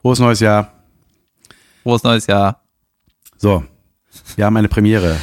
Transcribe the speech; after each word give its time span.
Frohes 0.00 0.18
neues 0.18 0.40
Jahr. 0.40 0.72
Frohes 1.82 2.02
neues 2.02 2.26
Jahr. 2.26 2.62
So, 3.36 3.64
wir 4.36 4.46
haben 4.46 4.56
eine 4.56 4.68
Premiere. 4.68 5.18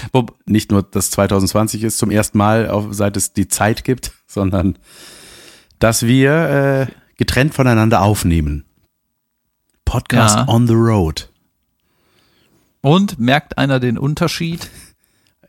Nicht 0.45 0.71
nur, 0.71 0.83
dass 0.83 1.11
2020 1.11 1.83
ist 1.83 1.97
zum 1.97 2.11
ersten 2.11 2.37
Mal, 2.37 2.69
auf, 2.69 2.87
seit 2.91 3.17
es 3.17 3.33
die 3.33 3.47
Zeit 3.47 3.83
gibt, 3.83 4.11
sondern 4.27 4.77
dass 5.79 6.03
wir 6.05 6.31
äh, 6.33 6.87
getrennt 7.17 7.53
voneinander 7.53 8.01
aufnehmen. 8.01 8.65
Podcast 9.85 10.35
Ja. 10.37 10.47
on 10.47 10.67
the 10.67 10.73
road. 10.73 11.29
und 12.81 13.19
merkt 13.19 13.57
einer 13.57 13.79
den 13.79 13.97
Unterschied? 13.97 14.69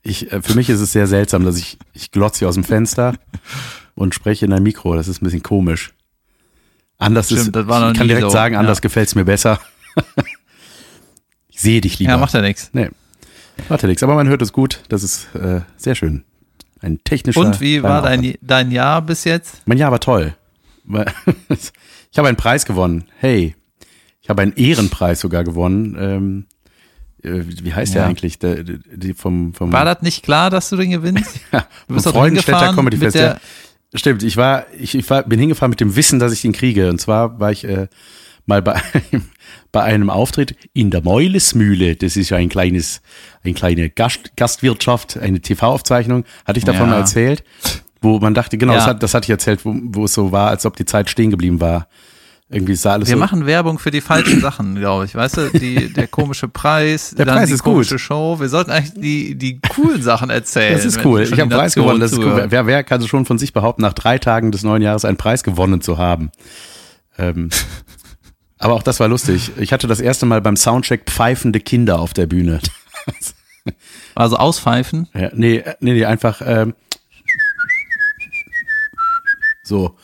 Ich, 0.02 0.32
äh, 0.32 0.41
für 0.41 0.55
mich 0.55 0.71
ist 0.71 0.80
es 0.80 0.93
sehr 0.93 1.07
seltsam, 1.07 1.45
dass 1.45 1.59
ich, 1.59 1.79
ich 1.93 2.11
glotze 2.11 2.41
hier 2.41 2.48
aus 2.48 2.55
dem 2.55 2.64
Fenster 2.64 3.14
und 4.00 4.14
spreche 4.14 4.46
in 4.46 4.52
ein 4.54 4.62
Mikro. 4.62 4.94
Das 4.94 5.08
ist 5.08 5.20
ein 5.20 5.26
bisschen 5.26 5.42
komisch. 5.42 5.92
Anders 6.96 7.27
Stimmt, 7.27 7.41
ist, 7.42 7.56
das 7.56 7.66
war 7.66 7.91
ich 7.92 7.98
kann 7.98 8.08
direkt 8.08 8.24
so, 8.24 8.30
sagen, 8.30 8.56
anders 8.56 8.78
ja. 8.78 8.82
gefällt's 8.82 9.14
mir 9.14 9.27
besser. 9.27 9.60
ich 11.48 11.60
sehe 11.60 11.82
dich 11.82 11.98
lieber. 11.98 12.12
Ja, 12.12 12.16
macht 12.16 12.32
ja 12.32 12.41
nichts. 12.41 12.70
Nee, 12.72 12.88
macht 13.68 13.82
ja 13.82 13.88
nichts. 13.88 14.02
Aber 14.02 14.14
man 14.14 14.27
hört 14.28 14.41
es 14.41 14.52
gut. 14.55 14.80
Das 14.88 15.02
ist 15.02 15.34
äh, 15.34 15.60
sehr 15.77 15.94
schön. 15.94 16.24
Ein 16.80 17.05
technischer. 17.05 17.41
Und 17.41 17.60
wie 17.60 17.82
war 17.82 18.00
dein, 18.00 18.36
dein 18.41 18.70
Jahr 18.70 19.02
bis 19.02 19.24
jetzt? 19.24 19.60
Mein 19.66 19.77
Jahr 19.77 19.92
war 19.92 20.00
toll. 20.00 20.34
Ich 22.12 22.19
habe 22.19 22.27
einen 22.27 22.36
Preis 22.36 22.64
gewonnen. 22.64 23.05
Hey, 23.19 23.55
ich 24.20 24.28
habe 24.28 24.42
einen 24.42 24.55
Ehrenpreis 24.55 25.20
sogar 25.20 25.44
gewonnen. 25.44 25.96
Ähm, 25.96 26.46
äh, 27.22 27.44
wie 27.62 27.72
heißt 27.72 27.94
der 27.94 28.02
Ja. 28.02 28.08
eigentlich? 28.08 28.41
Der, 28.41 28.64
der, 28.64 28.78
die 28.96 29.14
vom, 29.14 29.55
vom 29.55 29.72
War 29.72 29.84
das 29.84 30.02
nicht 30.02 30.24
klar, 30.24 30.50
dass 30.50 30.70
du 30.70 30.77
den 30.77 30.91
gewinnst? 30.91 31.38
ja, 31.52 31.66
Du 31.86 31.94
bist 31.94 32.05
vom 32.06 32.12
doch 32.12 32.19
Freudenstädter 32.20 32.72
Comedy 32.74 32.96
mit 32.96 33.05
Festival. 33.05 33.28
der- 33.34 33.41
Stimmt, 33.94 34.22
ich 34.22 34.36
war, 34.36 34.66
ich, 34.78 34.94
ich 34.94 35.08
war, 35.10 35.22
bin 35.24 35.40
hingefahren 35.40 35.70
mit 35.70 35.80
dem 35.80 35.96
Wissen, 35.96 36.18
dass 36.20 36.32
ich 36.32 36.44
ihn 36.44 36.52
kriege. 36.52 36.88
Und 36.90 37.00
zwar 37.00 37.40
war 37.40 37.50
ich 37.50 37.64
äh, 37.64 37.88
mal 38.46 38.62
bei, 38.62 38.74
einem- 38.74 39.24
bei 39.72 39.82
einem 39.82 40.10
Auftritt 40.10 40.55
in 40.72 40.91
der 40.91 41.02
Meulesmühle. 41.02 41.97
Das 41.97 42.16
ist 42.16 42.30
ja 42.30 42.36
ein 42.36 42.48
kleines, 42.48 43.02
eine 43.42 43.55
kleine 43.55 43.91
Gast, 43.91 44.36
Gastwirtschaft, 44.36 45.16
eine 45.19 45.41
TV-Aufzeichnung. 45.41 46.24
Hatte 46.44 46.58
ich 46.58 46.64
davon 46.64 46.86
Ja. 46.86 46.92
mal 46.92 46.98
erzählt? 47.00 47.42
Wo 48.00 48.19
man 48.19 48.32
dachte, 48.34 48.56
genau, 48.58 48.72
Ja. 48.74 48.78
das, 48.78 48.86
hat, 48.86 49.02
das 49.02 49.14
hatte 49.14 49.24
ich 49.27 49.30
erzählt, 49.30 49.64
wo, 49.64 49.74
wo 49.82 50.04
es 50.04 50.14
so 50.14 50.30
war, 50.32 50.48
als 50.50 50.64
ob 50.66 50.77
die 50.77 50.86
Zeit 50.86 51.10
stehen 51.10 51.30
geblieben 51.30 51.60
war. 51.60 51.88
Irgendwie 52.53 52.75
sah 52.75 52.95
alles 52.95 53.09
Wir 53.09 53.15
so. 53.15 53.20
machen 53.20 53.47
Werbung 53.47 53.79
für 53.79 53.93
die 53.93 54.01
falschen 54.01 54.41
Sachen, 54.43 54.75
glaube 54.75 55.05
ich. 55.05 55.15
Weißt 55.15 55.37
du, 55.37 55.51
die, 55.51 55.93
der 55.93 56.09
komische 56.09 56.48
Preis, 56.48 57.15
Der 57.17 57.25
dann 57.25 57.37
Preis 57.37 57.48
die 57.48 57.55
ist 57.55 57.62
gut. 57.62 57.75
komische 57.75 57.98
Show. 58.01 58.41
Wir 58.41 58.48
sollten 58.48 58.73
eigentlich 58.73 58.95
die, 58.95 59.37
die 59.37 59.61
coolen 59.61 60.03
Sachen 60.03 60.31
erzählen. 60.31 60.75
Das 60.75 60.84
ist 60.84 61.05
cool. 61.05 61.23
Ich 61.23 61.31
habe 61.33 61.43
einen 61.43 61.51
Preis 61.51 61.75
gewonnen. 61.77 62.01
Das 62.01 62.11
ist 62.11 62.19
cool. 62.19 62.47
Wer, 62.48 62.67
wer 62.67 62.83
kann 62.83 63.06
schon 63.06 63.25
von 63.25 63.39
sich 63.39 63.53
behaupten, 63.53 63.83
nach 63.83 63.93
drei 63.93 64.19
Tagen 64.19 64.51
des 64.51 64.65
neuen 64.65 64.83
Jahres 64.83 65.05
einen 65.05 65.17
Preis 65.17 65.45
gewonnen 65.45 65.81
zu 65.81 65.97
haben? 65.97 66.33
Ähm, 67.19 67.51
aber 68.59 68.75
auch 68.75 68.83
das 68.83 68.98
war 68.98 69.06
lustig. 69.06 69.53
Ich 69.56 69.73
hatte 69.73 69.87
das 69.87 70.01
erste 70.01 70.27
Mal 70.27 70.41
beim 70.41 70.56
Soundcheck 70.56 71.05
pfeifende 71.06 71.61
Kinder 71.61 72.01
auf 72.01 72.12
der 72.15 72.27
Bühne. 72.27 72.61
Also 74.15 74.37
auspfeifen. 74.37 75.09
Ja, 75.15 75.31
nee, 75.34 75.59
äh, 75.59 75.75
nee, 75.81 75.93
nee, 75.93 76.05
einfach 76.06 76.41
ähm, 76.45 76.75
so. 79.62 79.97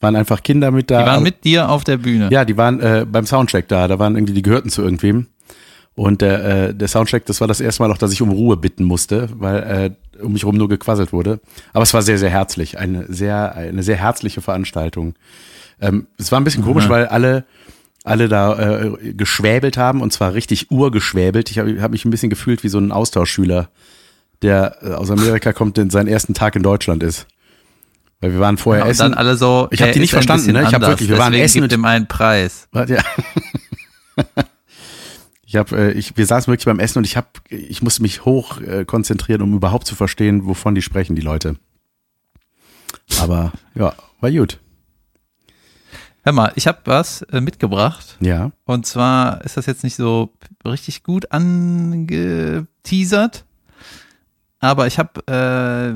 Waren 0.00 0.16
einfach 0.16 0.42
Kinder 0.42 0.70
mit 0.70 0.90
da. 0.90 1.02
Die 1.02 1.06
waren 1.06 1.22
mit 1.22 1.44
dir 1.44 1.68
auf 1.68 1.82
der 1.82 1.96
Bühne. 1.96 2.28
Ja, 2.30 2.44
die 2.44 2.56
waren 2.56 2.80
äh, 2.80 3.04
beim 3.10 3.26
Soundcheck 3.26 3.66
da. 3.68 3.88
Da 3.88 3.98
waren 3.98 4.14
irgendwie, 4.14 4.34
die 4.34 4.42
gehörten 4.42 4.70
zu 4.70 4.82
irgendwem. 4.82 5.26
Und 5.98 6.22
der, 6.22 6.44
äh, 6.44 6.74
der 6.74 6.86
Soundcheck, 6.86 7.26
das 7.26 7.40
war 7.40 7.48
das 7.48 7.60
erste 7.60 7.82
Mal 7.82 7.90
auch, 7.90 7.98
dass 7.98 8.12
ich 8.12 8.22
um 8.22 8.30
Ruhe 8.30 8.56
bitten 8.56 8.84
musste, 8.84 9.28
weil 9.34 9.96
äh, 10.16 10.22
um 10.22 10.32
mich 10.32 10.44
rum 10.44 10.56
nur 10.56 10.68
gequasselt 10.68 11.12
wurde. 11.12 11.40
Aber 11.72 11.82
es 11.82 11.92
war 11.92 12.02
sehr, 12.02 12.18
sehr 12.18 12.30
herzlich. 12.30 12.78
Eine 12.78 13.12
sehr, 13.12 13.56
eine 13.56 13.82
sehr 13.82 13.96
herzliche 13.96 14.40
Veranstaltung. 14.40 15.14
Ähm, 15.80 16.06
es 16.16 16.30
war 16.30 16.40
ein 16.40 16.44
bisschen 16.44 16.62
komisch, 16.62 16.88
weil 16.88 17.06
alle, 17.06 17.44
alle 18.04 18.28
da 18.28 18.80
äh, 18.80 19.12
geschwäbelt 19.14 19.76
haben 19.76 20.00
und 20.00 20.12
zwar 20.12 20.34
richtig 20.34 20.70
urgeschwäbelt. 20.70 21.50
Ich 21.50 21.58
habe 21.58 21.82
hab 21.82 21.90
mich 21.90 22.04
ein 22.04 22.10
bisschen 22.10 22.30
gefühlt 22.30 22.62
wie 22.62 22.68
so 22.68 22.78
ein 22.78 22.92
Austauschschüler, 22.92 23.68
der 24.42 24.76
äh, 24.82 24.92
aus 24.92 25.10
Amerika 25.10 25.52
kommt, 25.52 25.76
der 25.78 25.90
seinen 25.90 26.06
ersten 26.06 26.32
Tag 26.32 26.54
in 26.54 26.62
Deutschland 26.62 27.02
ist. 27.02 27.26
Weil 28.20 28.32
wir 28.32 28.40
waren 28.40 28.56
vorher 28.58 28.84
und 28.84 28.90
essen. 28.90 29.02
dann 29.02 29.14
alle 29.14 29.36
so. 29.36 29.68
Ich 29.70 29.80
hab 29.80 29.88
er 29.88 29.94
die 29.94 30.00
nicht 30.00 30.10
verstanden, 30.10 30.52
ne? 30.52 30.60
Ich 30.62 30.66
hab 30.68 30.74
anders, 30.74 30.90
wirklich- 30.90 31.08
wir 31.08 31.18
waren 31.18 31.32
deswegen 31.32 31.44
essen 31.44 31.60
gibt 31.62 31.72
und- 31.72 31.78
ihm 31.80 31.84
einen 31.84 32.08
Preis. 32.08 32.68
Warte, 32.72 32.96
ja. 32.96 33.02
Ich 35.50 35.56
habe, 35.56 35.74
äh, 35.78 35.92
ich, 35.92 36.14
wir 36.14 36.26
saßen 36.26 36.52
wirklich 36.52 36.66
beim 36.66 36.78
Essen 36.78 36.98
und 36.98 37.04
ich 37.04 37.16
habe, 37.16 37.28
ich 37.48 37.80
musste 37.80 38.02
mich 38.02 38.26
hoch 38.26 38.60
äh, 38.60 38.84
konzentrieren, 38.84 39.40
um 39.40 39.54
überhaupt 39.54 39.86
zu 39.86 39.94
verstehen, 39.94 40.44
wovon 40.44 40.74
die 40.74 40.82
sprechen, 40.82 41.16
die 41.16 41.22
Leute. 41.22 41.56
Aber 43.18 43.52
ja, 43.74 43.94
war 44.20 44.30
gut. 44.30 44.58
Hör 46.22 46.34
mal, 46.34 46.52
ich 46.56 46.66
habe 46.66 46.80
was 46.84 47.22
äh, 47.22 47.40
mitgebracht. 47.40 48.18
Ja, 48.20 48.52
Und 48.66 48.84
zwar 48.84 49.42
ist 49.42 49.56
das 49.56 49.64
jetzt 49.64 49.84
nicht 49.84 49.96
so 49.96 50.34
richtig 50.66 51.02
gut 51.02 51.32
angeteasert, 51.32 52.66
aber 54.60 54.86
ich 54.86 54.98
habe 54.98 55.26
äh, 55.26 55.94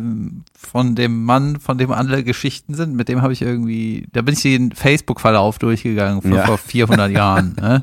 von 0.57 0.95
dem 0.95 1.25
Mann, 1.25 1.59
von 1.59 1.79
dem 1.79 1.91
alle 1.93 2.23
Geschichten 2.23 2.75
sind, 2.75 2.95
mit 2.95 3.09
dem 3.09 3.21
habe 3.23 3.33
ich 3.33 3.43
irgendwie, 3.43 4.07
da 4.13 4.23
bin 4.23 4.35
ich 4.35 4.43
den 4.43 4.73
Facebook-Verlauf 4.73 5.59
durchgegangen 5.59 6.23
von 6.23 6.33
Ja. 6.33 6.47
vor 6.47 6.59
400 6.59 7.11
Jahren, 7.13 7.57
ne? 7.61 7.81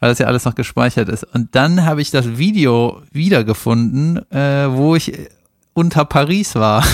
weil 0.00 0.10
das 0.10 0.18
ja 0.18 0.26
alles 0.26 0.44
noch 0.44 0.54
gespeichert 0.54 1.08
ist. 1.08 1.24
Und 1.32 1.54
dann 1.54 1.84
habe 1.84 2.02
ich 2.02 2.10
das 2.10 2.36
Video 2.36 3.00
wiedergefunden, 3.12 4.18
äh, 4.32 4.68
wo 4.70 4.94
ich 4.96 5.12
unter 5.74 6.04
Paris 6.04 6.54
war. 6.56 6.84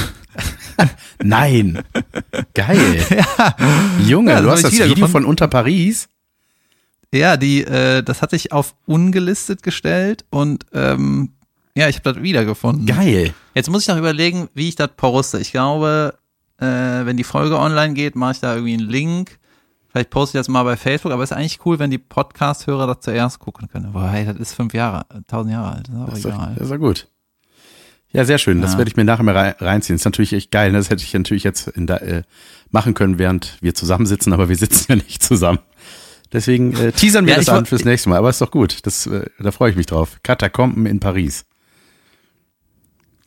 nein, 1.23 1.81
geil. 2.55 3.05
ja, 3.11 3.57
Junge, 4.07 4.33
Ja, 4.33 4.41
du 4.43 4.51
hast 4.51 4.63
das 4.63 4.79
Video 4.79 5.09
von 5.09 5.25
Unter 5.25 5.49
Paris. 5.49 6.09
Ja, 7.13 7.37
die, 7.37 7.65
äh, 7.65 8.03
das 8.03 8.21
hatte 8.23 8.37
ich 8.37 8.53
auf 8.53 8.75
ungelistet 8.87 9.63
gestellt 9.63 10.25
und 10.31 10.67
ähm, 10.75 11.31
ja, 11.79 11.89
ich 11.89 11.97
habe 11.97 12.13
das 12.15 12.23
wiedergefunden. 12.23 12.87
Geil. 12.87 13.33
Jetzt 13.55 13.71
muss 13.71 13.83
ich 13.83 13.89
noch 13.89 13.97
überlegen, 13.99 14.49
wie 14.55 14.69
ich 14.69 14.75
das 14.77 14.91
poste. 14.97 15.39
Ich 15.39 15.53
glaube, 15.53 16.15
äh, 16.61 16.65
wenn 16.67 17.17
die 17.17 17.25
Folge 17.25 17.59
online 17.59 17.95
geht, 17.95 18.17
mache 18.17 18.33
ich 18.33 18.41
da 18.41 18.55
irgendwie 18.55 18.75
einen 18.75 18.89
Link. 18.89 19.39
Vielleicht 19.91 20.11
poste 20.11 20.37
ich 20.37 20.41
das 20.41 20.49
mal 20.49 20.65
bei 20.65 20.77
Facebook, 20.77 21.13
aber 21.13 21.23
es 21.23 21.31
ist 21.31 21.37
eigentlich 21.37 21.61
cool, 21.65 21.79
wenn 21.79 21.91
die 21.91 21.99
Podcast-Hörer 21.99 22.87
das 22.87 23.01
zuerst 23.01 23.39
gucken 23.39 23.69
können. 23.69 23.93
Boah, 23.93 24.09
hey, 24.11 24.27
das 24.27 24.37
ist 24.37 24.53
fünf 24.55 24.75
Jahre, 24.75 25.07
tausend 25.29 25.53
Jahre 25.53 25.77
alt. 25.77 25.89
Das 25.89 26.19
ist 26.19 26.27
auch 26.27 26.31
Das 26.31 26.49
ist, 26.51 26.57
das 26.57 26.63
ist 26.65 26.71
doch 26.73 26.79
gut. 26.79 27.09
Ja, 28.11 28.25
sehr 28.25 28.39
schön. 28.39 28.61
Das 28.63 28.73
Ja. 28.73 28.79
werde 28.79 28.91
ich 28.91 28.97
mir 28.97 29.05
nachher 29.05 29.23
mal 29.23 29.37
rein- 29.37 29.55
reinziehen. 29.59 29.95
Das 29.97 30.03
ist 30.03 30.05
natürlich 30.07 30.33
echt 30.33 30.51
geil. 30.51 30.73
ne? 30.73 30.79
Das 30.79 30.89
hätte 30.91 31.03
ich 31.03 31.13
natürlich 31.13 31.45
jetzt 31.45 31.69
in 31.69 31.87
der, 31.87 32.03
äh, 32.03 32.23
machen 32.71 32.95
können, 32.95 33.19
während 33.19 33.57
wir 33.61 33.75
zusammensitzen, 33.75 34.33
aber 34.33 34.49
wir 34.49 34.57
sitzen 34.57 34.87
ja 34.93 34.97
nicht 34.97 35.23
zusammen. 35.23 35.59
Deswegen 36.33 36.75
äh, 36.77 36.93
teasern 36.93 37.25
wir 37.27 37.33
Ja, 37.33 37.39
das 37.39 37.49
an 37.49 37.65
fürs 37.67 37.85
nächste 37.87 38.09
Mal. 38.11 38.19
Aber 38.19 38.29
ist 38.31 38.41
doch 38.41 38.51
gut. 38.51 38.79
Das, 38.87 39.07
äh, 39.07 39.27
da 39.39 39.51
freue 39.51 39.71
ich 39.71 39.77
mich 39.77 39.87
drauf. 39.87 40.19
Katakomben 40.23 40.85
in 40.87 41.01
Paris. 41.01 41.45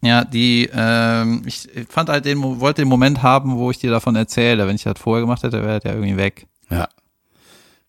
Ja, 0.02 0.24
die, 0.24 0.70
ähm, 0.74 1.44
ich 1.46 1.70
fand 1.88 2.10
halt 2.10 2.26
den, 2.26 2.42
wollte 2.42 2.82
den 2.82 2.88
Moment 2.88 3.22
haben, 3.22 3.58
wo 3.58 3.70
ich 3.70 3.78
dir 3.78 3.92
davon 3.92 4.16
erzähle. 4.16 4.68
Wenn 4.68 4.76
ich 4.76 4.84
das 4.84 5.00
vorher 5.00 5.22
gemacht 5.22 5.44
hätte, 5.44 5.62
wäre 5.62 5.80
ja 5.84 5.92
irgendwie 5.94 6.18
weg. 6.18 6.48
Ja. 6.70 6.90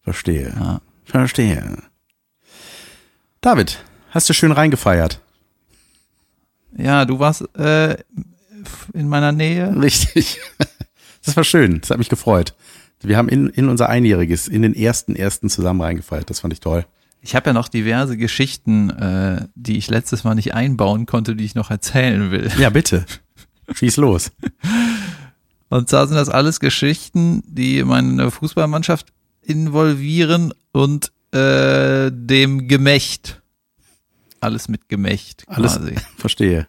Verstehe. 0.03 0.53
Ja. 0.55 0.81
Verstehe. 1.05 1.78
David, 3.41 3.83
hast 4.11 4.28
du 4.28 4.34
schön 4.34 4.53
reingefeiert? 4.53 5.21
Ja, 6.77 7.05
du 7.05 7.19
warst 7.19 7.43
äh, 7.56 7.97
in 8.93 9.09
meiner 9.09 9.33
Nähe. 9.33 9.75
Richtig. 9.81 10.41
Das 11.25 11.37
war 11.37 11.44
schön. 11.44 11.81
Das 11.81 11.91
hat 11.91 11.99
mich 11.99 12.09
gefreut. 12.09 12.53
Wir 13.00 13.17
haben 13.17 13.29
in, 13.29 13.49
in 13.49 13.69
unser 13.69 13.89
Einjähriges, 13.89 14.49
in 14.49 14.62
den 14.62 14.75
ersten, 14.75 15.15
ersten 15.15 15.49
zusammen 15.49 15.81
reingefeiert. 15.81 16.29
Das 16.29 16.41
fand 16.41 16.53
ich 16.53 16.59
toll. 16.59 16.84
Ich 17.25 17.37
habe 17.37 17.50
ja 17.50 17.53
noch 17.53 17.69
diverse 17.69 18.16
Geschichten, 18.16 18.91
äh, 18.91 19.47
die 19.55 19.78
ich 19.78 19.88
letztes 19.88 20.25
Mal 20.25 20.34
nicht 20.34 20.55
einbauen 20.55 21.06
konnte, 21.06 21.37
die 21.37 21.44
ich 21.44 21.55
noch 21.55 21.71
erzählen 21.71 22.33
will. 22.33 22.50
Ja, 22.59 22.69
bitte. 22.71 23.06
Schieß 23.72 23.97
los. 23.99 24.33
Und 25.69 25.88
zwar 25.88 26.09
sind 26.09 26.16
das 26.16 26.28
alles 26.28 26.59
Geschichten, 26.59 27.43
die 27.47 27.85
meine 27.85 28.31
Fußballmannschaft 28.32 29.12
involvieren 29.41 30.52
und 30.73 31.12
äh, 31.32 32.11
dem 32.12 32.67
Gemächt. 32.67 33.41
Alles 34.41 34.67
mit 34.67 34.88
Gemächt 34.88 35.44
Alles 35.46 35.76
quasi. 35.76 35.94
verstehe. 36.19 36.67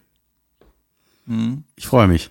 Hm. 1.26 1.64
Ich 1.76 1.86
freue 1.86 2.06
mich. 2.08 2.30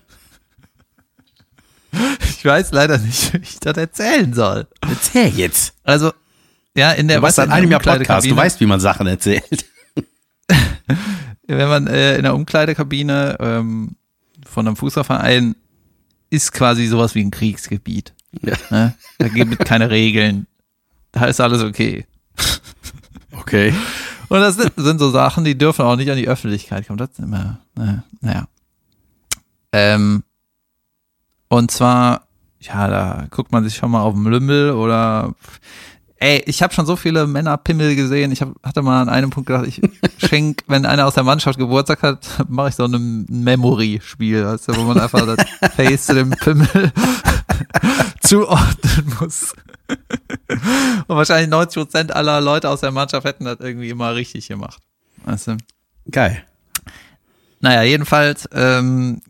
Ich 2.28 2.44
weiß 2.44 2.72
leider 2.72 2.98
nicht, 2.98 3.32
wie 3.32 3.38
ich 3.38 3.58
das 3.60 3.78
erzählen 3.78 4.34
soll. 4.34 4.66
Erzähl 4.82 5.28
jetzt. 5.28 5.72
Also, 5.82 6.12
ja, 6.76 6.92
in 6.92 7.08
der 7.08 7.18
Du 7.18 7.22
weißt 7.22 7.36
seit 7.36 7.50
einem 7.50 7.70
Jahr 7.70 7.80
Podcast. 7.80 8.28
Du 8.28 8.36
weißt, 8.36 8.60
wie 8.60 8.66
man 8.66 8.80
Sachen 8.80 9.06
erzählt. 9.06 9.66
wenn 11.46 11.68
man 11.68 11.86
äh, 11.86 12.16
in 12.16 12.22
der 12.22 12.34
Umkleidekabine 12.34 13.36
ähm, 13.40 13.96
von 14.46 14.66
einem 14.66 14.76
Fußballverein 14.76 15.56
ist 16.30 16.52
quasi 16.52 16.86
sowas 16.86 17.14
wie 17.14 17.22
ein 17.22 17.30
Kriegsgebiet. 17.30 18.12
Ja. 18.42 18.54
Ne? 18.70 18.94
Da 19.18 19.28
gibt 19.28 19.52
es 19.52 19.66
keine 19.66 19.90
Regeln. 19.90 20.46
Da 21.12 21.26
ist 21.26 21.40
alles 21.40 21.62
okay. 21.62 22.06
Okay. 23.36 23.74
Und 24.28 24.40
das 24.40 24.56
sind, 24.56 24.72
sind 24.76 24.98
so 24.98 25.10
Sachen, 25.10 25.44
die 25.44 25.58
dürfen 25.58 25.84
auch 25.84 25.96
nicht 25.96 26.10
an 26.10 26.16
die 26.16 26.28
Öffentlichkeit 26.28 26.86
kommen. 26.86 26.98
Das 26.98 27.10
ist 27.10 27.18
immer, 27.18 27.58
ne, 27.76 28.04
naja. 28.20 28.46
Ähm, 29.72 30.22
und 31.48 31.70
zwar, 31.70 32.26
ja, 32.60 32.88
da 32.88 33.26
guckt 33.30 33.52
man 33.52 33.64
sich 33.64 33.74
schon 33.74 33.90
mal 33.90 34.00
auf 34.00 34.14
dem 34.14 34.26
Lümmel 34.26 34.70
oder 34.70 35.34
ey, 36.24 36.42
ich 36.46 36.62
habe 36.62 36.72
schon 36.72 36.86
so 36.86 36.96
viele 36.96 37.26
Männerpimmel 37.26 37.94
gesehen. 37.96 38.32
Ich 38.32 38.40
hab, 38.40 38.54
hatte 38.62 38.80
mal 38.80 39.02
an 39.02 39.10
einem 39.10 39.28
Punkt 39.28 39.46
gedacht, 39.46 39.66
ich 39.66 39.82
schenk, 40.26 40.62
wenn 40.66 40.86
einer 40.86 41.06
aus 41.06 41.14
der 41.14 41.22
Mannschaft 41.22 41.58
Geburtstag 41.58 42.02
hat, 42.02 42.26
mache 42.48 42.70
ich 42.70 42.74
so 42.76 42.86
ein 42.86 43.26
Memory-Spiel, 43.28 44.46
weißt 44.46 44.68
du, 44.68 44.76
wo 44.76 44.82
man 44.84 44.98
einfach 44.98 45.26
das 45.26 45.46
Face 45.76 46.06
zu 46.06 46.14
dem 46.14 46.30
Pimmel 46.30 46.92
zuordnen 48.20 49.14
muss. 49.20 49.54
Und 51.06 51.16
wahrscheinlich 51.16 51.50
90 51.50 51.82
Prozent 51.82 52.16
aller 52.16 52.40
Leute 52.40 52.70
aus 52.70 52.80
der 52.80 52.90
Mannschaft 52.90 53.26
hätten 53.26 53.44
das 53.44 53.60
irgendwie 53.60 53.90
immer 53.90 54.14
richtig 54.14 54.48
gemacht. 54.48 54.82
Weißt 55.24 55.48
du? 55.48 55.58
Geil. 56.10 56.42
Naja, 57.60 57.82
jedenfalls 57.82 58.48
ähm, 58.52 59.20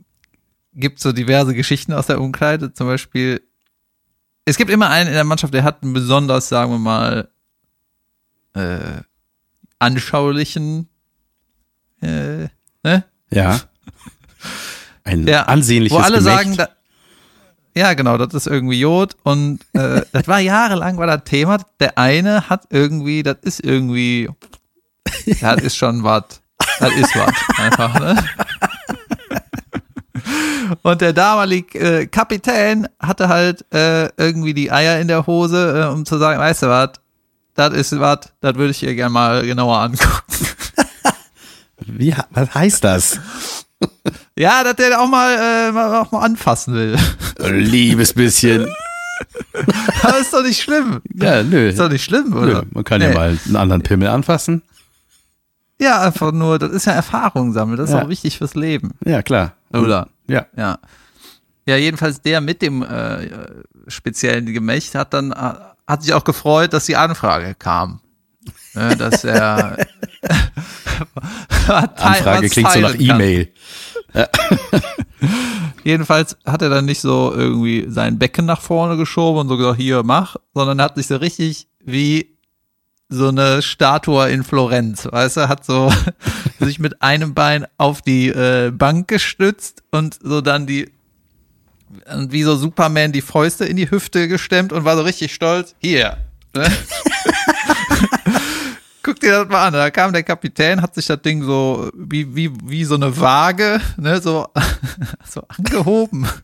gibt 0.75 1.01
so 1.01 1.11
diverse 1.11 1.55
Geschichten 1.55 1.93
aus 1.93 2.07
der 2.07 2.21
Umkleide. 2.21 2.73
Zum 2.73 2.87
Beispiel, 2.87 3.43
es 4.45 4.57
gibt 4.57 4.71
immer 4.71 4.91
einen 4.91 5.09
in 5.09 5.15
der 5.15 5.25
Mannschaft, 5.25 5.55
der 5.55 5.65
hat 5.65 5.83
einen 5.83 5.93
besonders, 5.93 6.49
sagen 6.49 6.71
wir 6.73 6.79
mal, 6.79 7.29
äh, 8.55 9.03
anschaulichen, 9.79 10.89
äh, 12.01 12.49
ne? 12.83 13.05
Ja. 13.31 13.61
Ein 15.05 15.27
Ja, 15.27 15.43
ansehnliches 15.43 15.97
Wo 15.99 16.01
alle 16.03 16.19
Gemächt. 16.19 16.37
sagen, 16.37 16.57
da, 16.57 16.69
ja, 17.77 17.93
genau, 17.95 18.17
das 18.17 18.33
ist 18.35 18.47
irgendwie 18.47 18.81
Jod 18.81 19.17
und 19.23 19.61
äh, 19.75 20.03
das 20.13 20.29
war 20.29 20.39
jahrelang 20.39 20.97
war 20.97 21.07
das 21.07 21.25
Thema. 21.25 21.59
Der 21.81 21.99
eine 21.99 22.49
hat 22.49 22.67
irgendwie, 22.71 23.23
das 23.23 23.39
ist 23.43 23.63
irgendwie, 23.65 24.31
das 25.41 25.61
ist 25.63 25.77
schon 25.77 26.03
was, 26.05 26.41
das 26.79 26.95
ist 26.95 27.15
was 27.17 27.35
einfach, 27.59 27.99
ne? 28.01 28.25
Und 30.87 31.01
der 31.01 31.13
damalige 31.15 31.79
äh, 31.79 32.07
Kapitän 32.07 32.87
hatte 33.01 33.29
halt 33.29 33.65
äh, 33.73 34.11
irgendwie 34.19 34.53
die 34.53 34.71
Eier 34.71 35.01
in 35.01 35.09
der 35.09 35.27
Hose, 35.27 35.81
äh, 35.83 35.93
um 35.93 36.05
zu 36.05 36.19
sagen, 36.19 36.39
weißt 36.39 36.63
du 36.65 36.67
was, 36.69 36.91
das 37.55 37.73
ist 37.73 37.99
was, 37.99 38.19
das 38.43 38.55
würde 38.57 38.71
ich 38.71 38.79
hier 38.79 38.95
gerne 38.95 39.11
mal 39.13 39.47
genauer 39.47 39.79
angucken. 39.79 40.47
Wie, 41.87 42.15
was 42.31 42.55
heißt 42.55 42.85
das? 42.85 43.19
Ja, 44.39 44.63
dass 44.63 44.77
der 44.77 45.01
auch 45.01 45.09
mal, 45.09 45.35
äh, 45.35 45.79
auch 45.79 46.13
mal 46.13 46.21
anfassen 46.25 46.75
will. 46.75 46.97
Liebes 47.39 48.13
bisschen. 48.13 48.67
Aber 50.03 50.19
ist 50.19 50.33
doch 50.35 50.43
nicht 50.43 50.61
schlimm. 50.63 51.01
Ja, 51.15 51.43
nö. 51.43 51.69
Ist 51.69 51.79
doch 51.81 51.89
nicht 51.91 52.05
schlimm, 52.05 52.31
nö. 52.31 52.37
oder? 52.43 52.65
Man 52.73 52.85
kann 52.85 53.01
Nee. 53.01 53.09
ja 53.09 53.15
mal 53.15 53.39
einen 53.47 53.57
anderen 53.57 53.83
Pimmel 53.83 54.09
anfassen. 54.09 54.63
Ja, 55.81 56.01
einfach 56.03 56.33
nur, 56.33 56.59
das 56.59 56.71
ist 56.73 56.87
ja 56.87 56.93
Erfahrung 56.93 57.53
sammeln, 57.53 57.77
das 57.79 57.91
ist 57.91 57.95
Ja. 57.97 58.03
auch 58.05 58.09
wichtig 58.09 58.39
fürs 58.39 58.55
Leben. 58.55 58.93
Ja, 59.05 59.23
klar. 59.23 59.53
Oder? 59.73 60.09
Ja. 60.27 60.47
Ja. 60.57 60.79
Ja, 61.67 61.77
jedenfalls 61.77 62.21
der 62.21 62.41
mit 62.41 62.61
dem 62.61 62.83
äh, 62.83 63.29
speziellen 63.89 64.47
Gemächt 64.53 64.95
hat 64.95 65.15
dann 65.15 65.33
äh, 65.33 65.55
hat 65.87 66.03
sich 66.03 66.13
auch 66.13 66.25
gefreut, 66.25 66.73
dass 66.73 66.87
die 66.87 66.97
Anfrage 66.97 67.55
kam. 67.55 68.01
Ne, 68.75 68.97
dass 68.97 69.25
er 69.25 69.77
Anfrage 71.69 72.49
klingt 72.49 72.71
so 72.71 72.81
nach. 72.81 72.95
E-Mail. 72.95 73.53
Jedenfalls 75.85 76.37
hat 76.45 76.63
er 76.63 76.69
dann 76.71 76.85
nicht 76.85 77.01
so 77.01 77.33
irgendwie 77.35 77.87
sein 77.89 78.19
Becken 78.19 78.47
nach 78.47 78.61
vorne 78.61 78.97
geschoben 78.97 79.41
und 79.41 79.49
so 79.49 79.57
gesagt, 79.57 79.79
hier, 79.79 80.03
mach, 80.03 80.37
sondern 80.55 80.81
hat 80.81 80.97
sich 80.97 81.07
so 81.07 81.17
richtig 81.17 81.69
wie 81.85 82.34
so 83.09 83.29
eine 83.29 83.63
Statue 83.63 84.29
in 84.31 84.45
Florenz, 84.45 85.07
weißt 85.11 85.37
du, 85.37 85.49
hat 85.49 85.65
so 85.65 85.93
sich 86.61 86.79
mit 86.79 87.03
einem 87.03 87.35
Bein 87.35 87.67
auf 87.77 88.03
die 88.03 88.29
äh, 88.29 88.71
Bank 88.71 89.09
gestützt 89.09 89.83
und 89.91 90.19
so 90.23 90.41
dann 90.41 90.67
die 90.67 90.91
und 92.13 92.33
wie 92.33 92.43
so 92.43 92.57
Superman 92.57 93.13
die 93.13 93.21
Fäuste 93.21 93.65
in 93.67 93.77
die 93.77 93.91
Hüfte 93.91 94.27
gestemmt 94.27 94.73
und 94.73 94.85
war 94.85 94.97
so 94.97 95.03
richtig 95.03 95.33
stolz. 95.33 95.77
Hier. 95.79 96.17
Ne? 96.55 96.67
Guck 99.05 99.21
dir 99.21 99.33
das 99.33 99.49
mal 99.49 99.67
an. 99.67 99.75
Da 99.75 99.91
kam 99.91 100.15
der 100.15 100.23
Kapitän, 100.23 100.81
hat 100.81 100.95
sich 100.95 101.07
das 101.07 101.21
Ding 101.21 101.43
so 101.43 101.91
wie, 101.95 102.35
wie, 102.35 102.51
wie 102.65 102.85
so 102.85 102.95
eine 102.95 103.21
Waage, 103.21 103.81
ne, 103.99 104.19
so, 104.21 104.47
so 105.31 105.43
angehoben. 105.47 106.27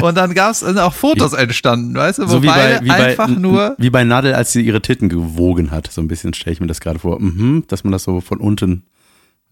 Und 0.00 0.16
dann 0.16 0.34
gab 0.34 0.50
es 0.50 0.62
auch 0.62 0.92
Fotos 0.92 1.32
entstanden, 1.32 1.94
weißt 1.94 2.18
du, 2.18 2.24
wo 2.24 2.28
So 2.28 2.42
wie 2.42 2.48
bei, 2.48 2.80
wie, 2.82 2.88
bei, 2.88 3.06
einfach 3.08 3.28
nur. 3.28 3.74
wie 3.78 3.88
bei 3.88 4.04
Nadel, 4.04 4.34
als 4.34 4.52
sie 4.52 4.60
ihre 4.60 4.82
Titten 4.82 5.08
gewogen 5.08 5.70
hat. 5.70 5.90
So 5.90 6.02
ein 6.02 6.08
bisschen 6.08 6.34
stelle 6.34 6.52
ich 6.52 6.60
mir 6.60 6.66
das 6.66 6.80
gerade 6.80 6.98
vor. 6.98 7.18
Mhm, 7.18 7.64
dass 7.68 7.82
man 7.82 7.92
das 7.92 8.04
so 8.04 8.20
von 8.20 8.38
unten. 8.38 8.84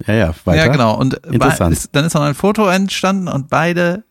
Ja, 0.06 0.14
ja, 0.14 0.34
weiter. 0.44 0.66
Ja, 0.66 0.68
genau. 0.68 0.98
Und 0.98 1.14
Interessant. 1.26 1.72
Ist, 1.72 1.90
dann 1.92 2.04
ist 2.04 2.14
noch 2.14 2.22
ein 2.22 2.34
Foto 2.34 2.68
entstanden 2.68 3.28
und 3.28 3.48
beide, 3.48 4.04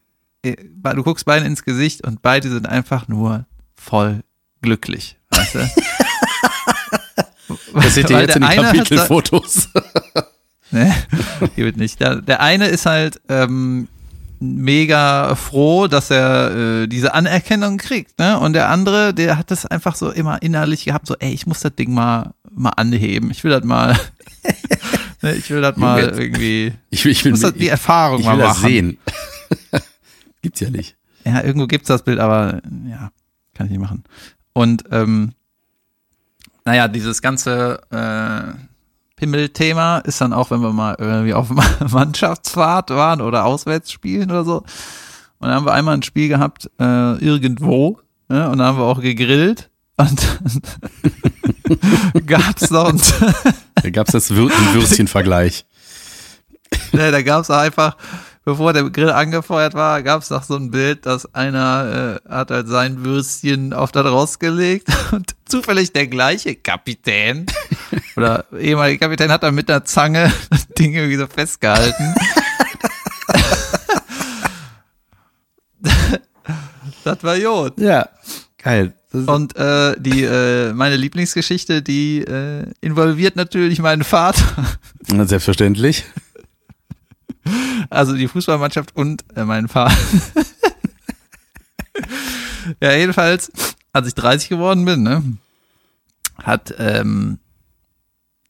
äh, 0.43 0.55
du 0.95 1.03
guckst 1.03 1.25
beide 1.25 1.45
ins 1.45 1.63
Gesicht 1.63 2.05
und 2.05 2.23
beide 2.23 2.49
sind 2.49 2.67
einfach 2.67 3.07
nur 3.07 3.45
voll 3.75 4.23
glücklich, 4.61 5.17
weißt 5.29 5.55
du? 5.55 5.59
Das 7.81 7.95
seht 7.95 8.09
ihr 8.09 8.21
jetzt 8.21 8.35
in 8.35 8.41
der 8.41 8.51
den 8.51 8.63
Kapitelfotos. 8.63 9.69
Ne? 10.71 10.93
Hier 11.55 11.65
wird 11.65 11.77
nicht. 11.77 11.99
Der, 11.99 12.17
der 12.21 12.41
eine 12.41 12.67
ist 12.67 12.85
halt 12.85 13.19
ähm, 13.27 13.87
mega 14.39 15.33
froh, 15.33 15.87
dass 15.87 16.11
er 16.11 16.83
äh, 16.83 16.87
diese 16.87 17.15
Anerkennung 17.15 17.77
kriegt, 17.77 18.19
ne? 18.19 18.39
Und 18.39 18.53
der 18.53 18.69
andere, 18.69 19.13
der 19.15 19.39
hat 19.39 19.49
das 19.49 19.65
einfach 19.65 19.95
so 19.95 20.11
immer 20.11 20.43
innerlich 20.43 20.85
gehabt, 20.85 21.07
so, 21.07 21.15
ey, 21.17 21.31
ich 21.33 21.47
muss 21.47 21.61
das 21.61 21.73
Ding 21.73 21.91
mal 21.91 22.33
mal 22.51 22.69
anheben. 22.69 23.31
Ich 23.31 23.43
will 23.43 23.51
das 23.51 23.63
mal, 23.63 23.97
ne, 25.21 25.33
ich 25.33 25.49
will 25.49 25.61
das 25.61 25.75
mal 25.77 26.01
irgendwie, 26.01 26.73
Ich 26.89 27.03
will, 27.05 27.11
ich 27.11 27.23
will, 27.25 27.31
muss 27.31 27.41
das 27.41 27.53
die 27.53 27.65
ich, 27.65 27.71
Erfahrung 27.71 28.19
ich 28.19 28.25
mal 28.25 28.37
will 28.37 28.43
das 28.43 28.57
machen. 28.57 28.69
sehen. 28.69 28.97
Gibt's 30.41 30.59
ja 30.59 30.69
nicht. 30.69 30.95
Ja, 31.25 31.43
irgendwo 31.43 31.67
gibt's 31.67 31.87
das 31.87 32.03
Bild, 32.03 32.19
aber 32.19 32.61
ja, 32.87 33.11
kann 33.53 33.65
ich 33.65 33.71
nicht 33.71 33.81
machen. 33.81 34.03
Und 34.53 34.83
ähm, 34.91 35.33
naja, 36.65 36.87
dieses 36.87 37.21
ganze 37.21 37.81
äh, 37.91 38.53
Pimmel-Thema 39.15 39.99
ist 39.99 40.21
dann 40.21 40.33
auch, 40.33 40.51
wenn 40.51 40.61
wir 40.61 40.71
mal 40.71 40.95
irgendwie 40.97 41.33
auf 41.33 41.49
Mannschaftsfahrt 41.91 42.89
waren 42.91 43.21
oder 43.21 43.45
auswärts 43.45 43.91
spielen 43.91 44.31
oder 44.31 44.45
so. 44.45 44.57
Und 45.39 45.47
dann 45.47 45.55
haben 45.55 45.65
wir 45.65 45.73
einmal 45.73 45.95
ein 45.95 46.03
Spiel 46.03 46.27
gehabt, 46.27 46.69
äh, 46.79 47.15
irgendwo, 47.17 47.99
ne? 48.27 48.49
und 48.49 48.57
dann 48.57 48.67
haben 48.67 48.77
wir 48.77 48.85
auch 48.85 49.01
gegrillt. 49.01 49.69
Und 49.97 50.21
dann 52.13 52.25
gab's 52.25 52.69
noch 52.71 52.89
ein, 52.89 53.01
Da 53.81 53.89
gab's 53.89 54.11
das 54.11 54.33
Wür 54.33 54.49
Würstchenvergleich. 54.73 55.65
ne, 56.93 57.11
da 57.11 57.21
gab's 57.21 57.49
einfach, 57.49 57.97
bevor 58.45 58.73
der 58.73 58.89
Grill 58.89 59.11
angefeuert 59.11 59.73
war, 59.73 60.01
gab's 60.03 60.29
noch 60.29 60.43
so 60.43 60.55
ein 60.55 60.71
Bild, 60.71 61.05
dass 61.05 61.33
einer 61.33 62.19
äh, 62.25 62.29
hat 62.29 62.51
halt 62.51 62.67
sein 62.67 63.03
Würstchen 63.03 63.73
auf 63.73 63.91
das 63.91 64.05
rausgelegt 64.05 64.87
und 65.11 65.35
zufällig 65.45 65.93
der 65.93 66.07
gleiche 66.07 66.55
Kapitän 66.55 67.45
oder 68.15 68.45
ehemalige 68.57 68.99
Kapitän 68.99 69.31
hat 69.31 69.43
dann 69.43 69.55
mit 69.55 69.69
einer 69.69 69.85
Zange 69.85 70.31
das 70.49 70.67
Ding 70.67 70.93
irgendwie 70.93 71.17
so 71.17 71.27
festgehalten. 71.27 72.15
das 77.03 77.23
war 77.23 77.35
Jod. 77.35 77.79
Ja, 77.79 78.09
geil. 78.57 78.93
Und 79.11 79.55
äh, 79.55 79.95
die 79.99 80.23
äh, 80.23 80.71
meine 80.73 80.95
Lieblingsgeschichte, 80.95 81.81
die 81.81 82.19
äh, 82.19 82.67
involviert 82.79 83.35
natürlich 83.35 83.79
meinen 83.79 84.03
Vater. 84.03 84.43
Selbstverständlich. 85.07 86.05
Also 87.89 88.15
die 88.15 88.27
Fußballmannschaft 88.27 88.95
und 88.95 89.23
äh, 89.35 89.43
meinen 89.43 89.67
Vater. 89.67 89.95
ja, 92.81 92.93
jedenfalls, 92.93 93.51
als 93.93 94.07
ich 94.07 94.15
30 94.15 94.49
geworden 94.49 94.85
bin, 94.85 95.03
ne, 95.03 95.23
hat, 96.37 96.73
ähm, 96.77 97.39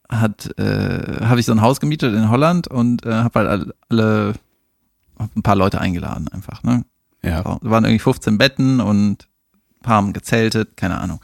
hat, 0.10 0.58
äh, 0.60 1.26
habe 1.26 1.40
ich 1.40 1.46
so 1.46 1.52
ein 1.52 1.62
Haus 1.62 1.80
gemietet 1.80 2.14
in 2.14 2.30
Holland 2.30 2.68
und 2.68 3.06
äh, 3.06 3.14
habe 3.14 3.40
halt 3.40 3.50
alle, 3.50 3.76
alle 3.90 4.34
hab 5.18 5.36
ein 5.36 5.44
paar 5.44 5.56
Leute 5.56 5.82
eingeladen 5.82 6.28
einfach, 6.30 6.64
ne. 6.64 6.86
Ja. 7.22 7.44
So, 7.44 7.60
waren 7.62 7.84
irgendwie 7.84 8.00
15 8.00 8.38
Betten 8.38 8.80
und 8.80 9.24
ein 9.24 9.84
paar 9.84 9.98
haben 9.98 10.14
gezeltet, 10.14 10.78
keine 10.78 11.00
Ahnung. 11.00 11.20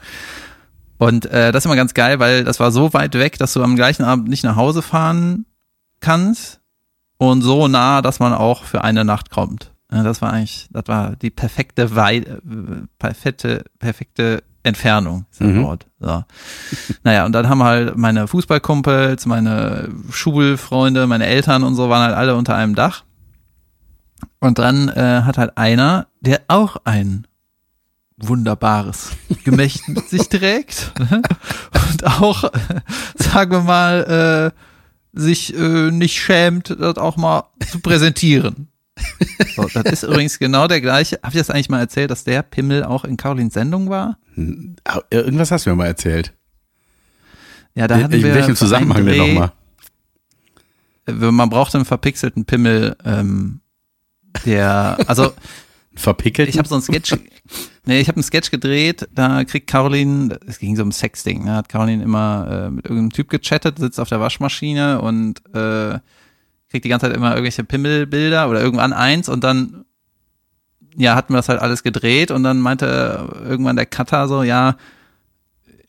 Und 0.98 1.26
äh, 1.26 1.52
das 1.52 1.62
ist 1.62 1.66
immer 1.66 1.76
ganz 1.76 1.94
geil, 1.94 2.18
weil 2.18 2.44
das 2.44 2.60
war 2.60 2.70
so 2.70 2.92
weit 2.94 3.14
weg, 3.14 3.38
dass 3.38 3.52
du 3.52 3.62
am 3.62 3.76
gleichen 3.76 4.04
Abend 4.04 4.28
nicht 4.28 4.44
nach 4.44 4.56
Hause 4.56 4.82
fahren 4.82 5.46
kannst 6.00 6.60
und 7.18 7.42
so 7.42 7.68
nah, 7.68 8.02
dass 8.02 8.18
man 8.20 8.32
auch 8.34 8.64
für 8.64 8.82
eine 8.84 9.04
Nacht 9.04 9.30
kommt. 9.30 9.72
Das 9.88 10.20
war 10.20 10.32
eigentlich, 10.32 10.68
das 10.72 10.84
war 10.88 11.14
die 11.16 11.30
perfekte 11.30 11.94
Wei 11.94 12.16
äh, 12.18 12.24
perfekte, 12.98 13.64
perfekte 13.78 14.42
Entfernung, 14.64 15.26
ist 15.30 15.40
das 15.40 15.46
Mhm. 15.48 15.62
Wort. 15.62 15.86
So. 16.00 16.24
naja, 17.04 17.24
und 17.24 17.32
dann 17.32 17.48
haben 17.48 17.62
halt 17.62 17.96
meine 17.96 18.26
Fußballkumpels, 18.26 19.26
meine 19.26 19.88
Schulfreunde, 20.10 21.06
meine 21.06 21.26
Eltern 21.26 21.62
und 21.62 21.76
so 21.76 21.88
waren 21.88 22.02
halt 22.02 22.16
alle 22.16 22.34
unter 22.34 22.56
einem 22.56 22.74
Dach. 22.74 23.04
Und 24.40 24.58
dann 24.58 24.88
äh, 24.88 25.22
hat 25.24 25.38
halt 25.38 25.56
einer, 25.56 26.08
der 26.20 26.40
auch 26.48 26.78
ein 26.84 27.26
wunderbares 28.16 29.10
Gemächt 29.44 29.88
mit 29.88 30.08
sich 30.08 30.28
trägt 30.28 30.92
und 31.90 32.04
auch, 32.04 32.44
äh, 32.44 32.50
sagen 33.14 33.50
wir 33.52 33.60
mal, 33.60 34.52
äh, 34.52 34.60
sich 35.16 35.54
äh, 35.56 35.90
nicht 35.90 36.20
schämt, 36.20 36.70
das 36.78 36.98
auch 36.98 37.16
mal 37.16 37.44
zu 37.70 37.80
präsentieren. 37.80 38.68
So, 39.56 39.66
das 39.72 39.84
ist 39.84 40.02
übrigens 40.04 40.38
genau 40.38 40.68
der 40.68 40.80
gleiche. 40.80 41.18
Hab 41.22 41.32
ich 41.32 41.38
das 41.38 41.50
eigentlich 41.50 41.68
mal 41.70 41.80
erzählt, 41.80 42.10
dass 42.10 42.24
der 42.24 42.42
Pimmel 42.42 42.84
auch 42.84 43.04
in 43.04 43.16
Carolins 43.16 43.54
Sendung 43.54 43.88
war? 43.90 44.18
Ah, 44.84 45.00
Irgendwas 45.10 45.50
hast 45.50 45.66
du 45.66 45.70
mir 45.70 45.76
mal 45.76 45.86
erzählt. 45.86 46.32
Ja, 47.74 47.88
da 47.88 47.96
In, 47.96 48.04
hatten 48.04 48.14
in 48.14 48.22
wir 48.22 48.34
welchem 48.34 48.50
für 48.56 48.64
Zusammenhang 48.64 49.04
denn 49.04 49.18
nochmal? 49.18 49.52
äh, 51.06 51.12
Man 51.12 51.50
brauchte 51.50 51.78
einen 51.78 51.84
verpixelten 51.86 52.44
Pimmel, 52.44 52.96
ähm, 53.04 53.60
der, 54.44 54.98
also 55.06 55.32
Verpickelt? 55.94 56.48
ich 56.50 56.58
habe 56.58 56.68
so 56.68 56.74
einen 56.74 56.82
Sketch, 56.82 57.14
nee, 57.86 58.00
ich 58.00 58.08
habe 58.08 58.16
einen 58.16 58.24
Sketch 58.24 58.50
gedreht, 58.50 59.08
da 59.14 59.44
kriegt 59.44 59.68
Caroline, 59.68 60.38
es 60.46 60.58
ging 60.58 60.76
so 60.76 60.82
um 60.82 60.92
Sexting, 60.92 61.44
ne, 61.44 61.54
hat 61.54 61.68
Caroline 61.68 62.02
immer 62.02 62.48
äh, 62.50 62.70
mit 62.70 62.84
irgendeinem 62.84 63.12
Typ 63.12 63.28
gechattet, 63.30 63.78
sitzt 63.78 64.00
auf 64.00 64.08
der 64.08 64.20
Waschmaschine 64.20 65.00
und 65.00 65.40
äh, 65.54 65.98
kriegt 66.70 66.84
die 66.84 66.88
ganze 66.88 67.06
Zeit 67.06 67.16
immer 67.16 67.30
irgendwelche 67.30 67.64
Pimmelbilder 67.64 68.48
oder 68.48 68.60
irgendwann 68.60 68.92
eins 68.92 69.28
und 69.28 69.44
dann 69.44 69.84
ja, 70.96 71.14
hatten 71.14 71.32
wir 71.32 71.38
das 71.38 71.48
halt 71.48 71.60
alles 71.60 71.82
gedreht 71.82 72.30
und 72.30 72.42
dann 72.42 72.58
meinte 72.60 73.28
irgendwann 73.44 73.76
der 73.76 73.86
Cutter 73.86 74.28
so, 74.28 74.42
ja, 74.42 74.76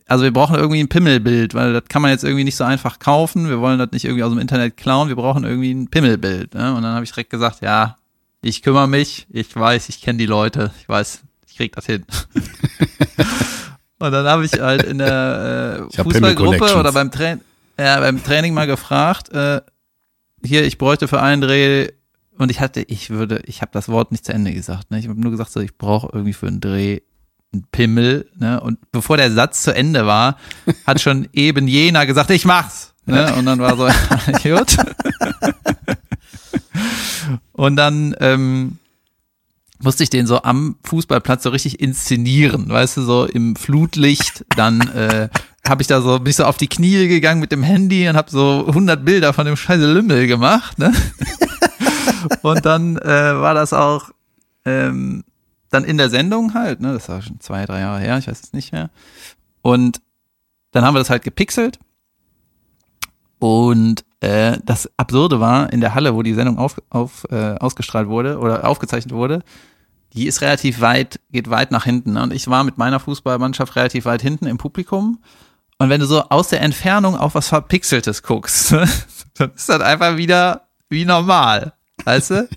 also 0.08 0.24
wir 0.24 0.32
brauchen 0.32 0.56
irgendwie 0.56 0.80
ein 0.80 0.90
Pimmelbild, 0.90 1.54
weil 1.54 1.74
das 1.74 1.86
kann 1.90 2.02
man 2.02 2.12
jetzt 2.12 2.24
irgendwie 2.24 2.46
nicht 2.46 2.56
so 2.56 2.64
einfach 2.64 3.00
kaufen. 3.00 3.50
Wir 3.50 3.60
wollen 3.60 3.78
das 3.78 3.92
nicht 3.92 4.06
irgendwie 4.06 4.24
aus 4.24 4.32
dem 4.32 4.40
Internet 4.40 4.78
klauen. 4.78 5.10
Wir 5.10 5.18
brauchen 5.18 5.44
irgendwie 5.44 5.72
ein 5.74 5.90
Pimmelbild. 5.90 6.54
Ne? 6.54 6.74
Und 6.74 6.84
dann 6.84 6.94
habe 6.94 7.04
ich 7.04 7.12
direkt 7.12 7.30
gesagt, 7.30 7.62
ja, 7.62 7.98
ich 8.42 8.62
kümmere 8.62 8.88
mich. 8.88 9.28
Ich 9.30 9.54
weiß, 9.54 9.90
ich 9.90 10.02
kenne 10.02 10.18
die 10.18 10.26
Leute. 10.26 10.72
Ich 10.80 10.88
weiß, 10.88 11.24
krieg 11.58 11.76
das 11.76 11.86
hin. 11.86 12.06
und 14.00 14.12
dann 14.12 14.26
habe 14.26 14.46
ich 14.46 14.54
halt 14.54 14.84
in 14.84 15.00
der 15.00 15.90
äh, 15.92 16.04
Fußballgruppe 16.04 16.76
oder 16.76 16.92
beim, 16.94 17.12
Tra 17.12 17.38
ja, 17.80 18.00
beim 18.00 18.24
Training 18.24 18.54
mal 18.54 18.68
gefragt, 18.68 19.34
äh, 19.34 19.62
hier, 20.44 20.66
ich 20.66 20.78
bräuchte 20.78 21.08
für 21.08 21.22
einen 21.22 21.42
Dreh 21.42 21.90
und 22.38 22.52
ich 22.52 22.60
hatte, 22.60 22.82
ich 22.82 23.10
würde, 23.10 23.42
ich 23.46 23.62
habe 23.62 23.72
das 23.74 23.90
Wort 23.90 24.12
nicht 24.12 24.26
zu 24.26 24.34
Ende 24.34 24.54
gesagt. 24.54 24.92
Ne? 24.92 25.00
Ich 25.00 25.08
habe 25.08 25.20
nur 25.20 25.32
gesagt, 25.32 25.52
so, 25.52 25.60
ich 25.60 25.78
brauche 25.78 26.10
irgendwie 26.14 26.34
für 26.34 26.48
einen 26.48 26.62
Dreh 26.62 27.02
einen 27.54 27.64
Pimmel. 27.72 28.30
Ne? 28.38 28.60
Und 28.60 28.92
bevor 28.92 29.18
der 29.18 29.32
Satz 29.32 29.64
zu 29.64 29.74
Ende 29.74 30.06
war, 30.06 30.38
hat 30.86 31.02
schon 31.02 31.28
eben 31.34 31.68
jener 31.68 32.06
gesagt, 32.06 32.30
ich 32.30 32.46
mach's. 32.46 32.94
Ne? 33.06 33.34
Und 33.36 33.46
dann 33.46 33.60
war 33.60 33.78
so, 33.78 33.88
gut. 34.44 34.78
Und 37.54 37.76
dann 37.76 38.16
ähm, 38.20 38.78
musste 39.80 40.04
ich 40.04 40.10
den 40.10 40.28
so 40.28 40.42
am 40.44 40.78
Fußballplatz 40.84 41.44
so 41.44 41.50
richtig 41.50 41.80
inszenieren, 41.80 42.70
weißt 42.70 42.98
du, 42.98 43.02
so 43.02 43.26
im 43.26 43.56
Flutlicht. 43.56 44.46
Dann 44.56 44.82
äh, 44.90 45.30
habe 45.68 45.82
ich 45.82 45.88
da 45.88 46.02
so, 46.02 46.20
bin 46.20 46.32
ich 46.32 46.36
so 46.36 46.46
auf 46.46 46.58
die 46.58 46.68
Knie 46.68 47.08
gegangen 47.08 47.40
mit 47.40 47.52
dem 47.52 47.64
Handy 47.64 48.08
und 48.08 48.16
habe 48.16 48.32
so 48.32 48.66
100 48.68 49.06
Bilder 49.06 49.34
von 49.34 49.46
dem 49.46 49.56
scheiße 49.56 49.92
Lümmel 49.92 50.28
gemacht. 50.28 50.80
Ne? 50.80 50.94
Und 52.42 52.66
dann 52.66 52.98
äh, 52.98 53.06
war 53.40 53.54
das 53.54 53.74
auch 53.74 54.10
ähm, 54.66 55.24
dann 55.70 55.84
in 55.84 55.98
der 55.98 56.10
Sendung 56.10 56.54
halt, 56.54 56.80
ne, 56.82 56.94
das 56.94 57.10
war 57.10 57.22
schon 57.22 57.40
zwei, 57.40 57.66
drei 57.66 57.82
Jahre 57.82 58.00
her, 58.00 58.18
ich 58.18 58.28
weiß 58.28 58.42
es 58.42 58.54
nicht 58.54 58.72
mehr. 58.72 58.90
Und 59.62 60.02
dann 60.72 60.84
haben 60.84 60.96
wir 60.96 61.00
das 61.00 61.10
halt 61.10 61.24
gepixelt. 61.24 61.80
Und 63.40 64.04
äh, 64.20 64.58
das 64.64 64.90
Absurde 64.98 65.40
war, 65.40 65.72
in 65.72 65.82
der 65.82 65.94
Halle, 65.94 66.16
wo 66.16 66.24
die 66.24 66.34
Sendung 66.34 66.58
auf, 66.58 66.82
auf, 66.90 67.26
äh, 67.30 67.56
ausgestrahlt 67.60 68.08
wurde 68.08 68.40
oder 68.40 68.68
aufgezeichnet 68.68 69.14
wurde, 69.14 69.44
die 70.14 70.28
ist 70.28 70.42
relativ 70.42 70.82
weit, 70.82 71.20
geht 71.32 71.50
weit 71.50 71.72
nach 71.72 71.84
hinten. 71.84 72.14
Ne? 72.14 72.24
Und 72.24 72.34
ich 72.34 72.48
war 72.48 72.64
mit 72.64 72.78
meiner 72.78 73.00
Fußballmannschaft 73.00 73.76
relativ 73.76 74.06
weit 74.06 74.22
hinten 74.22 74.48
im 74.48 74.58
Publikum. 74.58 75.20
Und 75.78 75.90
wenn 75.90 76.00
du 76.00 76.08
so 76.08 76.24
aus 76.24 76.50
der 76.50 76.62
Entfernung 76.62 77.16
auf 77.16 77.36
was 77.36 77.50
Verpixeltes 77.50 78.24
guckst, 78.24 78.72
dann 79.36 79.52
ist 79.56 79.70
das 79.70 79.82
einfach 79.82 80.18
wieder 80.18 80.68
wie 80.90 81.06
normal. 81.06 81.74
Weißt 82.04 82.32
du? 82.32 82.50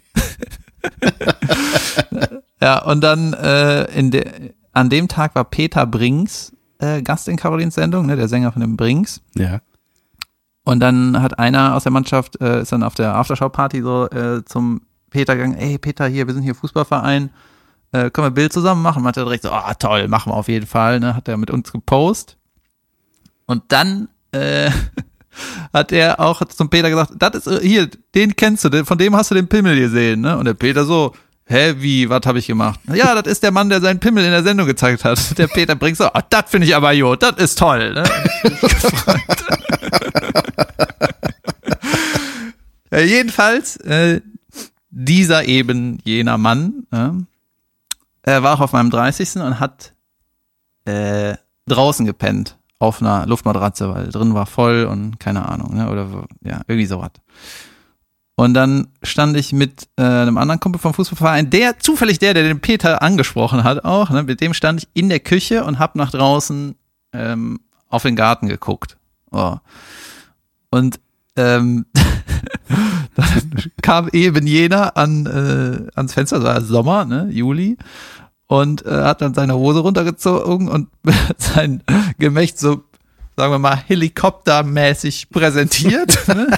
ja, 2.60 2.82
und 2.84 3.02
dann 3.02 3.34
äh, 3.34 3.84
in 3.92 4.10
de, 4.10 4.54
an 4.72 4.88
dem 4.88 5.08
Tag 5.08 5.34
war 5.34 5.44
Peter 5.44 5.86
Brings 5.86 6.52
äh, 6.80 7.02
Gast 7.02 7.28
in 7.28 7.36
Carolins 7.36 7.74
Sendung, 7.74 8.06
ne, 8.06 8.16
der 8.16 8.28
Sänger 8.28 8.52
von 8.52 8.60
den 8.60 8.76
Brings. 8.76 9.20
Ja. 9.34 9.60
Und 10.70 10.78
dann 10.78 11.20
hat 11.20 11.36
einer 11.40 11.74
aus 11.74 11.82
der 11.82 11.90
Mannschaft, 11.90 12.40
äh, 12.40 12.62
ist 12.62 12.70
dann 12.70 12.84
auf 12.84 12.94
der 12.94 13.16
Aftershow-Party 13.16 13.82
so 13.82 14.08
äh, 14.10 14.44
zum 14.44 14.82
Peter 15.10 15.34
gegangen, 15.34 15.56
ey 15.56 15.78
Peter, 15.78 16.06
hier, 16.06 16.28
wir 16.28 16.32
sind 16.32 16.44
hier 16.44 16.54
Fußballverein, 16.54 17.30
äh, 17.90 18.08
können 18.10 18.26
wir 18.26 18.30
ein 18.30 18.34
Bild 18.34 18.52
zusammen 18.52 18.80
machen? 18.80 19.02
Hat 19.02 19.16
er 19.16 19.24
direkt 19.24 19.42
so, 19.42 19.50
ah 19.50 19.74
toll, 19.74 20.06
machen 20.06 20.30
wir 20.30 20.36
auf 20.36 20.46
jeden 20.46 20.68
Fall, 20.68 21.00
ne? 21.00 21.16
Hat 21.16 21.26
er 21.26 21.38
mit 21.38 21.50
uns 21.50 21.72
gepostet. 21.72 22.36
Und 23.46 23.64
dann 23.66 24.10
äh, 24.30 24.70
hat 25.72 25.90
er 25.90 26.20
auch 26.20 26.40
zum 26.44 26.70
Peter 26.70 26.88
gesagt, 26.88 27.14
das 27.18 27.34
ist 27.34 27.46
äh, 27.48 27.66
hier, 27.66 27.90
den 28.14 28.36
kennst 28.36 28.64
du, 28.64 28.84
von 28.84 28.96
dem 28.96 29.16
hast 29.16 29.32
du 29.32 29.34
den 29.34 29.48
Pimmel 29.48 29.76
gesehen, 29.76 30.20
ne? 30.20 30.38
Und 30.38 30.44
der 30.44 30.54
Peter 30.54 30.84
so, 30.84 31.14
hä, 31.46 31.74
wie, 31.78 32.08
was 32.08 32.20
habe 32.26 32.38
ich 32.38 32.46
gemacht? 32.46 32.78
Ja, 32.94 33.20
das 33.20 33.26
ist 33.32 33.42
der 33.42 33.50
Mann, 33.50 33.70
der 33.70 33.80
seinen 33.80 33.98
Pimmel 33.98 34.24
in 34.24 34.30
der 34.30 34.44
Sendung 34.44 34.68
gezeigt 34.68 35.02
hat. 35.02 35.18
Der 35.36 35.48
Peter 35.48 35.74
bringt 35.74 35.96
so, 35.96 36.04
ah, 36.04 36.22
das 36.30 36.44
finde 36.46 36.68
ich 36.68 36.76
aber 36.76 36.94
gut, 36.94 37.24
das 37.24 37.38
ist 37.38 37.58
toll, 37.58 37.92
ne? 37.92 38.04
Ja, 42.90 42.98
jedenfalls, 43.00 43.76
äh, 43.78 44.20
dieser 44.90 45.44
eben 45.44 45.98
jener 46.04 46.38
Mann, 46.38 46.86
äh, 46.90 47.10
er 48.22 48.42
war 48.42 48.54
auch 48.54 48.60
auf 48.60 48.72
meinem 48.72 48.90
30. 48.90 49.36
und 49.36 49.60
hat 49.60 49.92
äh, 50.84 51.36
draußen 51.66 52.06
gepennt 52.06 52.58
auf 52.78 53.00
einer 53.00 53.26
Luftmatratze, 53.26 53.92
weil 53.94 54.08
drin 54.08 54.34
war 54.34 54.46
voll 54.46 54.84
und 54.84 55.20
keine 55.20 55.48
Ahnung, 55.48 55.76
ne? 55.76 55.90
Oder 55.90 56.26
ja, 56.42 56.62
irgendwie 56.66 56.86
sowas. 56.86 57.10
Und 58.36 58.54
dann 58.54 58.88
stand 59.02 59.36
ich 59.36 59.52
mit 59.52 59.88
äh, 59.98 60.02
einem 60.02 60.38
anderen 60.38 60.60
Kumpel 60.60 60.80
vom 60.80 60.94
Fußballverein, 60.94 61.50
der 61.50 61.78
zufällig 61.78 62.18
der, 62.18 62.32
der 62.32 62.44
den 62.44 62.60
Peter 62.60 63.02
angesprochen 63.02 63.64
hat, 63.64 63.84
auch, 63.84 64.08
ne? 64.08 64.22
mit 64.22 64.40
dem 64.40 64.54
stand 64.54 64.82
ich 64.82 64.88
in 64.94 65.10
der 65.10 65.20
Küche 65.20 65.62
und 65.64 65.78
hab 65.78 65.94
nach 65.94 66.10
draußen 66.10 66.74
ähm, 67.12 67.60
auf 67.88 68.02
den 68.02 68.16
Garten 68.16 68.48
geguckt. 68.48 68.96
Oh. 69.30 69.56
Und 70.70 71.00
ähm, 71.36 71.86
dann 73.14 73.70
kam 73.82 74.08
eben 74.12 74.46
jener 74.46 74.96
an 74.96 75.26
äh, 75.26 75.90
ans 75.96 76.14
Fenster, 76.14 76.38
es 76.38 76.44
war 76.44 76.60
Sommer, 76.60 77.04
ne, 77.04 77.28
Juli, 77.30 77.76
und 78.46 78.84
äh, 78.86 78.90
hat 78.90 79.20
dann 79.22 79.34
seine 79.34 79.54
Hose 79.54 79.80
runtergezogen 79.80 80.68
und 80.68 80.88
sein 81.38 81.82
Gemächt 82.18 82.58
so, 82.58 82.84
sagen 83.36 83.52
wir 83.52 83.58
mal, 83.58 83.76
helikoptermäßig 83.76 85.30
präsentiert. 85.30 86.28
ne? 86.28 86.48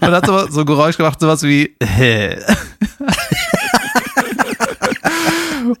und 0.00 0.10
hat 0.10 0.26
so, 0.26 0.48
so 0.48 0.64
Geräusch 0.64 0.96
gemacht, 0.96 1.20
sowas 1.20 1.42
wie 1.42 1.74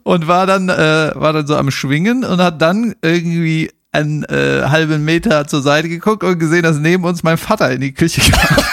und 0.02 0.26
war 0.26 0.46
dann 0.46 0.68
äh, 0.68 1.12
war 1.14 1.32
dann 1.32 1.46
so 1.46 1.56
am 1.56 1.70
Schwingen 1.70 2.24
und 2.24 2.40
hat 2.40 2.60
dann 2.60 2.94
irgendwie 3.02 3.70
einen 3.98 4.24
äh, 4.24 4.62
halben 4.68 5.04
Meter 5.04 5.46
zur 5.46 5.62
Seite 5.62 5.88
geguckt 5.88 6.24
und 6.24 6.38
gesehen, 6.38 6.62
dass 6.62 6.76
neben 6.78 7.04
uns 7.04 7.22
mein 7.22 7.38
Vater 7.38 7.70
in 7.70 7.80
die 7.80 7.92
Küche 7.94 8.20
kam. 8.30 8.56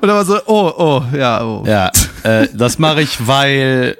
und 0.00 0.08
er 0.08 0.14
war 0.14 0.24
so, 0.24 0.40
oh, 0.46 0.72
oh, 0.76 1.04
ja, 1.16 1.42
oh. 1.44 1.64
Ja, 1.66 1.90
äh, 2.22 2.48
das 2.54 2.78
mache 2.78 3.02
ich, 3.02 3.26
weil 3.26 3.98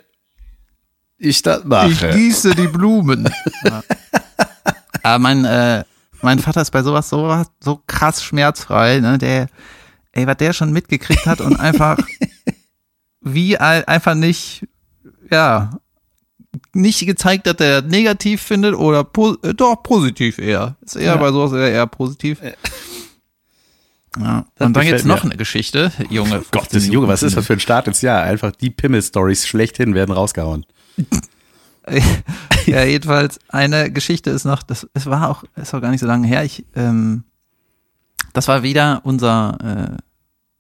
ich 1.19 1.43
das 1.43 1.61
Ich 1.61 1.65
mache. 1.65 2.11
gieße 2.11 2.55
die 2.55 2.69
Blumen. 2.69 3.29
ja. 3.65 3.83
Aber 5.03 5.19
mein, 5.19 5.45
äh, 5.45 5.85
mein 6.23 6.39
Vater 6.39 6.63
ist 6.63 6.71
bei 6.71 6.83
sowas 6.83 7.09
so, 7.09 7.45
so 7.61 7.83
krass 7.87 8.23
schmerzfrei, 8.23 9.01
ne? 9.01 9.19
Der, 9.19 9.49
ey, 10.13 10.27
was 10.27 10.37
der 10.37 10.53
schon 10.53 10.73
mitgekriegt 10.73 11.27
hat 11.27 11.41
und 11.41 11.59
einfach 11.59 11.99
wie 13.21 13.57
ein- 13.57 13.85
einfach 13.85 14.15
nicht, 14.15 14.67
ja, 15.31 15.71
nicht 16.79 17.05
gezeigt, 17.07 17.47
dass 17.47 17.57
er 17.57 17.83
negativ 17.83 18.43
findet 18.43 18.75
oder 18.75 19.05
po 19.05 19.37
äh, 19.43 19.55
doch 19.55 19.83
positiv 19.83 20.39
eher. 20.39 20.77
Ist 20.81 20.97
eher 20.97 21.15
Ja. 21.15 21.17
bei 21.17 21.31
sowas 21.33 21.53
eher, 21.53 21.71
eher 21.71 21.87
positiv. 21.87 22.41
Ja. 24.19 24.45
Das 24.57 24.67
Und 24.67 24.75
dann 24.77 24.87
jetzt 24.87 25.05
noch 25.05 25.23
eine 25.25 25.37
Geschichte, 25.37 25.93
Junge. 26.11 26.43
Gott, 26.51 26.69
das 26.73 26.87
Junge, 26.87 27.07
was 27.09 27.23
ist 27.23 27.37
das 27.37 27.47
für 27.47 27.53
ein 27.53 27.61
Start 27.61 27.87
ins 27.87 28.01
Jahr? 28.01 28.23
Einfach 28.23 28.51
die 28.53 28.71
Pimmel-Stories 28.71 29.47
schlechthin 29.47 29.95
werden 29.95 30.13
rausgehauen. 30.13 30.67
ja, 32.67 32.85
jedenfalls 32.85 33.39
eine 33.49 33.93
Geschichte 33.93 34.31
ist 34.31 34.45
noch, 34.45 34.63
das 34.63 34.89
es 34.95 35.07
war 35.07 35.29
auch, 35.31 35.45
ist 35.57 35.75
auch 35.75 35.81
gar 35.81 35.91
nicht 35.91 36.01
so 36.01 36.07
lange 36.07 36.27
her. 36.27 36.45
Ich, 36.45 36.65
ähm, 36.75 37.25
das 38.33 38.49
war 38.49 38.63
wieder 38.63 39.01
unser 39.05 39.97
äh, 39.97 40.03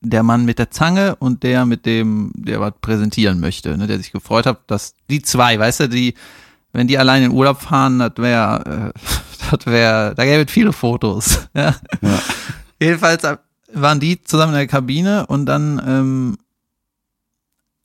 der 0.00 0.22
Mann 0.22 0.44
mit 0.44 0.58
der 0.58 0.70
Zange 0.70 1.16
und 1.16 1.42
der 1.42 1.66
mit 1.66 1.84
dem, 1.86 2.32
der 2.34 2.60
was 2.60 2.72
präsentieren 2.80 3.40
möchte, 3.40 3.76
ne, 3.76 3.86
der 3.86 3.98
sich 3.98 4.12
gefreut 4.12 4.46
hat, 4.46 4.60
dass 4.70 4.94
die 5.10 5.22
zwei, 5.22 5.58
weißt 5.58 5.80
du, 5.80 5.88
die, 5.88 6.14
wenn 6.72 6.86
die 6.86 6.98
allein 6.98 7.24
in 7.24 7.32
Urlaub 7.32 7.60
fahren, 7.60 7.98
das 7.98 8.12
wäre, 8.16 8.92
äh, 8.94 9.00
das 9.56 9.66
wäre, 9.66 10.14
da 10.14 10.24
gäbe 10.24 10.44
es 10.44 10.52
viele 10.52 10.72
Fotos. 10.72 11.48
Ja. 11.54 11.74
Ja. 12.00 12.22
Jedenfalls 12.80 13.24
waren 13.72 13.98
die 13.98 14.22
zusammen 14.22 14.52
in 14.52 14.58
der 14.58 14.66
Kabine 14.68 15.26
und 15.26 15.46
dann 15.46 15.82
ähm, 15.84 16.38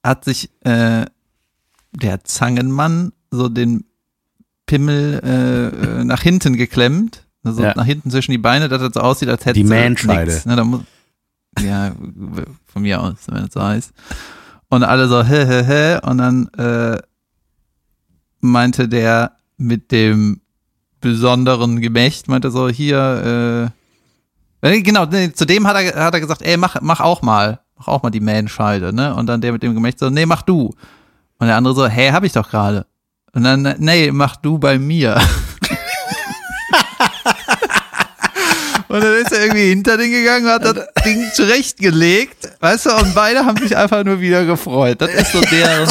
hat 0.03 0.24
sich 0.25 0.50
äh, 0.62 1.05
der 1.93 2.24
Zangenmann 2.24 3.12
so 3.32 3.50
den 3.50 3.86
Pimmel 4.67 5.20
äh, 5.24 6.01
äh, 6.01 6.03
nach 6.03 6.22
hinten 6.22 6.55
geklemmt, 6.55 7.25
also 7.43 7.63
Ja. 7.63 7.74
nach 7.75 7.86
hinten 7.86 8.12
zwischen 8.12 8.32
die 8.32 8.38
Beine, 8.38 8.70
dass 8.70 8.82
das 8.82 8.93
so 8.93 9.00
aussieht, 9.00 9.29
als 9.29 9.46
hätte 9.46 9.55
Die 9.60 9.63
Manscheide. 9.63 10.41
Ne, 10.46 10.55
da 10.55 10.63
muss, 10.63 10.82
Ja, 11.60 11.91
von 12.65 12.81
mir 12.81 13.01
aus, 13.01 13.15
wenn 13.27 13.45
es 13.45 13.53
so 13.53 13.62
heißt. 13.62 13.93
Und 14.69 14.83
alle 14.83 15.07
so, 15.07 15.24
hä, 15.24 15.45
hä, 15.45 15.63
hä. 15.63 16.00
Und 16.10 16.17
dann 16.17 16.48
äh, 16.57 16.98
meinte 18.39 18.88
der 18.88 19.33
mit 19.57 19.91
dem 19.91 20.41
besonderen 21.00 21.79
Gemächt, 21.81 22.27
meinte 22.27 22.50
so, 22.50 22.69
hier, 22.69 23.72
äh, 24.62 24.67
äh 24.67 24.81
genau, 24.81 25.05
nee, 25.05 25.31
zu 25.31 25.45
dem 25.45 25.67
hat 25.67 25.75
er, 25.75 26.05
hat 26.05 26.13
er 26.13 26.19
gesagt, 26.19 26.41
ey, 26.41 26.57
mach, 26.57 26.81
mach 26.81 27.01
auch 27.01 27.22
mal, 27.22 27.60
mach 27.77 27.88
auch 27.88 28.03
mal 28.03 28.10
die 28.10 28.19
Man-Scheide, 28.19 28.93
ne? 28.93 29.13
Und 29.15 29.27
dann 29.27 29.41
der 29.41 29.51
mit 29.51 29.63
dem 29.63 29.75
Gemächt 29.75 30.00
so, 30.00 30.10
nee, 30.10 30.25
mach 30.25 30.41
du. 30.41 30.74
Und 31.38 31.48
der 31.48 31.57
andere 31.57 31.75
so, 31.75 31.86
hey, 31.88 32.10
hab 32.10 32.24
ich 32.24 32.31
doch 32.33 32.50
gerade. 32.50 32.86
Und 33.33 33.43
dann, 33.43 33.75
nee, 33.79 34.12
mach 34.12 34.38
du 34.38 34.57
bei 34.57 34.79
mir. 34.79 35.22
Und 38.94 39.04
dann 39.04 39.14
ist 39.16 39.32
er 39.32 39.42
irgendwie 39.42 39.70
hinter 39.70 39.98
den 39.98 40.12
gegangen, 40.12 40.46
hat 40.46 40.64
das 40.64 40.78
Ding 41.04 41.26
zurechtgelegt, 41.34 42.48
weißt 42.60 42.86
du, 42.86 42.90
und 42.92 43.16
beide 43.16 43.44
haben 43.44 43.58
sich 43.58 43.76
einfach 43.76 44.04
nur 44.04 44.22
wieder 44.22 44.46
gefreut. 44.46 45.02
Das 45.02 45.10
ist 45.16 45.32
so 45.32 45.42
deren 45.42 45.90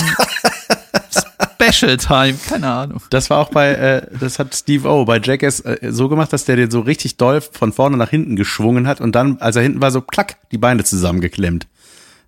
Special 1.61 1.97
Time, 1.97 2.39
keine 2.49 2.69
Ahnung. 2.71 3.03
Das 3.11 3.29
war 3.29 3.39
auch 3.39 3.51
bei, 3.51 3.71
äh, 3.71 4.07
das 4.21 4.39
hat 4.39 4.55
Steve 4.55 4.89
O 4.89 5.05
bei 5.05 5.19
Jackass 5.21 5.59
äh, 5.61 5.79
so 5.91 6.09
gemacht, 6.09 6.33
dass 6.33 6.45
der 6.45 6.55
den 6.55 6.71
so 6.71 6.79
richtig 6.79 7.17
doll 7.17 7.41
von 7.41 7.73
vorne 7.73 7.97
nach 7.97 8.11
hinten 8.11 8.37
geschwungen 8.37 8.87
hat 8.87 9.01
und 9.01 9.17
dann, 9.17 9.39
als 9.41 9.57
er 9.57 9.63
hinten 9.63 9.81
war, 9.81 9.91
so 9.91 10.01
klack, 10.01 10.37
die 10.53 10.59
Beine 10.59 10.85
zusammengeklemmt. 10.85 11.67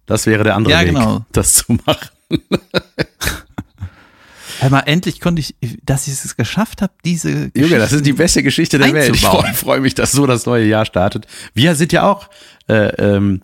Das 0.07 0.27
wäre 0.27 0.43
der 0.43 0.57
andere 0.57 0.73
Ja, 0.75 0.81
Weg, 0.81 0.89
genau. 0.89 1.25
das 1.31 1.55
zu 1.55 1.79
machen. 1.87 2.09
Hör 4.61 4.71
mal, 4.71 4.81
endlich 4.81 5.21
konnte 5.21 5.41
ich, 5.41 5.55
dass 5.85 6.07
ich 6.07 6.15
es 6.15 6.37
geschafft 6.37 6.83
habe, 6.83 6.93
diese 7.05 7.51
Junge, 7.55 7.79
das 7.79 7.93
ist 7.93 8.07
die 8.07 8.13
beste 8.13 8.43
Geschichte 8.43 8.79
der 8.79 8.93
Welt. 8.93 9.15
Ich 9.15 9.23
freue 9.23 9.53
freu 9.55 9.81
mich, 9.81 9.95
dass 9.95 10.13
so 10.13 10.27
das 10.27 10.47
neue 10.47 10.65
Jahr 10.65 10.85
startet. 10.85 11.27
Wir 11.55 11.75
sind 11.75 11.93
ja 11.93 12.09
auch 12.09 12.29
äh, 12.69 12.89
ähm, 12.97 13.41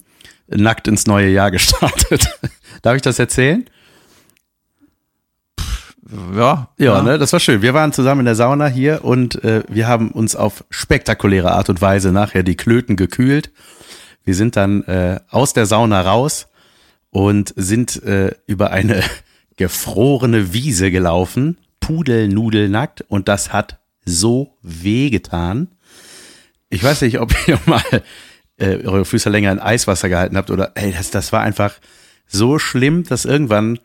nackt 0.49 0.89
ins 0.89 1.07
neue 1.07 1.29
Jahr 1.29 1.51
gestartet. 1.51 2.29
Darf 2.83 2.97
ich 2.97 3.03
das 3.03 3.19
erzählen? 3.19 3.65
Ja, 6.35 6.69
Ja, 6.77 7.03
ne, 7.03 7.19
das 7.19 7.33
war 7.33 7.41
schön. 7.41 7.63
Wir 7.63 7.73
waren 7.73 7.93
zusammen 7.93 8.21
in 8.21 8.27
der 8.27 8.35
Sauna 8.35 8.67
hier 8.67 9.05
und 9.05 9.45
äh, 9.45 9.63
wir 9.69 9.87
haben 9.87 10.11
uns 10.11 10.35
auf 10.35 10.65
spektakuläre 10.71 11.53
Art 11.53 11.69
und 11.69 11.81
Weise 11.81 12.11
nachher 12.11 12.43
die 12.43 12.57
Klöten 12.57 12.97
gekühlt. 12.97 13.53
Wir 14.25 14.35
sind 14.35 14.57
dann 14.57 14.83
äh, 14.85 15.21
aus 15.31 15.53
der 15.53 15.67
Sauna 15.67 16.01
raus 16.01 16.49
und 17.11 17.53
sind 17.57 18.03
äh, 18.03 18.33
über 18.47 18.71
eine 18.71 19.03
gefrorene 19.61 20.55
Wiese 20.55 20.91
gelaufen, 20.91 21.59
pudelnudelnackt 21.81 23.03
und 23.03 23.29
das 23.29 23.53
hat 23.53 23.79
so 24.07 24.57
wehgetan. 24.63 25.69
Ich 26.71 26.83
weiß 26.83 27.03
nicht, 27.03 27.21
ob 27.21 27.35
ihr 27.47 27.59
mal 27.67 27.83
äh, 28.57 28.83
eure 28.87 29.05
Füße 29.05 29.29
länger 29.29 29.53
in 29.53 29.59
Eiswasser 29.59 30.09
gehalten 30.09 30.39
habt 30.39 30.51
oder 30.51 30.73
ey, 30.77 30.93
das, 30.93 31.11
das 31.11 31.31
war 31.35 31.43
einfach 31.43 31.75
so 32.27 32.59
schlimm, 32.59 33.05
dass 33.05 33.27
irgendwann 33.27 33.79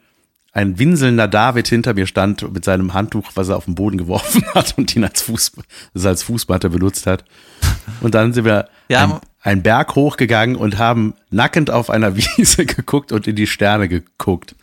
ein 0.53 0.79
winselnder 0.79 1.27
David 1.27 1.67
hinter 1.67 1.93
mir 1.93 2.07
stand 2.07 2.53
mit 2.53 2.63
seinem 2.63 2.93
Handtuch, 2.93 3.31
was 3.35 3.49
er 3.49 3.57
auf 3.57 3.65
den 3.65 3.75
Boden 3.75 3.97
geworfen 3.97 4.45
hat 4.55 4.77
und 4.77 4.95
ihn 4.95 5.03
als, 5.03 5.23
Fuß, 5.23 5.57
das 5.93 6.05
als 6.05 6.23
Fußmatte 6.23 6.69
benutzt 6.69 7.05
hat. 7.05 7.25
Und 7.99 8.15
dann 8.15 8.31
sind 8.31 8.45
wir 8.45 8.69
Ja, 8.87 9.03
ein, 9.03 9.19
einen 9.41 9.61
Berg 9.61 9.95
hochgegangen 9.95 10.55
und 10.55 10.77
haben 10.77 11.15
nackend 11.31 11.69
auf 11.69 11.89
einer 11.89 12.15
Wiese 12.37 12.65
geguckt 12.65 13.11
und 13.11 13.27
in 13.27 13.35
die 13.35 13.47
Sterne 13.47 13.89
geguckt. 13.89 14.55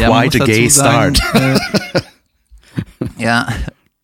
Ja, 0.00 0.08
man 0.10 0.28
Quite 0.28 0.38
a 0.38 0.46
muss 0.46 0.46
gay 0.46 0.64
dazu 0.64 0.78
sagen, 0.78 1.14
start. 1.14 1.34
Äh, 1.94 2.00
ja, 3.22 3.48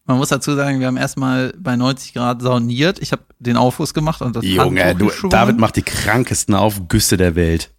man 0.06 0.18
muss 0.18 0.28
dazu 0.28 0.54
sagen, 0.54 0.80
wir 0.80 0.86
haben 0.86 0.96
erstmal 0.96 1.54
bei 1.58 1.76
90 1.76 2.14
Grad 2.14 2.42
sauniert. 2.42 2.98
Ich 3.00 3.12
habe 3.12 3.22
den 3.38 3.56
Aufguss 3.56 3.94
gemacht 3.94 4.20
und 4.20 4.36
das 4.36 4.44
Junge, 4.44 4.94
du. 4.94 5.10
David 5.28 5.58
macht 5.58 5.76
die 5.76 5.82
krankesten 5.82 6.54
Aufgüsse 6.54 7.16
der 7.16 7.34
Welt. 7.34 7.70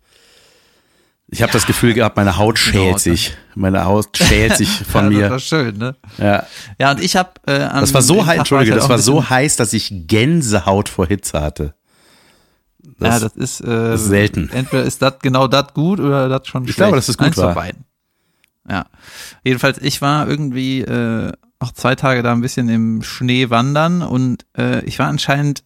Ich 1.28 1.42
habe 1.42 1.52
das 1.52 1.66
Gefühl 1.66 1.94
gehabt, 1.94 2.18
meine 2.18 2.38
Haut 2.38 2.60
schält 2.60 3.00
sich. 3.00 3.36
Meine 3.56 3.84
Haut 3.86 4.16
schält 4.16 4.58
sich 4.58 4.70
von 4.88 5.06
ja, 5.06 5.10
Das 5.10 5.20
mir. 5.20 5.30
war 5.32 5.40
schön, 5.40 5.78
ne? 5.78 5.96
Ja. 6.18 6.46
Ja, 6.80 6.92
und 6.92 7.02
ich 7.02 7.16
habe 7.16 7.32
äh, 7.48 7.60
Das 7.60 7.94
war 7.94 8.02
so 8.04 8.26
heiß, 8.26 8.38
Entschuldige, 8.40 8.70
ich 8.70 8.74
halt 8.74 8.84
das 8.84 8.90
war 8.90 9.00
so 9.00 9.28
heiß, 9.30 9.56
dass 9.56 9.74
ich 9.74 9.92
Gänsehaut 10.08 10.88
vor 10.88 11.08
Hitze 11.08 11.42
hatte. 11.42 11.74
ja, 13.00 13.20
das 13.20 13.36
ist, 13.36 13.62
äh, 13.62 13.96
ist 13.96 14.06
selten. 14.06 14.50
Entweder 14.52 14.84
ist 14.84 15.02
das 15.02 15.16
genau 15.22 15.48
das 15.48 15.74
gut 15.74 16.00
oder 16.00 16.30
das 16.30 16.48
schon 16.48 16.64
schlecht. 16.64 16.78
glaube, 16.78 16.96
dass 16.96 17.10
es 17.10 17.18
gut 17.18 17.28
Eins 17.28 17.38
war. 17.38 17.54
Von 17.54 17.56
beiden. 17.56 17.85
Ja. 18.70 18.86
Jedenfalls, 19.44 19.78
ich 19.80 20.02
war 20.02 20.28
irgendwie 20.28 20.82
äh, 20.82 21.32
auch 21.60 21.72
zwei 21.72 21.96
Tage 21.96 22.24
da 22.24 22.32
ein 22.32 22.42
bisschen 22.42 22.70
im 22.70 23.02
Schnee 23.02 23.50
wandern 23.50 24.02
und 24.02 24.46
äh, 24.58 24.84
ich 24.86 25.00
war 25.00 25.08
anscheinend 25.08 25.64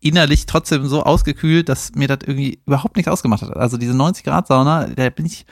innerlich 0.00 0.46
trotzdem 0.46 0.86
so 0.86 1.02
ausgekühlt, 1.02 1.68
dass 1.68 1.92
mir 1.94 2.08
das 2.08 2.20
irgendwie 2.22 2.60
überhaupt 2.66 2.96
nichts 2.96 3.10
ausgemacht 3.10 3.42
hat. 3.42 3.56
Also 3.56 3.76
diese 3.76 3.94
90 3.94 4.24
Grad 4.24 4.46
Sauna, 4.46 4.86
da 4.86 5.10
bin 5.10 5.26
ich 5.26 5.44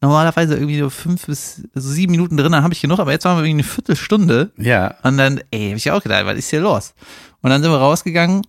normalerweise 0.00 0.54
irgendwie 0.54 0.78
so 0.78 0.88
fünf 0.88 1.26
bis 1.26 1.62
also 1.74 1.88
sieben 1.90 2.12
Minuten 2.12 2.36
drin, 2.36 2.52
dann 2.52 2.62
habe 2.62 2.72
ich 2.72 2.80
genug, 2.80 2.98
aber 2.98 3.12
jetzt 3.12 3.26
waren 3.26 3.36
wir 3.36 3.44
irgendwie 3.44 3.62
eine 3.62 3.68
Viertelstunde 3.68 4.50
Ja, 4.56 4.94
und 5.02 5.18
dann, 5.18 5.40
ey, 5.50 5.70
hab 5.70 5.76
ich 5.76 5.90
auch 5.90 6.02
gedacht, 6.02 6.24
was 6.24 6.38
ist 6.38 6.50
hier 6.50 6.60
los? 6.60 6.94
Und 7.42 7.50
dann 7.50 7.62
sind 7.62 7.70
wir 7.70 7.78
rausgegangen, 7.78 8.42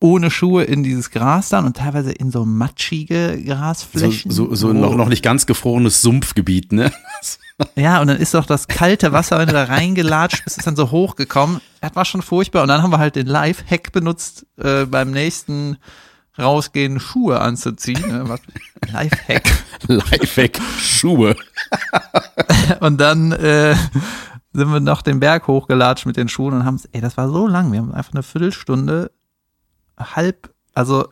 ohne 0.00 0.30
Schuhe 0.30 0.64
in 0.64 0.82
dieses 0.82 1.10
Gras 1.10 1.48
dann 1.48 1.64
und 1.64 1.76
teilweise 1.76 2.12
in 2.12 2.30
so 2.30 2.44
matschige 2.44 3.36
so, 3.38 3.44
Grasflächen. 3.54 4.30
so, 4.30 4.54
so 4.54 4.68
wo- 4.68 4.72
noch, 4.72 4.94
noch 4.94 5.08
nicht 5.08 5.22
ganz 5.22 5.46
gefrorenes 5.46 6.02
Sumpfgebiet, 6.02 6.72
ne? 6.72 6.92
Ja, 7.74 8.02
und 8.02 8.08
dann 8.08 8.18
ist 8.18 8.34
doch 8.34 8.44
das 8.44 8.68
kalte 8.68 9.12
Wasser, 9.12 9.38
wenn 9.38 9.46
du 9.46 9.54
da 9.54 9.64
reingelatscht 9.64 10.44
bist, 10.44 10.58
ist 10.58 10.66
dann 10.66 10.76
so 10.76 10.90
hochgekommen. 10.90 11.62
Das 11.80 11.96
war 11.96 12.04
schon 12.04 12.20
furchtbar. 12.20 12.60
Und 12.60 12.68
dann 12.68 12.82
haben 12.82 12.90
wir 12.90 12.98
halt 12.98 13.16
den 13.16 13.26
Live-Hack 13.26 13.92
benutzt, 13.92 14.44
äh, 14.58 14.84
beim 14.84 15.10
nächsten 15.10 15.78
rausgehen 16.38 17.00
Schuhe 17.00 17.40
anzuziehen. 17.40 18.28
Was? 18.28 18.40
Live-Hack. 18.92 19.50
Lifehack, 19.86 20.60
Schuhe. 20.78 21.34
Und 22.80 23.00
dann 23.00 23.32
äh, 23.32 23.74
sind 24.52 24.70
wir 24.70 24.80
noch 24.80 25.00
den 25.00 25.18
Berg 25.20 25.46
hochgelatscht 25.46 26.04
mit 26.04 26.18
den 26.18 26.28
Schuhen 26.28 26.52
und 26.52 26.64
haben 26.66 26.74
es, 26.76 26.84
ey, 26.92 27.00
das 27.00 27.16
war 27.16 27.30
so 27.30 27.46
lang. 27.46 27.72
Wir 27.72 27.78
haben 27.80 27.94
einfach 27.94 28.12
eine 28.12 28.22
Viertelstunde 28.22 29.10
halb, 29.96 30.50
also 30.74 31.08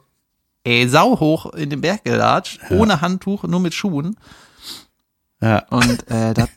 ey, 0.65 0.89
sau 0.89 1.21
hoch 1.21 1.53
in 1.53 1.71
den 1.71 1.81
Berg 1.81 2.05
gelatscht, 2.05 2.61
ohne 2.71 3.01
Handtuch, 3.01 3.45
nur 3.45 3.61
mit 3.61 3.75
Schuhen. 3.75 4.17
Ja. 5.41 5.65
Und 5.69 6.11
äh, 6.11 6.33
da, 6.33 6.49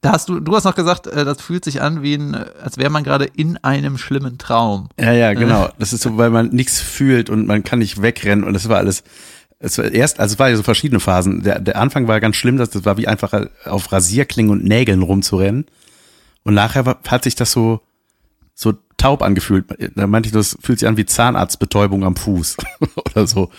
da 0.00 0.12
hast 0.12 0.28
du, 0.28 0.38
du 0.38 0.54
hast 0.54 0.64
noch 0.64 0.76
gesagt, 0.76 1.08
äh, 1.08 1.24
das 1.24 1.42
fühlt 1.42 1.64
sich 1.64 1.82
an 1.82 2.02
wie 2.02 2.14
ein, 2.14 2.34
als 2.34 2.78
wäre 2.78 2.90
man 2.90 3.02
gerade 3.02 3.24
in 3.24 3.56
einem 3.58 3.98
schlimmen 3.98 4.38
Traum. 4.38 4.88
Ja, 4.98 5.12
ja, 5.12 5.34
genau. 5.34 5.68
Das 5.78 5.92
ist 5.92 6.02
so, 6.02 6.16
weil 6.16 6.30
man 6.30 6.50
nichts 6.50 6.80
fühlt 6.80 7.28
und 7.28 7.46
man 7.46 7.64
kann 7.64 7.80
nicht 7.80 8.00
wegrennen 8.02 8.44
und 8.44 8.54
das 8.54 8.68
war 8.68 8.78
alles. 8.78 9.02
Es 9.58 9.78
war 9.78 9.86
erst, 9.86 10.20
also 10.20 10.34
es 10.34 10.38
war 10.38 10.50
ja 10.50 10.56
so 10.56 10.62
verschiedene 10.62 11.00
Phasen. 11.00 11.42
Der, 11.42 11.58
der 11.58 11.76
Anfang 11.76 12.06
war 12.08 12.20
ganz 12.20 12.36
schlimm, 12.36 12.58
das, 12.58 12.70
das 12.70 12.84
war 12.84 12.98
wie 12.98 13.08
einfach 13.08 13.32
auf 13.64 13.90
Rasierklingen 13.90 14.52
und 14.52 14.64
Nägeln 14.64 15.02
rumzurennen. 15.02 15.66
Und 16.44 16.54
nachher 16.54 16.86
war, 16.86 16.98
hat 17.08 17.24
sich 17.24 17.34
das 17.34 17.52
so, 17.52 17.80
so 18.58 18.72
taub 18.96 19.22
angefühlt. 19.22 19.66
Da 19.94 20.06
meinte 20.06 20.28
ich, 20.28 20.32
das 20.32 20.56
fühlt 20.60 20.78
sich 20.80 20.88
an 20.88 20.96
wie 20.96 21.04
Zahnarztbetäubung 21.04 22.02
am 22.04 22.16
Fuß 22.16 22.56
oder 22.96 23.26
so. 23.26 23.50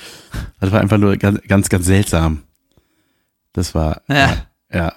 Das 0.59 0.71
war 0.71 0.81
einfach 0.81 0.97
nur 0.97 1.15
ganz, 1.17 1.39
ganz, 1.47 1.69
ganz 1.69 1.85
seltsam. 1.85 2.43
Das 3.53 3.73
war, 3.75 4.01
Ja. 4.09 4.47
ja. 4.73 4.93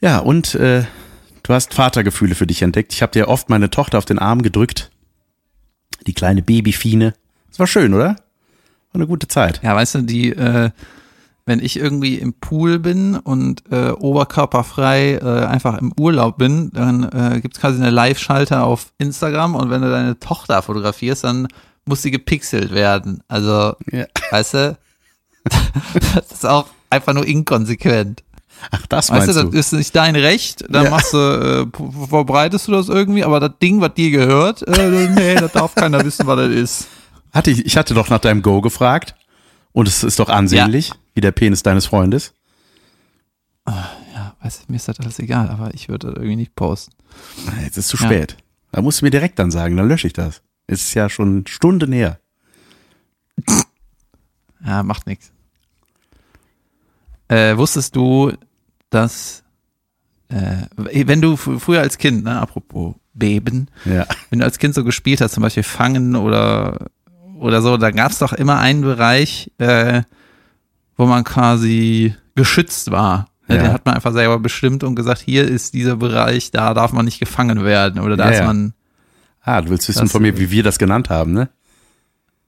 Ja, 0.00 0.18
und 0.18 0.54
äh, 0.56 0.84
du 1.44 1.54
hast 1.54 1.72
Vatergefühle 1.74 2.34
für 2.34 2.46
dich 2.46 2.62
entdeckt. 2.62 2.92
Ich 2.92 3.00
habe 3.02 3.12
dir 3.12 3.28
oft 3.28 3.48
meine 3.48 3.70
Tochter 3.70 3.98
auf 3.98 4.04
den 4.04 4.18
Arm 4.18 4.42
gedrückt. 4.42 4.90
Die 6.06 6.12
kleine 6.14 6.42
Babyfine. 6.42 7.14
Das 7.48 7.58
war 7.58 7.66
schön, 7.66 7.94
oder? 7.94 8.08
War 8.08 8.16
eine 8.94 9.06
gute 9.06 9.28
Zeit. 9.28 9.60
Ja, 9.62 9.74
weißt 9.74 9.94
du, 9.96 10.02
die, 10.02 10.30
äh, 10.30 10.70
wenn 11.46 11.60
ich 11.60 11.76
irgendwie 11.78 12.14
im 12.16 12.32
Pool 12.34 12.78
bin 12.78 13.16
und 13.16 13.64
äh, 13.70 13.90
oberkörperfrei 13.90 15.14
äh, 15.16 15.44
einfach 15.46 15.78
im 15.78 15.92
Urlaub 15.98 16.38
bin, 16.38 16.70
dann 16.72 17.04
äh, 17.10 17.40
gibt's 17.40 17.60
quasi 17.60 17.80
eine 17.80 17.90
Live-Schalter 17.90 18.64
auf 18.64 18.92
Instagram 18.98 19.54
und 19.54 19.70
wenn 19.70 19.82
du 19.82 19.90
deine 19.90 20.18
Tochter 20.18 20.62
fotografierst, 20.62 21.24
dann 21.24 21.48
muss 21.84 22.00
sie 22.02 22.10
gepixelt 22.10 22.72
werden. 22.72 23.22
Also, 23.28 23.74
Ja. 23.92 24.06
weißt 24.30 24.54
du, 24.54 24.78
das 26.14 26.32
ist 26.32 26.46
auch 26.46 26.66
einfach 26.90 27.12
nur 27.12 27.26
inkonsequent. 27.26 28.22
Ach, 28.70 28.86
das 28.86 29.10
Weißt 29.10 29.26
meinst 29.26 29.36
du, 29.40 29.44
du? 29.44 29.50
das 29.50 29.66
ist 29.66 29.72
nicht 29.72 29.94
dein 29.96 30.16
Recht, 30.16 30.64
dann 30.70 30.84
Ja. 30.84 30.90
machst 30.90 31.12
du, 31.12 31.18
äh, 31.18 32.06
verbreitest 32.08 32.68
du 32.68 32.72
das 32.72 32.88
irgendwie, 32.88 33.22
aber 33.24 33.40
das 33.40 33.52
Ding, 33.60 33.80
was 33.82 33.92
dir 33.94 34.10
gehört, 34.10 34.62
äh, 34.66 35.08
nee, 35.08 35.34
das 35.34 35.52
darf 35.52 35.74
keiner 35.74 36.02
wissen, 36.04 36.26
was 36.26 36.36
das 36.36 36.48
ist. 36.50 36.86
Hatte 37.32 37.50
ich, 37.50 37.66
ich 37.66 37.76
hatte 37.76 37.92
doch 37.92 38.08
nach 38.08 38.20
deinem 38.20 38.40
Go 38.42 38.60
gefragt. 38.62 39.14
Und 39.72 39.88
es 39.88 40.04
ist 40.04 40.20
doch 40.20 40.28
ansehnlich, 40.28 40.92
wie 41.14 41.20
der 41.20 41.32
Penis 41.32 41.62
deines 41.62 41.86
Freundes. 41.86 42.32
Ja, 43.66 44.34
weißt 44.42 44.60
du, 44.62 44.72
mir 44.72 44.76
ist 44.76 44.88
das 44.88 45.00
alles 45.00 45.18
egal, 45.18 45.48
aber 45.48 45.72
ich 45.74 45.88
würde 45.88 46.08
das 46.08 46.16
irgendwie 46.16 46.36
nicht 46.36 46.54
posten. 46.54 46.92
Ah, 47.46 47.62
Jetzt 47.62 47.78
ist 47.78 47.88
zu 47.88 47.96
Ja. 47.96 48.04
spät. 48.06 48.36
Da 48.72 48.82
musst 48.82 49.00
du 49.00 49.04
mir 49.06 49.10
direkt 49.10 49.38
dann 49.38 49.50
sagen, 49.50 49.76
dann 49.76 49.88
lösche 49.88 50.06
ich 50.06 50.12
das. 50.12 50.42
Es 50.66 50.82
ist 50.82 50.94
ja 50.94 51.08
schon 51.08 51.46
Stunden 51.46 51.92
her. 51.92 52.18
Ja, 54.64 54.82
macht 54.82 55.06
nichts. 55.06 55.30
Äh, 57.28 57.56
wusstest 57.56 57.96
du, 57.96 58.32
dass 58.90 59.42
äh, 60.28 60.66
wenn 60.76 61.20
du 61.20 61.36
früher 61.36 61.80
als 61.80 61.98
Kind, 61.98 62.24
ne, 62.24 62.40
apropos 62.40 62.94
Beben, 63.12 63.68
Ja. 63.84 64.06
wenn 64.30 64.40
du 64.40 64.44
als 64.44 64.58
Kind 64.58 64.74
so 64.74 64.84
gespielt 64.84 65.20
hast, 65.20 65.32
zum 65.34 65.42
Beispiel 65.42 65.62
Fangen 65.62 66.16
oder 66.16 66.86
oder 67.38 67.62
so, 67.62 67.76
da 67.76 67.90
gab 67.90 68.10
es 68.10 68.18
doch 68.18 68.32
immer 68.32 68.58
einen 68.58 68.82
Bereich, 68.82 69.50
äh, 69.58 70.02
wo 70.96 71.06
man 71.06 71.24
quasi 71.24 72.14
geschützt 72.34 72.90
war. 72.90 73.26
Ja. 73.48 73.56
Den 73.56 73.72
hat 73.72 73.84
man 73.84 73.94
einfach 73.94 74.12
selber 74.12 74.38
bestimmt 74.38 74.84
und 74.84 74.94
gesagt, 74.94 75.20
hier 75.20 75.46
ist 75.46 75.74
dieser 75.74 75.96
Bereich, 75.96 76.50
da 76.50 76.72
darf 76.74 76.92
man 76.92 77.04
nicht 77.04 77.20
gefangen 77.20 77.62
werden 77.64 78.00
oder 78.00 78.16
da 78.16 78.30
Ja, 78.32 78.38
ist 78.40 78.46
man, 78.46 78.74
Ah, 79.42 79.60
du 79.60 79.68
willst 79.68 79.88
wissen 79.88 80.08
von 80.08 80.22
mir, 80.22 80.38
wie 80.38 80.50
wir 80.50 80.62
das 80.62 80.78
genannt 80.78 81.10
haben, 81.10 81.32
ne? 81.32 81.48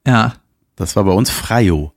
ja. 0.06 0.34
Das 0.78 0.94
war 0.94 1.04
bei 1.04 1.12
uns 1.12 1.30
Freio. 1.30 1.94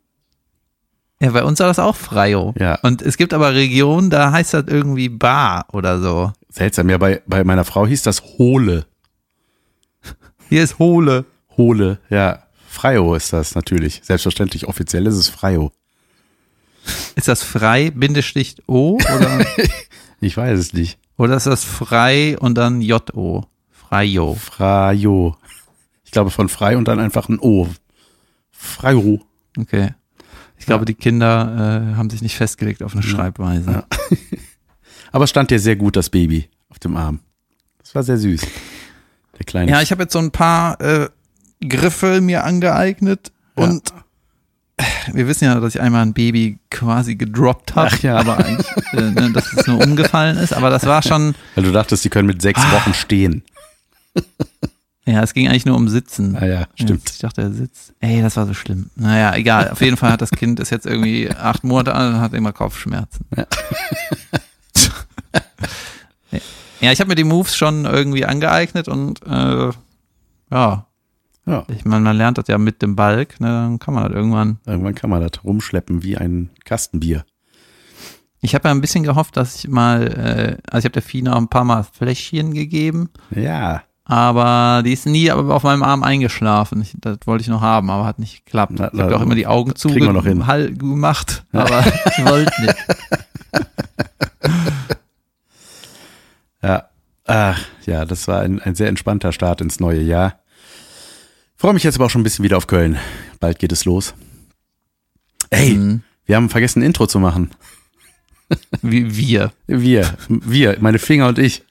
Ja, 1.22 1.32
bei 1.32 1.44
uns 1.44 1.60
war 1.60 1.68
das 1.68 1.80
auch 1.80 1.98
Freio. 1.98 2.54
Ja. 2.58 2.76
Und 2.82 3.02
es 3.02 3.18
gibt 3.18 3.34
aber 3.34 3.54
Regionen, 3.54 4.10
da 4.10 4.32
heißt 4.32 4.54
das 4.54 4.66
irgendwie 4.68 5.10
Bar 5.10 5.66
oder 5.74 6.00
so. 6.00 6.32
Seltsam. 6.48 6.90
Ja, 6.90 6.98
bei, 6.98 7.22
bei 7.28 7.44
meiner 7.44 7.66
Frau 7.66 7.86
hieß 7.86 8.04
das 8.04 8.24
Hohle. 8.38 8.86
Hier 10.48 10.64
ist 10.64 10.80
Hohle. 10.80 11.26
Hohle, 11.58 12.00
ja. 12.10 12.44
Freio 12.70 13.16
ist 13.16 13.34
das 13.34 13.54
natürlich. 13.54 14.00
Selbstverständlich. 14.02 14.68
Offiziell 14.68 15.06
ist 15.08 15.16
es 15.16 15.28
Freio. 15.28 15.74
Ist 17.16 17.28
das 17.28 17.44
frei, 17.44 17.92
Bindestrich 17.92 18.56
O 18.68 18.96
oder, 18.96 19.46
Ich 20.22 20.36
weiß 20.36 20.58
es 20.60 20.74
nicht. 20.74 20.98
oder 21.18 21.36
ist 21.38 21.46
das 21.48 21.64
frei 21.64 22.38
und 22.40 22.56
dann 22.58 22.82
J-O? 22.82 23.46
Freio. 23.72 24.36
Freio. 24.36 25.38
Ich 26.06 26.12
glaube 26.12 26.30
von 26.30 26.50
frei 26.50 26.78
und 26.78 26.88
dann 26.88 27.00
einfach 27.00 27.30
ein 27.30 27.40
O. 27.40 27.68
Freio. 28.52 29.22
Okay. 29.58 29.94
Ich 30.58 30.66
glaube, 30.66 30.86
die 30.86 30.94
Kinder 30.94 31.92
äh, 31.94 31.96
haben 31.96 32.10
sich 32.10 32.22
nicht 32.22 32.36
festgelegt 32.36 32.84
auf 32.84 32.94
eine 32.94 33.04
Schreibweise. 33.04 33.72
Ja. 33.72 33.84
Aber 35.12 35.24
es 35.24 35.30
stand 35.30 35.50
dir 35.52 35.60
sehr 35.60 35.76
gut, 35.76 35.96
das 35.96 36.10
Baby 36.10 36.50
auf 36.70 36.80
dem 36.80 36.96
Arm. 36.98 37.22
Das 37.80 37.96
war 37.96 38.04
sehr 38.04 38.18
süß. 38.18 38.42
Der 39.38 39.46
kleine. 39.46 39.72
Ja, 39.72 39.82
ich 39.82 39.92
habe 39.92 40.04
jetzt 40.04 40.14
so 40.14 40.20
ein 40.20 40.32
paar 40.32 40.80
äh, 40.82 41.10
Griffe 41.68 42.22
mir 42.22 42.44
angeeignet 42.44 43.32
Ja. 43.58 43.64
und 43.66 43.94
wir 45.14 45.28
wissen 45.28 45.46
ja, 45.46 45.60
dass 45.60 45.76
ich 45.76 45.82
einmal 45.82 46.02
ein 46.04 46.14
Baby 46.14 46.60
quasi 46.70 47.16
gedroppt 47.16 47.76
habe, 47.76 47.96
ja. 48.02 48.18
aber 48.18 48.38
eigentlich, 48.38 48.68
äh, 48.94 49.02
ne, 49.12 49.32
dass 49.34 49.52
es 49.54 49.68
nur 49.68 49.82
umgefallen 49.84 50.38
ist. 50.38 50.54
Aber 50.54 50.70
das 50.70 50.86
war 50.86 51.02
schon, 51.04 51.36
Weil 51.56 51.64
du 51.64 51.72
dachtest, 51.72 52.04
die 52.06 52.10
können 52.10 52.28
mit 52.28 52.42
sechs 52.42 52.62
Ah. 52.64 52.72
Wochen 52.74 52.94
stehen. 52.94 53.44
ja, 55.06 55.22
es 55.24 55.34
ging 55.34 55.48
eigentlich 55.48 55.66
nur 55.66 55.76
um 55.76 55.88
Sitzen. 55.88 56.36
Ah 56.36 56.46
ja, 56.46 56.68
stimmt. 56.76 57.10
Ich 57.10 57.20
dachte, 57.20 57.42
er 57.42 57.52
sitzt. 57.52 57.94
Ey, 58.00 58.22
das 58.22 58.36
war 58.38 58.46
so 58.48 58.54
schlimm. 58.54 58.90
Naja, 58.96 59.36
egal. 59.36 59.70
Auf 59.70 59.82
jeden 59.82 59.98
Fall 59.98 60.12
hat 60.12 60.22
das 60.22 60.32
Kind 60.32 60.60
ist 60.60 60.70
jetzt 60.70 60.86
irgendwie 60.86 61.30
acht 61.32 61.64
Monate 61.64 61.94
alt 61.96 62.14
und 62.16 62.22
hat 62.22 62.34
immer 62.34 62.52
Kopfschmerzen. 62.54 63.26
Ja. 63.36 63.46
ja, 66.82 66.92
ich 66.92 67.00
habe 67.00 67.10
mir 67.10 67.16
die 67.16 67.24
Moves 67.24 67.56
schon 67.58 67.86
irgendwie 67.86 68.26
angeeignet 68.26 68.88
und 68.88 69.22
äh, 69.26 69.70
ja, 70.52 70.86
Ja, 71.50 71.66
ich 71.68 71.84
meine, 71.84 72.04
man 72.04 72.16
lernt 72.16 72.38
das 72.38 72.48
ja 72.48 72.60
mit 72.60 72.84
dem 72.84 72.96
Balk, 72.96 73.40
ne, 73.40 73.48
dann 73.48 73.80
kann 73.80 73.96
man 73.96 74.04
das 74.04 74.14
irgendwann. 74.14 74.60
irgendwann 74.68 74.94
kann 74.94 75.10
man 75.10 75.22
das 75.22 75.44
rumschleppen 75.44 76.04
wie 76.04 76.16
ein 76.16 76.52
Kastenbier. 76.64 77.26
Ich 78.40 78.54
habe 78.54 78.68
ja 78.68 78.72
ein 78.74 78.82
bisschen 78.82 79.04
gehofft, 79.04 79.36
dass 79.36 79.56
ich 79.56 79.68
mal, 79.68 80.08
äh, 80.08 80.58
also 80.72 80.80
ich 80.80 80.86
habe 80.86 80.94
der 80.94 81.02
Fina 81.02 81.34
auch 81.34 81.38
ein 81.38 81.48
paar 81.48 81.64
Mal 81.64 81.84
Fläschchen 81.84 82.54
gegeben, 82.54 83.10
Ja, 83.32 83.82
aber 84.06 84.84
die 84.84 84.94
ist 84.94 85.08
nie 85.08 85.32
auf 85.32 85.64
meinem 85.64 85.82
Arm 85.84 86.04
eingeschlafen. 86.04 86.82
Ich, 86.82 86.96
das 87.00 87.18
wollte 87.26 87.42
ich 87.42 87.48
noch 87.48 87.62
haben, 87.62 87.90
aber 87.90 88.06
hat 88.06 88.20
nicht 88.20 88.46
geklappt. 88.46 88.74
Na, 88.76 88.92
ich 88.94 89.00
habe 89.00 89.18
auch 89.18 89.22
immer 89.22 89.36
die 89.36 89.48
Augen 89.48 89.76
zugemacht, 89.76 90.80
gemacht, 90.80 91.46
aber 91.52 91.84
ich 92.18 92.26
wollte 92.26 92.62
nicht. 92.62 92.76
ja. 96.64 96.84
Ach, 97.26 97.60
ja, 97.86 98.06
das 98.06 98.28
war 98.28 98.42
ein, 98.42 98.60
ein 98.60 98.74
sehr 98.76 98.88
entspannter 98.88 99.32
Start 99.32 99.62
ins 99.62 99.80
neue 99.80 100.02
Jahr. 100.02 100.40
Freue 101.60 101.74
mich 101.74 101.84
jetzt 101.84 101.96
aber 101.96 102.06
auch 102.06 102.10
schon 102.10 102.22
ein 102.22 102.24
bisschen 102.24 102.44
wieder 102.46 102.56
auf 102.56 102.68
Köln. 102.68 102.98
Bald 103.42 103.60
geht 103.60 103.74
es 103.74 103.84
los. 103.84 104.14
Ey, 105.50 105.74
Mhm. 105.74 106.04
wir 106.26 106.38
haben 106.38 106.50
vergessen, 106.50 106.80
ein 106.82 106.86
Intro 106.86 107.06
zu 107.06 107.20
machen. 107.20 107.52
Wir. 108.82 109.52
Wir, 109.68 110.18
wir, 110.30 110.78
meine 110.80 111.00
Finger 111.00 111.28
und 111.28 111.38
ich. 111.38 111.64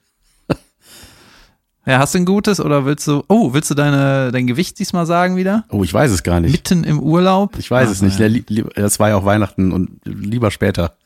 Ja, 1.86 2.00
hast 2.00 2.12
du 2.14 2.18
ein 2.18 2.26
gutes 2.26 2.60
oder 2.60 2.84
willst 2.84 3.06
du, 3.06 3.24
oh, 3.28 3.54
willst 3.54 3.70
du 3.70 3.74
deine, 3.74 4.30
dein 4.30 4.46
Gewicht 4.46 4.78
diesmal 4.78 5.06
sagen 5.06 5.36
wieder? 5.36 5.64
Oh, 5.70 5.82
ich 5.82 5.94
weiß 5.94 6.10
es 6.10 6.22
gar 6.22 6.38
nicht. 6.38 6.52
Mitten 6.52 6.84
im 6.84 7.00
Urlaub? 7.00 7.56
Ich 7.58 7.70
weiß 7.70 7.88
es 7.88 8.02
Ah, 8.02 8.04
nicht. 8.28 8.50
ja. 8.50 8.64
Das 8.74 9.00
war 9.00 9.08
ja 9.08 9.16
auch 9.16 9.24
Weihnachten 9.24 9.72
und 9.72 9.98
lieber 10.04 10.50
später. 10.50 10.98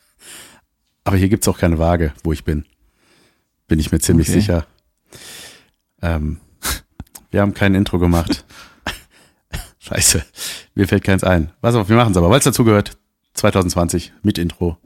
Aber 1.05 1.17
hier 1.17 1.29
gibt's 1.29 1.47
auch 1.47 1.57
keine 1.59 1.79
Waage, 1.79 2.13
wo 2.25 2.33
ich 2.33 2.43
bin. 2.43 2.65
Bin 3.69 3.79
ich 3.79 3.93
mir 3.93 4.01
ziemlich 4.01 4.29
Okay. 4.29 4.41
sicher. 4.41 4.67
Ähm, 6.03 6.39
wir 7.31 7.43
haben 7.43 7.55
kein 7.55 7.77
Intro 7.77 7.99
gemacht. 8.01 8.45
Scheiße. 9.85 10.25
Mir 10.77 10.87
fällt 10.87 11.03
keins 11.03 11.25
ein. 11.25 11.51
Pass 11.61 11.75
auf, 11.75 11.89
wir 11.89 11.97
machen's 11.97 12.17
aber, 12.17 12.31
weil 12.31 12.39
es 12.39 12.45
dazu 12.45 12.65
gehört. 12.65 12.97
2020 13.35 14.13
mit 14.23 14.39
Intro. 14.39 14.79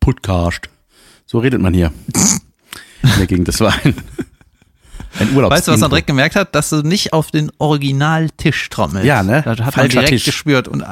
Podcast. 0.00 0.68
So 1.26 1.38
redet 1.38 1.60
man 1.60 1.74
hier. 1.74 1.92
In 3.02 3.18
der 3.18 3.26
Gegend. 3.28 3.46
Das 3.46 3.60
war 3.60 3.72
ein, 3.84 3.94
ein 5.20 5.32
Urlaubs 5.32 5.54
Weißt 5.54 5.68
du, 5.68 5.72
was 5.72 5.80
man 5.80 5.90
direkt 5.90 6.08
gemerkt 6.08 6.34
hat? 6.34 6.56
Dass 6.56 6.70
du 6.70 6.82
nicht 6.82 7.12
auf 7.12 7.30
den 7.30 7.52
Originaltisch 7.58 8.68
trommelst. 8.68 9.06
Ja, 9.06 9.22
ne? 9.22 9.42
Das 9.44 9.58
hat 9.58 9.58
man 9.60 9.72
Falscher 9.72 9.88
direkt 9.90 10.08
Tisch. 10.08 10.24
gespürt. 10.24 10.66
Und 10.66 10.84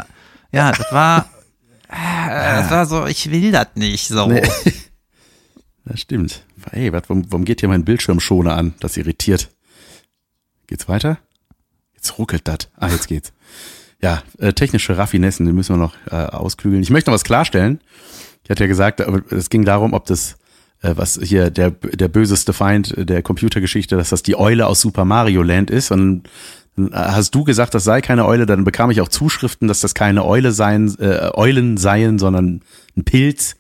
ja, 0.53 0.71
das 0.71 0.93
war, 0.93 1.29
äh, 1.89 2.63
das 2.63 2.71
war 2.71 2.87
so, 2.87 3.07
ich 3.07 3.29
will 3.33 3.51
das 3.51 3.67
nicht 3.75 4.07
so. 4.07 4.29
Nee. 4.29 4.49
Das 5.87 6.03
stimmt. 6.03 6.45
Hey, 6.71 6.93
wat, 6.93 7.09
warum, 7.09 7.25
warum 7.31 7.45
geht 7.45 7.61
hier 7.61 7.69
mein 7.69 7.85
Bildschirmschoner 7.85 8.57
an? 8.57 8.75
Das 8.81 8.97
irritiert. 8.97 9.51
Geht's 10.67 10.89
weiter? 10.89 11.19
Jetzt 11.95 12.19
ruckelt 12.19 12.47
das. 12.47 12.69
Ah, 12.77 12.89
jetzt 12.89 13.09
geht's. 13.09 13.33
Ja, 14.03 14.23
äh, 14.39 14.53
technische 14.53 14.97
Raffinessen, 14.97 15.47
die 15.47 15.53
müssen 15.53 15.75
wir 15.75 15.79
noch 15.79 15.95
äh, 16.11 16.15
ausklügeln. 16.15 16.83
Ich 16.83 16.91
möchte 16.91 17.11
noch 17.11 17.15
was 17.15 17.25
klarstellen. 17.25 17.81
Ich 18.45 18.51
hatte 18.51 18.65
ja 18.65 18.69
gesagt, 18.69 19.01
es 19.31 19.51
ging 19.51 19.65
darum, 19.65 19.93
ob 19.93 20.07
das, 20.07 20.37
äh, 20.83 20.95
was 20.97 21.21
hier 21.23 21.51
der, 21.51 21.71
der 21.71 22.09
böseste 22.09 22.53
Feind 22.53 22.95
der 22.97 23.23
Computergeschichte, 23.23 23.97
dass 23.97 24.11
das 24.11 24.23
die 24.23 24.37
Eule 24.37 24.67
aus 24.67 24.81
Super 24.81 25.05
Mario 25.05 25.43
Land 25.43 25.71
ist. 25.71 25.91
Und 25.91 26.29
dann 26.77 26.95
hast 26.95 27.35
du 27.35 27.45
gesagt, 27.45 27.75
das 27.75 27.85
sei 27.85 28.01
keine 28.01 28.25
Eule, 28.27 28.47
dann 28.47 28.65
bekam 28.65 28.91
ich 28.91 29.01
auch 29.01 29.09
Zuschriften, 29.09 29.69
dass 29.69 29.81
das 29.81 29.95
keine 29.95 30.25
Eule 30.25 30.53
seien, 30.53 30.97
äh, 30.99 31.31
Eulen 31.35 31.77
seien, 31.77 32.19
sondern 32.19 32.63
ein 32.97 33.05
Pilz. 33.05 33.57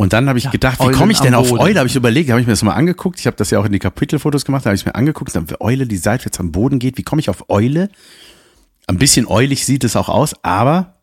Und 0.00 0.14
dann 0.14 0.30
habe 0.30 0.38
ich 0.38 0.50
gedacht, 0.50 0.80
wie 0.80 0.92
komme 0.92 1.12
ich 1.12 1.20
denn 1.20 1.34
auf. 1.34 1.52
Eule? 1.52 1.78
Habe 1.78 1.86
ich 1.86 1.94
überlegt, 1.94 2.30
habe 2.30 2.40
ich 2.40 2.46
mir 2.46 2.54
das 2.54 2.62
mal 2.62 2.72
angeguckt. 2.72 3.20
Ich 3.20 3.26
habe 3.26 3.36
das 3.36 3.50
ja 3.50 3.58
auch 3.58 3.66
in 3.66 3.72
die 3.72 3.78
Kapitelfotos 3.78 4.46
gemacht, 4.46 4.64
da 4.64 4.70
habe 4.70 4.76
ich 4.76 4.86
mir 4.86 4.94
angeguckt, 4.94 5.36
dann 5.36 5.46
Eule, 5.60 5.86
die 5.86 5.98
seitwärts 5.98 6.40
am 6.40 6.52
Boden 6.52 6.78
geht. 6.78 6.96
Wie 6.96 7.02
komme 7.02 7.20
ich 7.20 7.28
auf 7.28 7.50
Eule? 7.50 7.90
Ein 8.86 8.96
bisschen 8.96 9.26
eulig 9.26 9.66
sieht 9.66 9.84
es 9.84 9.96
auch 9.96 10.08
aus, 10.08 10.34
aber 10.42 10.94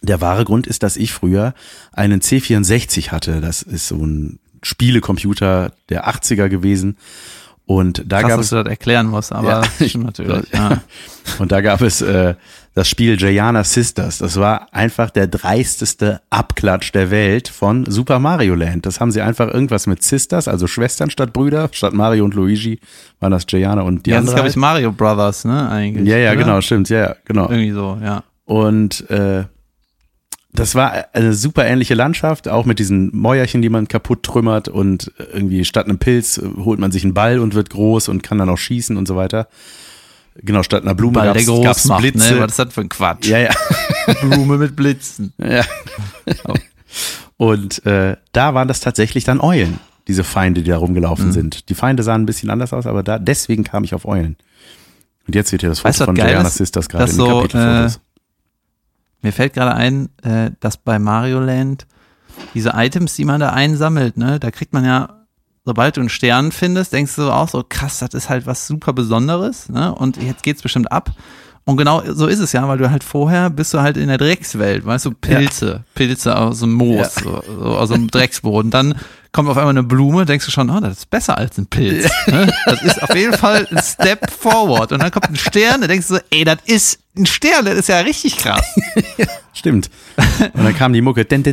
der 0.00 0.20
wahre 0.20 0.44
Grund 0.44 0.68
ist, 0.68 0.84
dass 0.84 0.96
ich 0.96 1.12
früher 1.12 1.54
einen 1.90 2.20
C64 2.20 3.10
hatte. 3.10 3.40
Das 3.40 3.62
ist 3.62 3.88
so 3.88 3.96
ein 3.96 4.38
Spielecomputer 4.62 5.72
der 5.88 6.08
80er 6.08 6.48
gewesen. 6.48 6.98
Und 7.66 8.02
da 8.06 8.20
Krass, 8.20 8.28
gab 8.28 8.38
dass 8.38 8.46
es 8.46 8.50
du 8.50 8.56
das 8.62 8.66
erklären 8.68 9.06
musst, 9.06 9.32
aber 9.32 9.62
Ja. 9.80 9.86
stimmt 9.88 10.04
natürlich. 10.04 10.44
Ja. 10.52 10.82
und 11.38 11.50
da 11.50 11.62
gab 11.62 11.80
es 11.80 12.02
äh, 12.02 12.34
das 12.74 12.88
Spiel 12.88 13.16
Gianna 13.16 13.64
Sisters. 13.64 14.18
Das 14.18 14.38
war 14.38 14.66
einfach 14.72 15.08
der 15.10 15.28
dreisteste 15.28 16.20
Abklatsch 16.28 16.92
der 16.92 17.10
Welt 17.10 17.48
von 17.48 17.86
Super 17.86 18.18
Mario 18.18 18.54
Land. 18.54 18.84
Das 18.84 19.00
haben 19.00 19.10
sie 19.12 19.22
einfach 19.22 19.48
irgendwas 19.48 19.86
mit 19.86 20.02
Sisters, 20.02 20.46
also 20.48 20.66
Schwestern 20.66 21.08
statt 21.08 21.32
Brüder. 21.32 21.68
Statt 21.72 21.94
Mario 21.94 22.24
und 22.26 22.34
Luigi 22.34 22.80
waren 23.20 23.30
das 23.32 23.46
Gianna 23.46 23.80
und 23.82 24.04
die 24.04 24.10
ja, 24.10 24.16
das 24.16 24.24
ist, 24.24 24.28
andere. 24.30 24.34
glaube 24.36 24.48
ich, 24.50 24.56
Mario 24.56 24.92
Brothers, 24.92 25.44
ne, 25.46 25.68
eigentlich. 25.70 26.06
ja, 26.06 26.18
ja, 26.18 26.32
oder? 26.32 26.40
genau, 26.42 26.60
stimmt, 26.60 26.90
ja, 26.90 26.98
ja, 26.98 27.16
genau. 27.24 27.48
Irgendwie 27.48 27.70
so, 27.72 27.98
ja. 28.02 28.24
Und 28.44 29.08
äh, 29.08 29.44
das 30.54 30.74
war 30.74 31.06
eine 31.12 31.32
super 31.34 31.66
ähnliche 31.66 31.94
Landschaft, 31.94 32.48
auch 32.48 32.64
mit 32.64 32.78
diesen 32.78 33.10
Mäuerchen, 33.14 33.60
die 33.60 33.68
man 33.68 33.88
kaputt 33.88 34.22
trümmert 34.22 34.68
und 34.68 35.12
irgendwie 35.32 35.64
statt 35.64 35.86
einem 35.86 35.98
Pilz 35.98 36.38
äh, 36.38 36.42
holt 36.58 36.78
man 36.78 36.92
sich 36.92 37.02
einen 37.04 37.12
Ball 37.14 37.40
und 37.40 37.54
wird 37.54 37.70
groß 37.70 38.08
und 38.08 38.22
kann 38.22 38.38
dann 38.38 38.48
auch 38.48 38.58
schießen 38.58 38.96
und 38.96 39.06
so 39.08 39.16
weiter. 39.16 39.48
Genau, 40.36 40.62
statt 40.62 40.82
einer 40.82 40.94
Blume 40.94 41.20
der 41.22 41.34
groß 41.44 41.64
gab's 41.64 41.84
macht, 41.86 42.00
Blitze. 42.00 42.34
ne? 42.34 42.40
Was 42.40 42.52
ist 42.52 42.58
das 42.58 42.72
für 42.74 42.80
ein 42.80 42.88
Quatsch? 42.88 43.26
ja, 43.26 43.38
ja. 43.38 43.50
Blume 44.20 44.58
mit 44.58 44.74
Blitzen. 44.76 45.32
ja. 45.38 45.64
Und 47.36 47.84
äh, 47.86 48.16
da 48.32 48.54
waren 48.54 48.68
das 48.68 48.80
tatsächlich 48.80 49.24
dann 49.24 49.40
Eulen, 49.40 49.78
diese 50.08 50.24
Feinde, 50.24 50.62
die 50.62 50.70
da 50.70 50.76
Mhm. 50.76 50.82
rumgelaufen 50.84 51.32
sind. 51.32 51.68
Die 51.68 51.74
Feinde 51.74 52.02
sahen 52.02 52.22
ein 52.22 52.26
bisschen 52.26 52.50
anders 52.50 52.72
aus, 52.72 52.86
aber 52.86 53.02
da 53.02 53.18
deswegen 53.18 53.64
kam 53.64 53.84
ich 53.84 53.94
auf 53.94 54.06
Eulen. 54.06 54.36
Und 55.26 55.34
jetzt 55.34 55.52
wird 55.52 55.62
hier 55.62 55.70
das 55.70 55.80
Foto 55.80 55.88
Weißt 55.88 56.02
von 56.02 56.16
ist? 56.46 56.54
Sisters 56.58 56.88
gerade 56.88 57.06
den 57.06 57.16
so, 57.16 57.26
Kapitelfotos. 57.26 58.00
Mir 59.24 59.32
fällt 59.32 59.54
gerade 59.54 59.74
ein, 59.74 60.10
äh, 60.22 60.50
dass 60.60 60.76
bei 60.76 60.98
Mario 61.00 61.40
Land 61.40 61.86
diese 62.54 62.72
Items, 62.76 63.16
die 63.16 63.24
man 63.24 63.40
da 63.40 63.50
einsammelt, 63.50 64.16
ne, 64.16 64.38
da 64.38 64.50
kriegt 64.50 64.72
man 64.72 64.84
ja, 64.84 65.24
sobald 65.64 65.96
du 65.96 66.00
einen 66.00 66.08
Stern 66.10 66.52
findest, 66.52 66.92
denkst 66.92 67.16
du 67.16 67.30
auch 67.30 67.48
so, 67.48 67.64
krass, 67.68 67.98
das 68.00 68.12
ist 68.12 68.28
halt 68.28 68.46
was 68.46 68.66
super 68.66 68.92
Besonderes, 68.92 69.68
ne? 69.70 69.94
Und 69.94 70.22
jetzt 70.22 70.42
geht's 70.42 70.60
bestimmt 70.62 70.92
ab. 70.92 71.10
Und 71.64 71.78
genau 71.78 72.02
so 72.06 72.26
ist 72.26 72.40
es 72.40 72.52
ja, 72.52 72.68
weil 72.68 72.76
du 72.76 72.90
halt 72.90 73.02
vorher 73.02 73.48
bist 73.48 73.72
du 73.72 73.80
halt 73.80 73.96
in 73.96 74.08
der 74.08 74.18
Dreckswelt, 74.18 74.84
weißt 74.84 75.06
du, 75.06 75.12
Pilze, 75.12 75.84
Pilze 75.94 76.36
aus 76.36 76.60
dem 76.60 76.74
Moos, 76.74 77.14
Ja. 77.16 77.22
so, 77.22 77.42
so 77.46 77.64
aus 77.78 77.88
dem 77.88 78.08
Drecksboden. 78.10 78.70
Dann 78.70 78.94
kommt 79.34 79.48
auf 79.48 79.56
einmal 79.58 79.70
eine 79.70 79.82
Blume, 79.82 80.24
denkst 80.24 80.46
du 80.46 80.52
schon, 80.52 80.70
oh, 80.70 80.78
das 80.78 80.98
ist 80.98 81.10
besser 81.10 81.36
als 81.36 81.58
ein 81.58 81.66
Pilz. 81.66 82.08
das 82.66 82.82
ist 82.82 83.02
auf 83.02 83.14
jeden 83.16 83.32
Fall 83.34 83.66
ein 83.68 83.82
Step 83.82 84.30
forward. 84.30 84.92
Und 84.92 85.02
dann 85.02 85.10
kommt 85.10 85.28
ein 85.28 85.36
Stern, 85.36 85.80
da 85.80 85.88
denkst 85.88 86.06
du 86.06 86.14
so, 86.14 86.20
ey, 86.30 86.44
das 86.44 86.58
ist 86.66 87.00
ein 87.18 87.26
Stern, 87.26 87.64
das 87.64 87.74
ist 87.74 87.88
ja 87.88 87.98
richtig 87.98 88.36
krass. 88.36 88.64
Stimmt. 89.52 89.90
Und 90.16 90.64
dann 90.64 90.74
kam 90.76 90.92
die 90.92 91.02
Mucke, 91.02 91.22
und 91.22 91.30
dann 91.30 91.48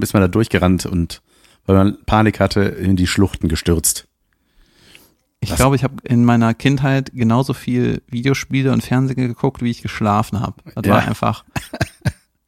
bist 0.00 0.12
man 0.12 0.20
da 0.20 0.28
durchgerannt 0.28 0.84
und 0.84 1.22
weil 1.64 1.76
man 1.76 1.96
Panik 2.04 2.40
hatte, 2.40 2.60
in 2.60 2.96
die 2.96 3.06
Schluchten 3.06 3.48
gestürzt. 3.48 4.06
Ich 5.40 5.54
glaube, 5.56 5.76
ich 5.76 5.84
habe 5.84 5.94
in 6.02 6.26
meiner 6.26 6.52
Kindheit 6.52 7.10
genauso 7.14 7.54
viel 7.54 8.02
Videospiele 8.08 8.70
und 8.70 8.82
Fernsehen 8.82 9.16
geguckt, 9.16 9.62
wie 9.62 9.70
ich 9.70 9.80
geschlafen 9.80 10.40
habe. 10.40 10.56
Das 10.74 10.84
ja. 10.84 10.92
war 10.92 11.08
einfach 11.08 11.44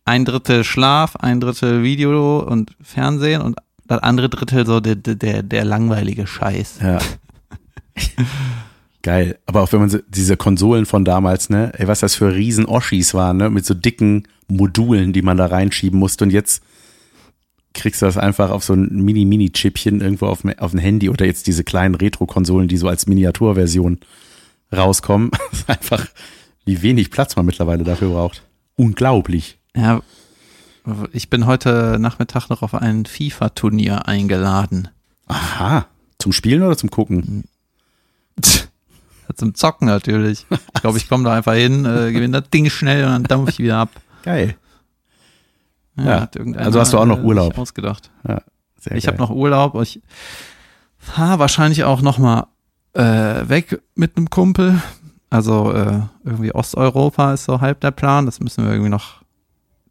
ein 0.04 0.24
Drittel 0.24 0.64
Schlaf, 0.64 1.16
ein 1.16 1.40
Drittel 1.40 1.82
Video 1.82 2.40
und 2.40 2.72
Fernsehen 2.82 3.40
und 3.42 3.56
das 3.86 4.02
andere 4.02 4.28
Drittel 4.28 4.66
so 4.66 4.80
der, 4.80 4.94
der- 4.96 5.42
der, 5.42 5.64
langweilige 5.64 6.26
Scheiß. 6.26 6.78
Ja. 6.82 6.98
Geil. 9.02 9.38
Aber 9.46 9.62
auch 9.62 9.72
wenn 9.72 9.80
man 9.80 9.90
so, 9.90 9.98
diese 10.08 10.36
Konsolen 10.36 10.86
von 10.86 11.04
damals, 11.04 11.50
ne, 11.50 11.72
ey, 11.76 11.88
was 11.88 12.00
das 12.00 12.14
für 12.14 12.34
riesen 12.34 12.66
Oschis 12.66 13.14
waren, 13.14 13.36
ne, 13.36 13.50
mit 13.50 13.66
so 13.66 13.74
dicken 13.74 14.28
Modulen, 14.48 15.12
die 15.12 15.22
man 15.22 15.36
da 15.36 15.46
reinschieben 15.46 15.98
musste 15.98 16.24
und 16.24 16.30
jetzt 16.30 16.62
kriegst 17.74 18.02
du 18.02 18.06
das 18.06 18.18
einfach 18.18 18.50
auf 18.50 18.62
so 18.64 18.74
ein 18.74 19.02
Mini-Mini-Chipchen 19.02 20.00
irgendwo 20.00 20.26
auf, 20.26 20.42
dem- 20.42 20.58
auf 20.58 20.72
ein 20.74 20.78
Handy 20.78 21.08
oder 21.08 21.24
jetzt 21.26 21.46
diese 21.46 21.64
kleinen 21.64 21.94
Retro-Konsolen, 21.94 22.68
die 22.68 22.76
so 22.76 22.86
als 22.88 23.06
Miniaturversion 23.06 23.98
rauskommen. 24.74 25.30
Das 25.50 25.60
ist 25.60 25.68
einfach, 25.70 26.06
wie 26.64 26.82
wenig 26.82 27.10
Platz 27.10 27.34
man 27.36 27.46
mittlerweile 27.46 27.82
dafür 27.84 28.10
braucht. 28.10 28.42
Unglaublich. 28.76 29.58
Ja, 29.76 30.00
ich 31.12 31.30
bin 31.30 31.46
heute 31.46 31.96
Nachmittag 31.98 32.48
noch 32.50 32.62
auf 32.62 32.74
ein 32.74 33.06
FIFA-Turnier 33.06 34.06
eingeladen. 34.06 34.88
Aha. 35.28 35.86
Zum 36.18 36.32
Spielen 36.32 36.62
oder 36.62 36.76
zum 36.76 36.90
Gucken? 36.90 37.44
Zum 39.34 39.54
Zocken 39.54 39.86
natürlich. 39.86 40.46
Ich 40.74 40.80
glaube, 40.82 40.98
ich 40.98 41.08
komme 41.08 41.24
da 41.24 41.34
einfach 41.34 41.54
hin, 41.54 41.84
äh, 41.86 42.12
gewinne 42.12 42.40
das 42.42 42.50
Ding 42.50 42.68
schnell 42.68 43.04
und 43.04 43.12
dann 43.12 43.22
dampf 43.24 43.48
ich 43.50 43.58
wieder 43.60 43.78
ab. 43.78 43.90
Geil. 44.24 44.56
Ja, 45.96 46.28
irgendeiner, 46.34 46.66
also 46.66 46.80
hast 46.80 46.92
du 46.92 46.98
auch 46.98 47.06
noch 47.06 47.18
äh, 47.18 47.22
Urlaub. 47.22 47.56
Ausgedacht. 47.56 48.10
Ja, 48.26 48.42
Ich 48.94 49.06
habe 49.06 49.18
noch 49.18 49.30
Urlaub. 49.30 49.80
Ich 49.82 50.00
fahre 50.98 51.38
wahrscheinlich 51.38 51.84
auch 51.84 52.02
noch 52.02 52.18
mal 52.18 52.46
äh, 52.94 53.48
weg 53.48 53.80
mit 53.94 54.16
einem 54.16 54.28
Kumpel. 54.28 54.82
Also 55.30 55.72
äh, 55.72 56.00
irgendwie 56.24 56.52
Osteuropa 56.54 57.32
ist 57.34 57.44
so 57.44 57.60
halb 57.60 57.80
der 57.80 57.90
Plan. 57.90 58.26
Das 58.26 58.40
müssen 58.40 58.64
wir 58.64 58.72
irgendwie 58.72 58.90
noch. 58.90 59.21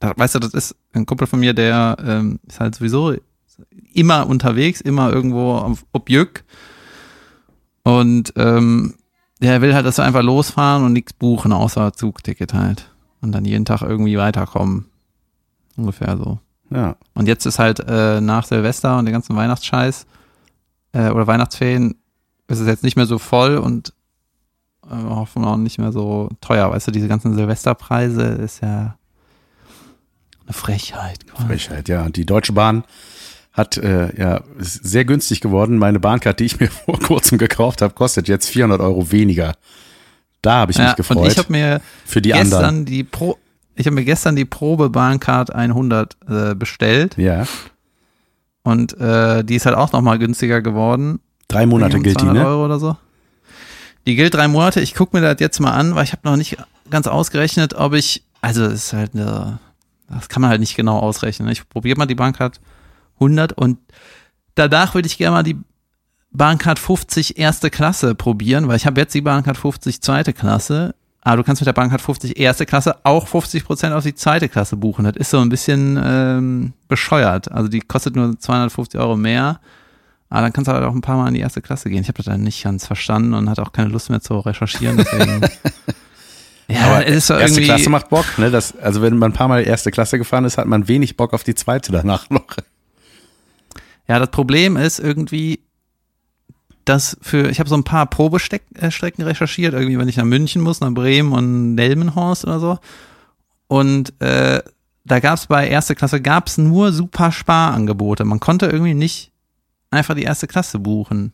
Da, 0.02 0.14
weißt 0.18 0.36
du, 0.36 0.40
das 0.40 0.54
ist 0.54 0.76
ein 0.94 1.06
Kumpel 1.06 1.28
von 1.28 1.40
mir, 1.40 1.54
der 1.54 1.96
ähm, 2.04 2.40
ist 2.48 2.60
halt 2.60 2.76
sowieso 2.76 3.14
immer 3.94 4.28
unterwegs, 4.28 4.82
immer 4.82 5.14
irgendwo 5.14 5.54
auf 5.54 5.86
Objück. 5.94 6.44
Und 7.84 8.34
ähm, 8.36 8.96
der 9.42 9.62
will 9.62 9.74
halt, 9.74 9.86
dass 9.86 9.98
wir 9.98 10.04
einfach 10.04 10.24
losfahren 10.24 10.84
und 10.84 10.94
nichts 10.94 11.14
buchen, 11.14 11.54
außer 11.54 11.94
Zugticket 11.94 12.54
halt. 12.54 12.92
Und 13.22 13.32
dann 13.32 13.46
jeden 13.46 13.66
Tag 13.66 13.84
irgendwie 13.84 14.18
weiterkommen. 14.18 14.88
Ungefähr 15.78 16.18
so. 16.18 16.40
Ja. 16.72 16.96
Und 17.14 17.28
jetzt 17.28 17.46
ist 17.46 17.60
halt 17.60 17.80
äh, 17.88 18.22
nach 18.22 18.46
Silvester 18.46 18.98
und 18.98 19.06
den 19.06 19.14
ganzen 19.14 19.36
Weihnachtsscheiß 19.36 20.08
äh, 20.94 21.10
oder 21.12 21.28
Weihnachtsferien 21.28 21.96
ist 22.48 22.60
es 22.60 22.68
jetzt 22.68 22.84
nicht 22.84 22.96
mehr 22.96 23.06
so 23.06 23.20
voll 23.20 23.58
und 23.58 23.94
äh, 24.90 24.96
hoffen 24.96 25.46
auch 25.46 25.58
nicht 25.58 25.78
mehr 25.78 25.92
so 25.92 26.30
teuer. 26.42 26.72
Weißt 26.72 26.88
du, 26.88 26.92
diese 26.92 27.08
ganzen 27.08 27.36
Silvesterpreise 27.36 28.24
ist 28.24 28.62
ja 28.62 28.96
eine 30.52 30.60
Frechheit. 30.78 31.28
quasi. 31.28 31.48
Frechheit, 31.48 31.90
ja. 31.90 32.10
Die 32.10 32.26
Deutsche 32.26 32.54
Bahn 32.54 32.84
hat 33.54 33.78
äh, 33.78 34.16
ja 34.20 34.42
ist 34.60 34.84
sehr 34.86 35.06
günstig 35.06 35.42
geworden. 35.42 35.78
Meine 35.78 36.00
Bahncard, 36.00 36.40
die 36.40 36.46
ich 36.46 36.60
mir 36.60 36.70
vor 36.86 37.00
kurzem 37.00 37.38
gekauft 37.38 37.82
habe, 37.82 37.94
kostet 37.94 38.28
jetzt 38.28 38.50
400 38.50 38.80
Euro 38.82 39.12
weniger. 39.12 39.54
Da 40.42 40.54
habe 40.54 40.72
ich 40.72 40.78
mich 40.78 40.88
Ja, 40.88 40.94
gefreut. 40.94 41.18
und 41.18 41.28
ich 41.28 41.38
habe 41.38 41.52
mir 41.52 41.82
für 42.06 42.22
die 42.22 42.30
gestern 42.32 42.54
anderen. 42.66 42.86
die 42.86 43.04
Pro 43.04 43.38
ich 43.76 43.86
habe 43.88 43.96
mir 43.96 44.04
gestern 44.06 44.36
die 44.36 44.46
Probebahncard 44.46 45.54
100 45.56 46.18
äh, 46.28 46.56
bestellt 46.56 47.18
Ja. 47.18 47.46
und 48.64 49.00
äh, 49.00 49.44
die 49.44 49.56
ist 49.56 49.66
halt 49.66 49.76
auch 49.76 49.92
nochmal 49.92 50.20
günstiger 50.20 50.62
geworden. 50.62 51.20
Drei 51.48 51.66
Monate 51.66 52.00
gilt 52.00 52.20
die, 52.20 52.26
200 52.26 52.44
ne? 52.44 52.50
Euro 52.50 52.66
oder 52.66 52.80
so. 52.80 52.98
Die 54.08 54.16
gilt 54.16 54.34
drei 54.34 54.48
Monate. 54.48 54.82
Ich 54.82 54.94
gucke 54.94 55.16
mir 55.16 55.22
das 55.22 55.40
jetzt 55.40 55.60
mal 55.60 55.72
an, 55.72 55.96
weil 55.96 56.04
ich 56.04 56.12
habe 56.12 56.22
noch 56.28 56.36
nicht 56.36 56.58
ganz 56.90 57.08
ausgerechnet, 57.08 57.74
ob 57.76 57.94
ich, 57.94 58.24
also 58.42 58.66
es 58.66 58.86
ist 58.86 58.94
halt 58.94 59.14
eine, 59.16 59.60
das 60.12 60.30
kann 60.30 60.42
man 60.42 60.50
halt 60.50 60.60
nicht 60.60 60.76
genau 60.76 61.00
ausrechnen. 61.00 61.50
Ich 61.50 61.68
probiere 61.68 61.98
mal 61.98 62.06
die 62.06 62.16
Bahncard 62.16 62.60
100 63.16 63.54
und 63.54 63.78
danach 64.56 64.94
würde 64.94 65.08
ich 65.08 65.18
gerne 65.18 65.36
mal 65.36 65.44
die 65.44 65.58
Bahncard 66.32 66.80
50 66.80 67.38
erste 67.38 67.70
Klasse 67.70 68.16
probieren, 68.16 68.68
weil 68.68 68.78
ich 68.78 68.86
habe 68.86 69.02
jetzt 69.02 69.14
die 69.14 69.22
Bahncard 69.22 69.58
50 69.58 70.02
zweite 70.02 70.34
Klasse. 70.34 70.96
Aber 71.24 71.38
du 71.38 71.44
kannst 71.44 71.62
mit 71.62 71.68
der 71.68 71.74
Bahncard 71.74 72.02
50 72.02 72.40
erste 72.40 72.66
Klasse 72.66 72.96
auch 73.04 73.28
50 73.28 73.64
Prozent 73.66 73.94
auf 73.94 74.04
die 74.04 74.16
zweite 74.16 74.50
Klasse 74.50 74.76
buchen. 74.76 75.06
Das 75.06 75.16
ist 75.18 75.30
so 75.30 75.40
ein 75.40 75.50
bisschen 75.50 76.00
ähm, 76.04 76.74
bescheuert. 76.88 77.52
Also 77.52 77.68
die 77.68 77.82
kostet 77.82 78.16
nur 78.16 78.40
250 78.40 79.00
Euro 79.00 79.16
mehr. 79.16 79.60
Aber 80.30 80.42
dann 80.42 80.54
kannst 80.54 80.70
du 80.70 80.74
halt 80.74 80.84
auch 80.84 80.96
ein 80.96 81.02
paar 81.02 81.18
Mal 81.18 81.28
in 81.28 81.34
die 81.36 81.42
erste 81.42 81.62
Klasse 81.62 81.90
gehen. 81.90 82.02
Ich 82.02 82.08
habe 82.08 82.18
das 82.18 82.26
dann 82.26 82.42
nicht 82.42 82.64
ganz 82.64 82.88
verstanden 82.88 83.34
und 83.34 83.50
hatte 83.50 83.62
auch 83.62 83.74
keine 83.74 83.90
Lust 83.90 84.10
mehr 84.10 84.22
zu 84.22 84.40
recherchieren. 84.40 84.98
Deswegen. 84.98 85.42
ja, 86.72 86.86
Aber 86.86 87.08
es 87.08 87.18
ist 87.18 87.28
so 87.28 87.36
erste. 87.36 87.62
Klasse 87.62 87.90
macht 87.90 88.10
Bock, 88.10 88.26
ne? 88.38 88.52
Das, 88.52 88.78
also 88.78 89.02
wenn 89.02 89.18
man 89.18 89.32
ein 89.32 89.36
paar 89.36 89.48
Mal 89.48 89.66
erste 89.66 89.92
Klasse 89.92 90.18
gefahren 90.18 90.46
ist, 90.46 90.58
hat 90.58 90.68
man 90.68 90.88
wenig 90.88 91.18
Bock 91.18 91.34
auf 91.34 91.44
die 91.44 91.56
zweite 91.56 91.92
danach 91.92 92.30
noch. 92.30 92.46
Ja, 94.08 94.20
das 94.20 94.32
Problem 94.32 94.78
ist 94.78 95.00
irgendwie, 95.00 95.62
dass 96.86 97.18
für, 97.22 97.50
ich 97.50 97.60
habe 97.60 97.70
so 97.70 97.76
ein 97.76 97.84
paar 97.84 98.06
Probestrecken 98.08 99.24
recherchiert, 99.24 99.74
irgendwie, 99.74 99.98
wenn 99.98 100.10
ich 100.10 100.18
nach 100.18 100.26
München 100.26 100.62
muss, 100.62 100.82
nach 100.82 100.92
Bremen 100.92 101.32
und 101.32 101.76
Nelmenhorst 101.76 102.44
oder 102.44 102.60
so. 102.60 102.80
Und 103.68 104.14
äh, 104.22 104.62
da 105.06 105.20
gab 105.20 105.38
es 105.38 105.48
bei 105.48 105.68
erste 105.68 105.96
Klasse 105.96 106.22
gab's 106.22 106.58
nur 106.58 106.92
super 106.92 107.32
Sparangebote. 107.32 108.26
Man 108.26 108.40
konnte 108.40 108.68
irgendwie 108.68 108.94
nicht 108.94 109.32
einfach 109.90 110.16
die 110.16 110.24
erste 110.24 110.48
Klasse 110.48 110.80
buchen. 110.80 111.34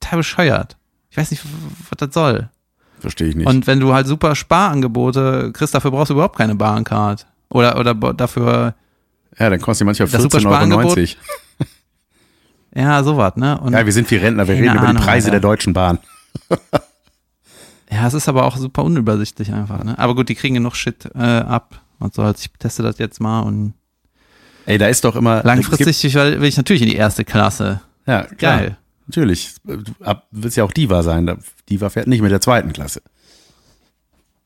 Total 0.00 0.18
bescheuert. 0.18 0.76
Ich 1.10 1.16
weiß 1.16 1.30
nicht, 1.30 1.42
was 1.88 1.96
das 1.96 2.12
soll. 2.12 2.50
Verstehe 3.00 3.28
ich 3.28 3.36
nicht. 3.36 3.46
Und 3.46 3.66
wenn 3.66 3.80
du 3.80 3.92
halt 3.92 4.06
super 4.06 4.34
Sparangebote 4.34 5.50
kriegst, 5.52 5.74
dafür 5.74 5.90
brauchst 5.90 6.10
du 6.10 6.14
überhaupt 6.14 6.36
keine 6.36 6.54
Bahncard. 6.54 7.26
Oder, 7.48 7.78
oder 7.78 7.94
dafür, 8.14 8.74
ja, 9.38 9.50
dann 9.50 9.60
kostet 9.60 9.84
die 9.84 9.86
manchmal 9.86 10.08
Das 10.08 10.22
super 10.22 10.38
14,90 10.38 10.72
Euro. 10.74 10.94
Ja, 12.74 13.02
sowas, 13.02 13.36
ne? 13.36 13.58
Und 13.60 13.72
Ja, 13.72 13.86
wir 13.86 13.92
sind 13.92 14.10
wie 14.10 14.16
Rentner, 14.16 14.46
wir 14.46 14.54
reden 14.54 14.64
über 14.66 14.80
die 14.80 14.86
Ahnung, 14.86 15.02
Preise 15.02 15.26
Alter. 15.28 15.40
der 15.40 15.40
Deutschen 15.40 15.72
Bahn. 15.72 15.98
Ja, 17.88 18.06
es 18.08 18.14
ist 18.14 18.28
aber 18.28 18.44
auch 18.44 18.56
super 18.56 18.82
unübersichtlich 18.82 19.52
einfach. 19.52 19.84
Ne? 19.84 19.96
Aber 19.96 20.16
gut, 20.16 20.28
die 20.28 20.34
kriegen 20.34 20.54
genug 20.56 20.74
Shit 20.74 21.08
äh, 21.14 21.18
ab. 21.20 21.80
Und 22.00 22.14
so, 22.14 22.22
also 22.22 22.36
ich 22.40 22.50
teste 22.58 22.82
das 22.82 22.98
jetzt 22.98 23.20
mal 23.20 23.40
und 23.40 23.74
Ey, 24.66 24.76
da 24.76 24.88
ist 24.88 25.04
doch 25.04 25.14
immer. 25.14 25.44
langfristig 25.44 26.12
will 26.16 26.40
will 26.40 26.48
ich 26.48 26.56
natürlich 26.56 26.82
in 26.82 26.88
die 26.88 26.96
erste 26.96 27.24
Klasse. 27.24 27.80
Gibt, 28.04 28.08
ja, 28.08 28.22
klar. 28.24 28.58
Geil. 28.58 28.76
Natürlich. 29.06 29.54
Ab- 30.02 30.26
willst 30.32 30.56
ja 30.56 30.64
auch 30.64 30.72
Diva 30.72 31.04
sein. 31.04 31.26
Da- 31.26 31.36
Diva 31.68 31.90
fährt 31.90 32.06
nicht 32.06 32.22
mit 32.22 32.30
der 32.30 32.40
zweiten 32.40 32.72
Klasse. 32.72 33.02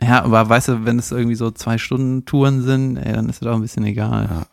Ja, 0.02 0.24
aber 0.24 0.48
weißt 0.48 0.68
du, 0.68 0.84
wenn 0.86 0.98
es 0.98 1.10
irgendwie 1.12 1.34
so 1.36 1.50
zwei 1.50 1.76
Stunden 1.76 2.24
Touren 2.24 2.62
sind, 2.62 2.96
ey, 2.96 3.12
dann 3.12 3.28
ist 3.28 3.42
das 3.42 3.48
auch 3.48 3.54
ein 3.54 3.60
bisschen 3.62 3.84
egal. 3.84 4.28
Ja. 4.30 4.46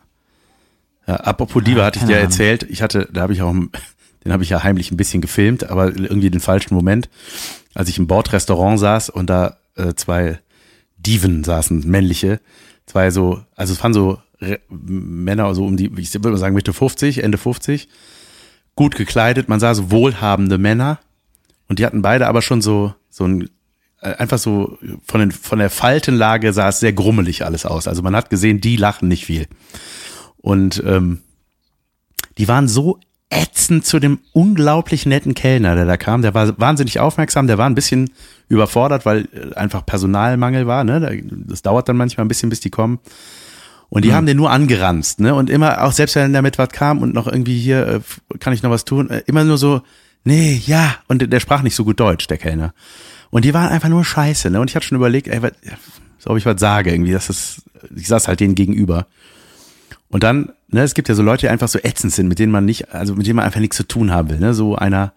Ja, 1.06 1.14
apropos 1.20 1.64
Diva 1.64 1.78
Ja, 1.78 1.84
hatte 1.86 1.98
ich 2.00 2.04
dir 2.04 2.16
Ahnung. 2.16 2.24
erzählt, 2.30 2.64
ich 2.68 2.82
hatte, 2.82 3.08
da 3.10 3.22
habe 3.22 3.32
ich 3.32 3.40
auch, 3.40 3.52
den 4.24 4.32
habe 4.32 4.42
ich 4.42 4.50
ja 4.50 4.62
heimlich 4.62 4.90
ein 4.90 4.98
bisschen 4.98 5.22
gefilmt, 5.22 5.70
aber 5.70 5.86
irgendwie 5.96 6.28
den 6.30 6.40
falschen 6.40 6.74
Moment, 6.74 7.08
als 7.74 7.88
ich 7.88 7.98
im 7.98 8.06
Bordrestaurant 8.06 8.78
saß 8.78 9.08
und 9.08 9.30
da 9.30 9.56
äh, 9.76 9.94
zwei 9.94 10.38
Diven 10.98 11.44
saßen, 11.44 11.88
männliche, 11.88 12.40
zwei 12.84 13.10
so, 13.10 13.40
also 13.56 13.72
es 13.72 13.82
waren 13.82 13.94
so 13.94 14.18
Re 14.40 14.60
Männer 14.68 15.52
so 15.54 15.64
um 15.64 15.76
die, 15.78 15.90
ich 15.96 16.12
würde 16.14 16.30
mal 16.30 16.36
sagen 16.36 16.54
Mitte 16.54 16.74
50, 16.74 17.22
Ende 17.24 17.38
50, 17.38 17.88
gut 18.76 18.94
gekleidet, 18.96 19.48
man 19.48 19.60
sah 19.60 19.74
so 19.74 19.90
wohlhabende 19.90 20.58
Männer 20.58 20.98
und 21.68 21.78
die 21.78 21.86
hatten 21.86 22.02
beide 22.02 22.26
aber 22.26 22.42
schon 22.42 22.60
so, 22.62 22.94
so 23.10 23.24
ein, 23.24 23.48
äh, 24.00 24.14
einfach 24.14 24.38
so 24.38 24.78
von, 25.06 25.20
den, 25.20 25.30
von 25.32 25.58
der 25.58 25.70
Faltenlage 25.70 26.52
sah 26.52 26.68
es 26.68 26.80
sehr 26.80 26.92
grummelig 26.92 27.44
alles 27.44 27.66
aus. 27.66 27.86
Also 27.88 28.02
man 28.02 28.16
hat 28.16 28.30
gesehen, 28.30 28.60
die 28.60 28.76
lachen 28.76 29.08
nicht 29.08 29.26
viel. 29.26 29.46
Und 30.38 30.82
ähm, 30.86 31.20
die 32.38 32.48
waren 32.48 32.68
so 32.68 32.98
ätzend 33.30 33.84
zu 33.84 33.98
dem 33.98 34.20
unglaublich 34.32 35.04
netten 35.04 35.34
Kellner, 35.34 35.74
der 35.74 35.84
da 35.84 35.96
kam. 35.98 36.22
Der 36.22 36.32
war 36.32 36.58
wahnsinnig 36.58 36.98
aufmerksam, 37.00 37.46
der 37.46 37.58
war 37.58 37.66
ein 37.68 37.74
bisschen 37.74 38.10
überfordert, 38.48 39.04
weil 39.04 39.28
äh, 39.34 39.54
einfach 39.54 39.84
Personalmangel 39.84 40.66
war. 40.66 40.84
Ne? 40.84 41.00
Da- 41.00 41.10
Das 41.46 41.60
dauert 41.62 41.88
dann 41.88 41.96
manchmal 41.98 42.24
ein 42.24 42.28
bisschen, 42.28 42.48
bis 42.48 42.60
die 42.60 42.70
kommen. 42.70 43.00
Und 43.90 44.04
die 44.04 44.12
haben 44.12 44.26
den 44.26 44.36
nur 44.36 44.50
angeranzt, 44.50 45.18
ne? 45.18 45.34
Und 45.34 45.48
immer, 45.48 45.82
auch 45.82 45.92
selbst 45.92 46.14
wenn 46.14 46.34
damit 46.34 46.58
was 46.58 46.68
kam 46.68 46.98
und 47.00 47.14
noch 47.14 47.26
irgendwie 47.26 47.58
hier, 47.58 47.86
äh, 47.86 48.00
kann 48.38 48.52
ich 48.52 48.62
noch 48.62 48.70
was 48.70 48.84
tun, 48.84 49.08
immer 49.26 49.44
nur 49.44 49.56
so, 49.56 49.80
nee, 50.24 50.62
ja. 50.66 50.96
Und 51.06 51.32
der, 51.32 51.40
sprach 51.40 51.62
nicht 51.62 51.74
so 51.74 51.84
gut 51.84 52.00
Deutsch, 52.00 52.26
der 52.26 52.38
Kellner. 52.38 52.74
Und 53.30 53.44
die 53.44 53.54
waren 53.54 53.68
einfach 53.68 53.88
nur 53.88 54.04
scheiße, 54.04 54.50
ne? 54.50 54.60
Und 54.60 54.70
ich 54.70 54.76
hatte 54.76 54.86
schon 54.86 54.96
überlegt, 54.96 55.28
ey, 55.28 55.42
was, 55.42 55.52
ob 56.24 56.36
ich 56.36 56.46
was 56.46 56.60
sage 56.60 56.90
irgendwie, 56.90 57.12
das 57.12 57.30
ist, 57.30 57.62
ich 57.94 58.08
saß 58.08 58.28
halt 58.28 58.40
denen 58.40 58.54
gegenüber. 58.54 59.06
Und 60.08 60.22
dann, 60.22 60.52
ne, 60.68 60.82
es 60.82 60.94
gibt 60.94 61.08
ja 61.08 61.14
so 61.14 61.22
Leute, 61.22 61.42
die 61.42 61.48
einfach 61.48 61.68
so 61.68 61.78
ätzend 61.78 62.12
sind, 62.12 62.28
mit 62.28 62.38
denen 62.38 62.52
man 62.52 62.64
nicht, 62.64 62.94
also 62.94 63.14
mit 63.14 63.26
denen 63.26 63.36
man 63.36 63.44
einfach 63.44 63.60
nichts 63.60 63.76
zu 63.76 63.86
tun 63.86 64.10
haben 64.10 64.30
will. 64.30 64.38
Ne? 64.38 64.54
So 64.54 64.76
einer 64.76 65.12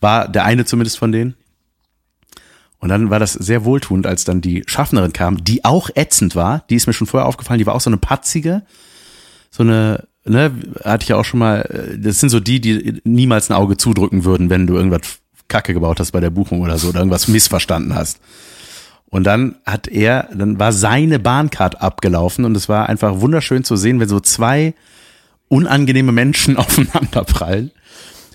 war 0.00 0.28
der 0.28 0.44
eine 0.44 0.64
zumindest 0.64 0.98
von 0.98 1.12
denen. 1.12 1.34
Und 2.78 2.88
dann 2.88 3.10
war 3.10 3.20
das 3.20 3.34
sehr 3.34 3.64
wohltuend, 3.64 4.08
als 4.08 4.24
dann 4.24 4.40
die 4.40 4.64
Schaffnerin 4.66 5.12
kam, 5.12 5.44
die 5.44 5.64
auch 5.64 5.88
ätzend 5.94 6.34
war. 6.34 6.64
Die 6.68 6.74
ist 6.74 6.88
mir 6.88 6.92
schon 6.92 7.06
vorher 7.06 7.28
aufgefallen, 7.28 7.60
die 7.60 7.66
war 7.66 7.76
auch 7.76 7.80
so 7.80 7.90
eine 7.90 7.98
patzige, 7.98 8.62
so 9.50 9.62
eine, 9.62 10.08
ne, 10.24 10.52
hatte 10.84 11.04
ich 11.04 11.08
ja 11.08 11.16
auch 11.16 11.24
schon 11.24 11.40
mal, 11.40 11.62
äh, 11.62 11.98
das 11.98 12.20
sind 12.20 12.30
so 12.30 12.40
die, 12.40 12.60
die 12.60 13.00
niemals 13.04 13.50
ein 13.50 13.54
Auge 13.54 13.76
zudrücken 13.76 14.24
würden, 14.24 14.50
wenn 14.50 14.66
du 14.66 14.74
irgendwas 14.74 15.18
Kacke 15.48 15.74
gebaut 15.74 16.00
hast 16.00 16.12
bei 16.12 16.20
der 16.20 16.30
Buchung 16.30 16.60
oder 16.60 16.78
so 16.78 16.88
oder 16.88 17.00
irgendwas 17.00 17.28
missverstanden 17.28 17.94
hast. 17.94 18.20
Und 19.10 19.24
dann 19.24 19.56
hat 19.66 19.88
er, 19.88 20.28
dann 20.34 20.58
war 20.58 20.72
seine 20.72 21.18
Bahncard 21.18 21.82
abgelaufen 21.82 22.44
und 22.44 22.56
es 22.56 22.68
war 22.68 22.88
einfach 22.88 23.20
wunderschön 23.20 23.62
zu 23.62 23.76
sehen, 23.76 24.00
wenn 24.00 24.08
so 24.08 24.20
zwei 24.20 24.74
unangenehme 25.48 26.12
Menschen 26.12 26.56
aufeinander 26.58 27.24
prallen 27.24 27.72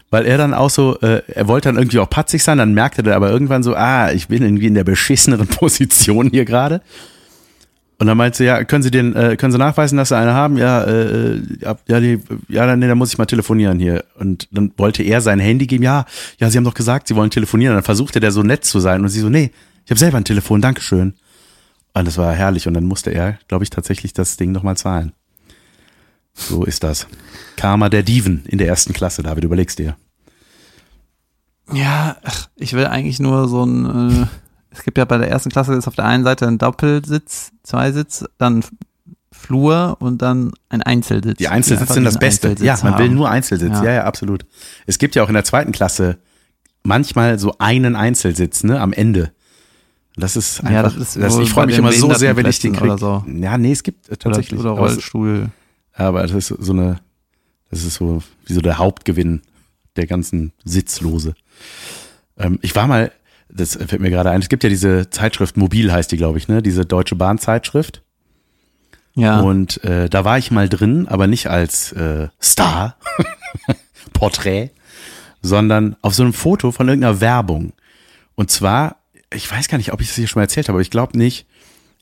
weil 0.09 0.25
er 0.25 0.37
dann 0.37 0.53
auch 0.53 0.69
so, 0.69 0.99
äh, 1.01 1.21
er 1.27 1.47
wollte 1.47 1.69
dann 1.69 1.77
irgendwie 1.77 1.99
auch 1.99 2.09
patzig 2.09 2.43
sein, 2.43 2.57
dann 2.57 2.73
merkte 2.73 3.07
er 3.07 3.15
aber 3.15 3.29
irgendwann 3.29 3.63
so, 3.63 3.75
ah, 3.75 4.11
ich 4.11 4.27
bin 4.27 4.43
irgendwie 4.43 4.67
in 4.67 4.73
der 4.73 4.83
beschisseneren 4.83 5.47
Position 5.47 6.29
hier 6.29 6.45
gerade. 6.45 6.81
Und 7.99 8.05
dann 8.05 8.17
meinte 8.17 8.37
sie, 8.37 8.43
ja, 8.43 8.63
können 8.63 8.83
Sie 8.83 8.91
den, 8.91 9.15
äh, 9.15 9.37
können 9.37 9.51
Sie 9.51 9.57
nachweisen, 9.57 9.97
dass 9.97 10.09
Sie 10.09 10.17
eine 10.17 10.33
haben? 10.33 10.57
Ja, 10.57 10.83
äh, 10.83 11.41
ja, 11.87 11.99
die, 11.99 12.19
ja, 12.47 12.75
nee, 12.75 12.87
dann 12.87 12.97
muss 12.97 13.11
ich 13.11 13.17
mal 13.17 13.25
telefonieren 13.25 13.79
hier. 13.79 14.05
Und 14.15 14.47
dann 14.51 14.71
wollte 14.77 15.01
er 15.01 15.19
sein 15.21 15.39
Handy 15.39 15.65
geben, 15.65 15.83
ja, 15.83 16.05
ja, 16.37 16.49
Sie 16.49 16.57
haben 16.57 16.63
doch 16.63 16.75
gesagt, 16.75 17.07
Sie 17.07 17.15
wollen 17.15 17.31
telefonieren. 17.31 17.71
Und 17.73 17.77
dann 17.77 17.83
versuchte 17.83 18.19
der 18.19 18.31
so 18.31 18.43
nett 18.43 18.65
zu 18.65 18.79
sein 18.79 19.01
und 19.01 19.09
sie 19.09 19.19
so, 19.19 19.29
nee, 19.29 19.51
ich 19.85 19.91
habe 19.91 19.99
selber 19.99 20.17
ein 20.17 20.25
Telefon, 20.25 20.61
Dankeschön. 20.61 21.15
Und 21.93 22.05
das 22.05 22.17
war 22.19 22.33
herrlich. 22.33 22.67
Und 22.67 22.75
dann 22.75 22.83
musste 22.83 23.09
er, 23.09 23.39
glaube 23.47 23.63
ich, 23.63 23.71
tatsächlich 23.71 24.13
das 24.13 24.37
Ding 24.37 24.51
nochmal 24.51 24.77
zahlen. 24.77 25.13
So 26.33 26.65
ist 26.65 26.83
das. 26.83 27.07
Karma 27.55 27.89
der 27.89 28.03
Diven 28.03 28.43
in 28.45 28.59
der 28.59 28.67
ersten 28.67 28.93
Klasse, 28.93 29.23
David, 29.23 29.43
überlegst 29.43 29.79
dir. 29.79 29.95
Ja, 31.73 32.17
ach, 32.23 32.47
ich 32.55 32.73
will 32.73 32.85
eigentlich 32.85 33.19
nur 33.19 33.47
so 33.47 33.65
ein, 33.65 34.11
äh, 34.11 34.25
es 34.77 34.83
gibt 34.83 34.97
ja 34.97 35.05
bei 35.05 35.17
der 35.17 35.29
ersten 35.29 35.49
Klasse 35.49 35.73
ist 35.73 35.87
auf 35.87 35.95
der 35.95 36.05
einen 36.05 36.23
Seite 36.23 36.47
ein 36.47 36.57
Doppelsitz, 36.57 37.51
Zweisitz, 37.63 38.25
dann 38.37 38.63
Flur 39.31 39.97
und 39.99 40.21
dann 40.21 40.51
ein 40.69 40.81
Einzelsitz. 40.81 41.37
Die 41.37 41.47
Einzelsitze 41.47 41.93
sind 41.93 42.03
das 42.03 42.19
Beste. 42.19 42.55
Ja, 42.59 42.77
man 42.83 42.93
haben. 42.93 43.03
will 43.03 43.09
nur 43.09 43.29
Einzelsitz. 43.29 43.73
Ja. 43.73 43.83
ja, 43.83 43.91
ja, 43.93 44.03
absolut. 44.05 44.45
Es 44.85 44.97
gibt 44.97 45.15
ja 45.15 45.23
auch 45.23 45.27
in 45.27 45.33
der 45.33 45.43
zweiten 45.43 45.71
Klasse 45.71 46.17
manchmal 46.83 47.37
so 47.39 47.55
einen 47.59 47.95
Einzelsitz, 47.95 48.63
ne, 48.63 48.79
am 48.79 48.93
Ende. 48.93 49.31
Das 50.15 50.35
ist 50.35 50.61
einfach, 50.61 50.71
ja, 50.71 50.83
das 50.83 50.95
ist 50.95 51.15
das, 51.17 51.37
ich 51.37 51.51
freue 51.51 51.67
mich 51.67 51.77
immer 51.77 51.91
so 51.91 52.11
sehr, 52.13 52.35
wenn 52.35 52.47
ich 52.47 52.59
den 52.59 52.73
kriege. 52.73 52.97
So. 52.97 53.23
Ja, 53.27 53.57
nee, 53.57 53.71
es 53.71 53.83
gibt 53.83 54.07
tatsächlich. 54.19 54.59
Oder, 54.59 54.73
oder 54.73 54.81
Rollstuhl. 54.81 55.49
Aber 55.93 56.23
das 56.23 56.31
ist 56.31 56.47
so 56.47 56.73
eine, 56.73 56.99
das 57.69 57.83
ist 57.83 57.95
so 57.95 58.23
wie 58.45 58.53
so 58.53 58.61
der 58.61 58.79
Hauptgewinn 58.79 59.41
der 59.95 60.07
ganzen 60.07 60.53
Sitzlose. 60.63 61.35
Ähm, 62.37 62.57
ich 62.61 62.75
war 62.75 62.87
mal, 62.87 63.11
das 63.49 63.75
fällt 63.75 64.01
mir 64.01 64.09
gerade 64.09 64.31
ein, 64.31 64.41
es 64.41 64.49
gibt 64.49 64.63
ja 64.63 64.69
diese 64.69 65.09
Zeitschrift, 65.09 65.57
Mobil 65.57 65.91
heißt 65.91 66.11
die, 66.11 66.17
glaube 66.17 66.37
ich, 66.37 66.47
ne? 66.47 66.61
Diese 66.61 66.85
Deutsche 66.85 67.15
Bahnzeitschrift. 67.15 68.03
Ja. 69.15 69.39
Und 69.39 69.83
äh, 69.83 70.09
da 70.09 70.25
war 70.25 70.37
ich 70.37 70.51
mal 70.51 70.69
drin, 70.69 71.07
aber 71.07 71.27
nicht 71.27 71.47
als 71.47 71.91
äh, 71.93 72.27
Star, 72.41 72.97
Porträt, 74.13 74.69
sondern 75.41 75.95
auf 76.01 76.13
so 76.13 76.23
einem 76.23 76.33
Foto 76.33 76.71
von 76.71 76.87
irgendeiner 76.87 77.19
Werbung. 77.19 77.73
Und 78.35 78.51
zwar, 78.51 78.97
ich 79.33 79.51
weiß 79.51 79.67
gar 79.69 79.77
nicht, 79.77 79.91
ob 79.91 80.01
ich 80.01 80.07
das 80.07 80.15
hier 80.17 80.27
schon 80.27 80.39
mal 80.39 80.43
erzählt 80.45 80.67
habe, 80.67 80.75
aber 80.75 80.81
ich 80.81 80.91
glaube 80.91 81.17
nicht 81.17 81.47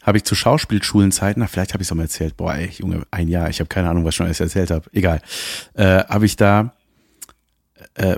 habe 0.06 0.20
ich 0.20 0.24
zu 0.24 0.36
Schauspielschulenzeiten, 0.36 1.42
na, 1.42 1.48
vielleicht 1.48 1.74
habe 1.74 1.82
ich 1.82 1.88
es 1.88 1.92
auch 1.92 1.96
mal 1.96 2.04
erzählt, 2.04 2.38
boah, 2.38 2.54
ey, 2.54 2.70
Junge, 2.78 3.08
ein 3.10 3.28
Jahr, 3.28 3.50
ich 3.50 3.60
habe 3.60 3.68
keine 3.68 3.90
Ahnung, 3.90 4.06
was 4.06 4.10
ich 4.10 4.18
schon 4.18 4.28
alles 4.28 4.40
erzählt 4.40 4.70
habe, 4.70 4.88
egal, 4.94 5.20
äh, 5.74 6.04
habe 6.04 6.28
ich 6.28 6.36
da, 6.36 6.74
äh, 7.96 8.18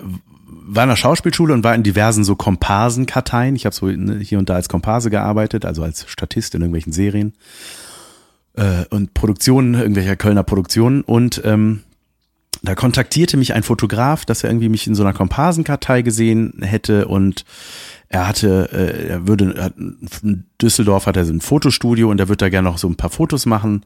war 0.68 0.84
in 0.84 0.90
der 0.90 0.96
Schauspielschule 0.96 1.54
und 1.54 1.64
war 1.64 1.74
in 1.74 1.84
diversen 1.84 2.24
so 2.24 2.36
Komparsenkarteien. 2.36 3.56
Ich 3.56 3.66
habe 3.66 3.76
so 3.76 3.88
ne, 3.88 4.20
hier 4.20 4.38
und 4.38 4.50
da 4.50 4.56
als 4.56 4.70
Komparse 4.70 5.10
gearbeitet, 5.10 5.66
also 5.66 5.84
als 5.84 6.06
Statist 6.08 6.54
in 6.56 6.62
irgendwelchen 6.62 6.94
Serien 6.94 7.34
äh, 8.56 8.86
und 8.90 9.14
Produktionen, 9.14 9.74
irgendwelcher 9.74 10.16
Kölner 10.16 10.44
Produktionen. 10.44 11.02
Und 11.02 11.42
ähm, 11.46 11.84
da 12.64 12.76
kontaktierte 12.76 13.38
mich 13.38 13.54
ein 13.54 13.64
Fotograf, 13.64 14.26
dass 14.26 14.44
er 14.44 14.50
irgendwie 14.50 14.70
mich 14.70 14.88
in 14.88 14.96
so 14.96 15.04
einer 15.04 15.14
Komparsenkartei 15.14 16.02
gesehen 16.02 16.62
hätte 16.62 17.08
und 17.08 17.46
er 18.10 18.28
hatte, 18.28 18.70
äh, 18.72 19.08
er 19.10 19.28
würde, 19.28 19.74
in 20.24 20.46
Düsseldorf 20.62 21.06
hat 21.06 21.18
er 21.18 21.26
so 21.26 21.34
ein 21.34 21.42
Fotostudio 21.42 22.10
und 22.10 22.20
er 22.20 22.30
würde 22.30 22.46
da 22.46 22.50
gerne 22.50 22.70
noch 22.70 22.78
so 22.78 22.88
ein 22.88 22.96
paar 22.96 23.10
Fotos 23.10 23.46
machen, 23.46 23.86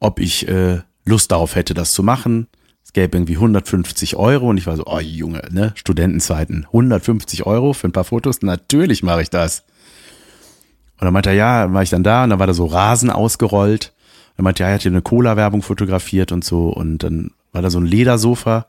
ob 0.00 0.20
ich 0.20 0.48
äh, 0.48 0.80
Lust 1.04 1.32
darauf 1.32 1.54
hätte, 1.54 1.74
das 1.74 1.92
zu 1.92 2.02
machen. 2.02 2.46
Gäbe 2.94 3.18
irgendwie 3.18 3.34
150 3.34 4.16
Euro 4.16 4.48
und 4.48 4.56
ich 4.56 4.66
war 4.66 4.76
so, 4.76 4.84
oh 4.86 5.00
Junge, 5.00 5.42
ne, 5.50 5.72
Studentenzeiten, 5.74 6.64
150 6.66 7.44
Euro 7.46 7.74
für 7.74 7.88
ein 7.88 7.92
paar 7.92 8.04
Fotos, 8.04 8.40
natürlich 8.42 9.02
mache 9.02 9.22
ich 9.22 9.30
das. 9.30 9.64
Und 10.98 11.04
dann 11.04 11.12
meinte 11.12 11.30
er, 11.30 11.36
ja, 11.36 11.72
war 11.72 11.82
ich 11.82 11.90
dann 11.90 12.04
da 12.04 12.24
und 12.24 12.30
dann 12.30 12.38
war 12.38 12.46
da 12.46 12.54
so 12.54 12.66
Rasen 12.66 13.10
ausgerollt. 13.10 13.92
Und 14.30 14.38
dann 14.38 14.44
meinte 14.44 14.62
er, 14.62 14.68
ja, 14.68 14.70
er 14.70 14.74
hat 14.76 14.82
hier 14.82 14.92
eine 14.92 15.02
Cola-Werbung 15.02 15.62
fotografiert 15.62 16.32
und 16.32 16.44
so 16.44 16.68
und 16.68 16.98
dann 16.98 17.32
war 17.52 17.62
da 17.62 17.70
so 17.70 17.78
ein 17.78 17.86
Ledersofa 17.86 18.66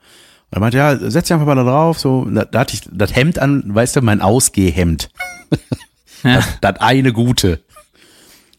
er 0.56 0.62
meinte, 0.62 0.78
ja, 0.78 0.96
setz 0.98 1.28
dich 1.28 1.34
einfach 1.34 1.46
mal 1.46 1.56
da 1.56 1.64
drauf. 1.64 2.00
So, 2.00 2.26
da, 2.26 2.46
da 2.46 2.60
hatte 2.60 2.76
ich 2.76 2.82
das 2.90 3.14
Hemd 3.16 3.40
an, 3.40 3.64
weißt 3.66 3.98
du, 3.98 4.02
mein 4.02 4.22
Ausgehhemd. 4.22 5.10
Ja. 5.52 5.58
Das, 6.24 6.60
das 6.60 6.82
eine 6.82 7.14
gute. 7.14 7.60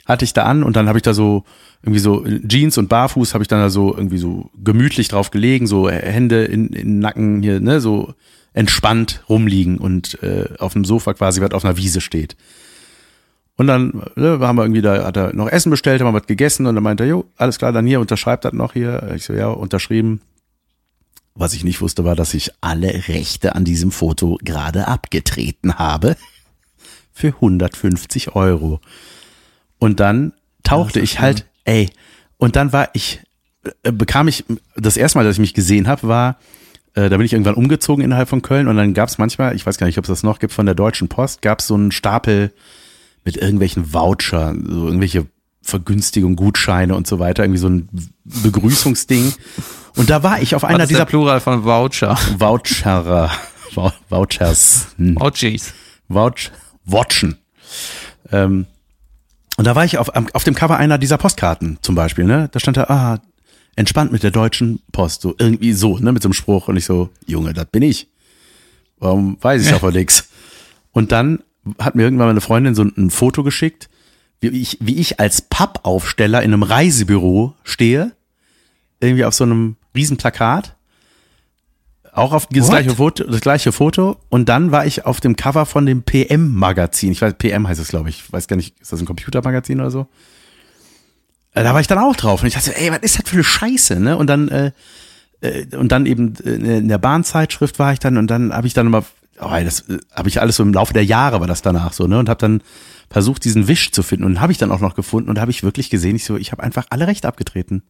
Hatte 0.06 0.24
ich 0.24 0.32
da 0.32 0.44
an 0.44 0.62
und 0.62 0.76
dann 0.76 0.88
habe 0.88 0.98
ich 0.98 1.02
da 1.02 1.12
so 1.12 1.44
irgendwie 1.82 2.00
so 2.00 2.24
Jeans 2.46 2.78
und 2.78 2.88
Barfuß 2.88 3.34
habe 3.34 3.42
ich 3.42 3.48
dann 3.48 3.60
da 3.60 3.70
so 3.70 3.94
irgendwie 3.94 4.18
so 4.18 4.50
gemütlich 4.62 5.08
drauf 5.08 5.30
gelegen, 5.30 5.66
so 5.66 5.90
Hände 5.90 6.44
in, 6.44 6.68
in 6.68 6.98
Nacken 7.00 7.42
hier, 7.42 7.60
ne, 7.60 7.80
so 7.80 8.14
entspannt 8.52 9.22
rumliegen 9.28 9.78
und 9.78 10.22
äh, 10.22 10.48
auf 10.58 10.72
dem 10.72 10.84
Sofa 10.84 11.12
quasi, 11.14 11.40
was 11.40 11.50
auf 11.50 11.64
einer 11.64 11.76
Wiese 11.76 12.00
steht. 12.00 12.36
Und 13.56 13.66
dann 13.66 14.02
ne, 14.16 14.38
haben 14.40 14.56
wir 14.56 14.64
irgendwie 14.64 14.82
da, 14.82 15.04
hat 15.04 15.16
er 15.16 15.34
noch 15.34 15.48
Essen 15.48 15.70
bestellt, 15.70 16.00
haben 16.00 16.08
wir 16.12 16.20
was 16.20 16.26
gegessen 16.26 16.66
und 16.66 16.74
dann 16.74 16.84
meinte 16.84 17.04
er, 17.04 17.08
jo, 17.08 17.24
alles 17.36 17.58
klar, 17.58 17.72
dann 17.72 17.86
hier, 17.86 18.00
unterschreibt 18.00 18.44
das 18.44 18.52
noch 18.52 18.74
hier. 18.74 19.12
Ich 19.14 19.24
so, 19.24 19.32
ja, 19.32 19.48
unterschrieben. 19.48 20.20
Was 21.34 21.52
ich 21.52 21.64
nicht 21.64 21.82
wusste, 21.82 22.04
war, 22.04 22.16
dass 22.16 22.32
ich 22.32 22.50
alle 22.62 23.08
Rechte 23.08 23.54
an 23.54 23.64
diesem 23.64 23.90
Foto 23.90 24.38
gerade 24.42 24.88
abgetreten 24.88 25.74
habe. 25.74 26.16
Für 27.12 27.28
150 27.28 28.34
Euro. 28.34 28.80
Und 29.78 30.00
dann 30.00 30.32
tauchte 30.62 31.00
ich 31.00 31.20
halt, 31.20 31.46
ey, 31.64 31.90
und 32.38 32.56
dann 32.56 32.72
war 32.72 32.90
ich, 32.92 33.20
äh, 33.82 33.92
bekam 33.92 34.28
ich, 34.28 34.44
das 34.76 34.96
erste 34.96 35.18
Mal, 35.18 35.24
dass 35.24 35.36
ich 35.36 35.40
mich 35.40 35.54
gesehen 35.54 35.88
habe, 35.88 36.08
war, 36.08 36.38
äh, 36.94 37.08
da 37.08 37.16
bin 37.16 37.26
ich 37.26 37.32
irgendwann 37.32 37.54
umgezogen 37.54 38.04
innerhalb 38.04 38.28
von 38.28 38.42
Köln 38.42 38.68
und 38.68 38.76
dann 38.76 38.94
gab 38.94 39.08
es 39.08 39.18
manchmal, 39.18 39.54
ich 39.54 39.66
weiß 39.66 39.78
gar 39.78 39.86
nicht, 39.86 39.98
ob 39.98 40.04
es 40.04 40.08
das 40.08 40.22
noch 40.22 40.38
gibt, 40.38 40.52
von 40.52 40.66
der 40.66 40.74
Deutschen 40.74 41.08
Post, 41.08 41.42
gab 41.42 41.60
es 41.60 41.66
so 41.66 41.74
einen 41.74 41.92
Stapel 41.92 42.52
mit 43.24 43.36
irgendwelchen 43.36 43.92
Voucher, 43.92 44.54
so 44.54 44.86
irgendwelche 44.86 45.26
Vergünstigung, 45.62 46.36
Gutscheine 46.36 46.94
und 46.94 47.06
so 47.06 47.18
weiter, 47.18 47.42
irgendwie 47.42 47.58
so 47.58 47.68
ein 47.68 47.88
Begrüßungsding. 48.24 49.34
Und 49.96 50.10
da 50.10 50.22
war 50.22 50.40
ich 50.40 50.54
auf 50.54 50.64
einer 50.64 50.86
dieser 50.86 51.06
Plural 51.06 51.40
von 51.40 51.64
Voucher. 51.64 52.16
Voucherer. 52.38 53.30
Vouchers. 54.08 54.88
Hm. 54.96 55.16
Vouchies. 55.16 55.74
Vouch, 56.08 56.50
Watchen. 56.84 57.36
Ähm, 58.30 58.66
und 59.56 59.66
da 59.66 59.74
war 59.74 59.84
ich 59.84 59.98
auf, 59.98 60.08
auf 60.08 60.44
dem 60.44 60.54
Cover 60.54 60.76
einer 60.76 60.98
dieser 60.98 61.18
Postkarten 61.18 61.78
zum 61.82 61.94
Beispiel, 61.94 62.24
ne? 62.24 62.48
Da 62.52 62.60
stand 62.60 62.76
da, 62.76 62.84
ah, 62.84 63.20
entspannt 63.76 64.12
mit 64.12 64.22
der 64.22 64.30
deutschen 64.30 64.80
Post, 64.92 65.22
so 65.22 65.34
irgendwie 65.38 65.72
so, 65.72 65.98
ne, 65.98 66.12
mit 66.12 66.22
so 66.22 66.28
einem 66.28 66.34
Spruch 66.34 66.68
und 66.68 66.76
ich 66.76 66.84
so, 66.84 67.10
Junge, 67.26 67.52
das 67.52 67.66
bin 67.66 67.82
ich. 67.82 68.08
Warum 68.98 69.36
weiß 69.40 69.62
ich 69.62 69.70
davon 69.70 69.92
nichts? 69.94 70.28
Und 70.92 71.12
dann 71.12 71.42
hat 71.78 71.94
mir 71.94 72.02
irgendwann 72.02 72.28
meine 72.28 72.40
Freundin 72.40 72.74
so 72.74 72.82
ein 72.82 73.10
Foto 73.10 73.42
geschickt, 73.42 73.88
wie 74.40 74.48
ich, 74.48 74.78
wie 74.80 74.96
ich 74.96 75.20
als 75.20 75.42
Pappaufsteller 75.42 76.42
in 76.42 76.52
einem 76.52 76.62
Reisebüro 76.62 77.54
stehe, 77.64 78.12
irgendwie 79.00 79.24
auf 79.24 79.34
so 79.34 79.44
einem 79.44 79.76
Riesenplakat. 79.94 80.75
Auch 82.16 82.32
auf 82.32 82.46
das 82.46 82.70
gleiche, 82.70 82.94
Foto, 82.94 83.24
das 83.24 83.42
gleiche 83.42 83.72
Foto. 83.72 84.16
Und 84.30 84.48
dann 84.48 84.72
war 84.72 84.86
ich 84.86 85.04
auf 85.04 85.20
dem 85.20 85.36
Cover 85.36 85.66
von 85.66 85.84
dem 85.84 86.02
PM-Magazin. 86.02 87.12
Ich 87.12 87.20
weiß, 87.20 87.34
PM 87.34 87.68
heißt 87.68 87.78
es, 87.78 87.88
glaube 87.88 88.08
ich. 88.08 88.20
Ich 88.24 88.32
weiß 88.32 88.48
gar 88.48 88.56
nicht, 88.56 88.80
ist 88.80 88.90
das 88.90 89.00
ein 89.00 89.06
Computermagazin 89.06 89.78
oder 89.80 89.90
so? 89.90 90.06
Äh, 91.52 91.62
da 91.62 91.74
war 91.74 91.80
ich 91.82 91.88
dann 91.88 91.98
auch 91.98 92.16
drauf. 92.16 92.40
Und 92.40 92.48
ich 92.48 92.54
dachte, 92.54 92.74
ey, 92.74 92.90
was 92.90 93.00
ist 93.00 93.18
das 93.18 93.28
für 93.28 93.34
eine 93.34 93.44
Scheiße, 93.44 94.00
ne? 94.00 94.16
Und 94.16 94.28
dann, 94.28 94.48
äh, 94.48 94.72
äh, 95.42 95.76
und 95.76 95.92
dann 95.92 96.06
eben 96.06 96.32
äh, 96.42 96.78
in 96.78 96.88
der 96.88 96.96
Bahnzeitschrift 96.96 97.78
war 97.78 97.92
ich 97.92 97.98
dann 97.98 98.16
und 98.16 98.28
dann 98.28 98.50
habe 98.50 98.66
ich 98.66 98.72
dann 98.72 98.86
immer, 98.86 99.04
oh, 99.38 99.50
das 99.62 99.80
äh, 99.80 99.98
habe 100.14 100.30
ich 100.30 100.40
alles 100.40 100.56
so 100.56 100.62
im 100.62 100.72
Laufe 100.72 100.94
der 100.94 101.04
Jahre 101.04 101.40
war 101.40 101.46
das 101.46 101.60
danach 101.60 101.92
so, 101.92 102.06
ne? 102.06 102.18
Und 102.18 102.30
habe 102.30 102.40
dann 102.40 102.62
versucht, 103.10 103.44
diesen 103.44 103.68
Wisch 103.68 103.92
zu 103.92 104.02
finden. 104.02 104.24
Und 104.24 104.40
habe 104.40 104.52
ich 104.52 104.58
dann 104.58 104.72
auch 104.72 104.80
noch 104.80 104.94
gefunden 104.94 105.28
und 105.28 105.38
habe 105.38 105.50
ich 105.50 105.62
wirklich 105.62 105.90
gesehen, 105.90 106.16
ich 106.16 106.24
so, 106.24 106.38
ich 106.38 106.50
habe 106.50 106.62
einfach 106.62 106.86
alle 106.88 107.06
Rechte 107.06 107.28
abgetreten. 107.28 107.82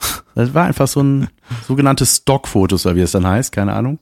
Das 0.34 0.54
war 0.54 0.66
einfach 0.66 0.86
so 0.86 1.02
ein 1.02 1.28
sogenanntes 1.66 2.16
Stockfotos, 2.18 2.86
oder 2.86 2.94
wie 2.94 3.00
es 3.00 3.10
dann 3.10 3.26
heißt, 3.26 3.50
keine 3.50 3.72
Ahnung. 3.72 3.98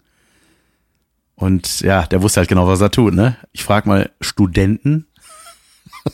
Und 1.35 1.81
ja, 1.81 2.03
der 2.07 2.21
wusste 2.23 2.41
halt 2.41 2.49
genau, 2.49 2.67
was 2.67 2.81
er 2.81 2.91
tut, 2.91 3.15
ne? 3.15 3.37
Ich 3.53 3.65
frage 3.65 3.89
mal 3.89 4.11
Studenten, 4.21 5.07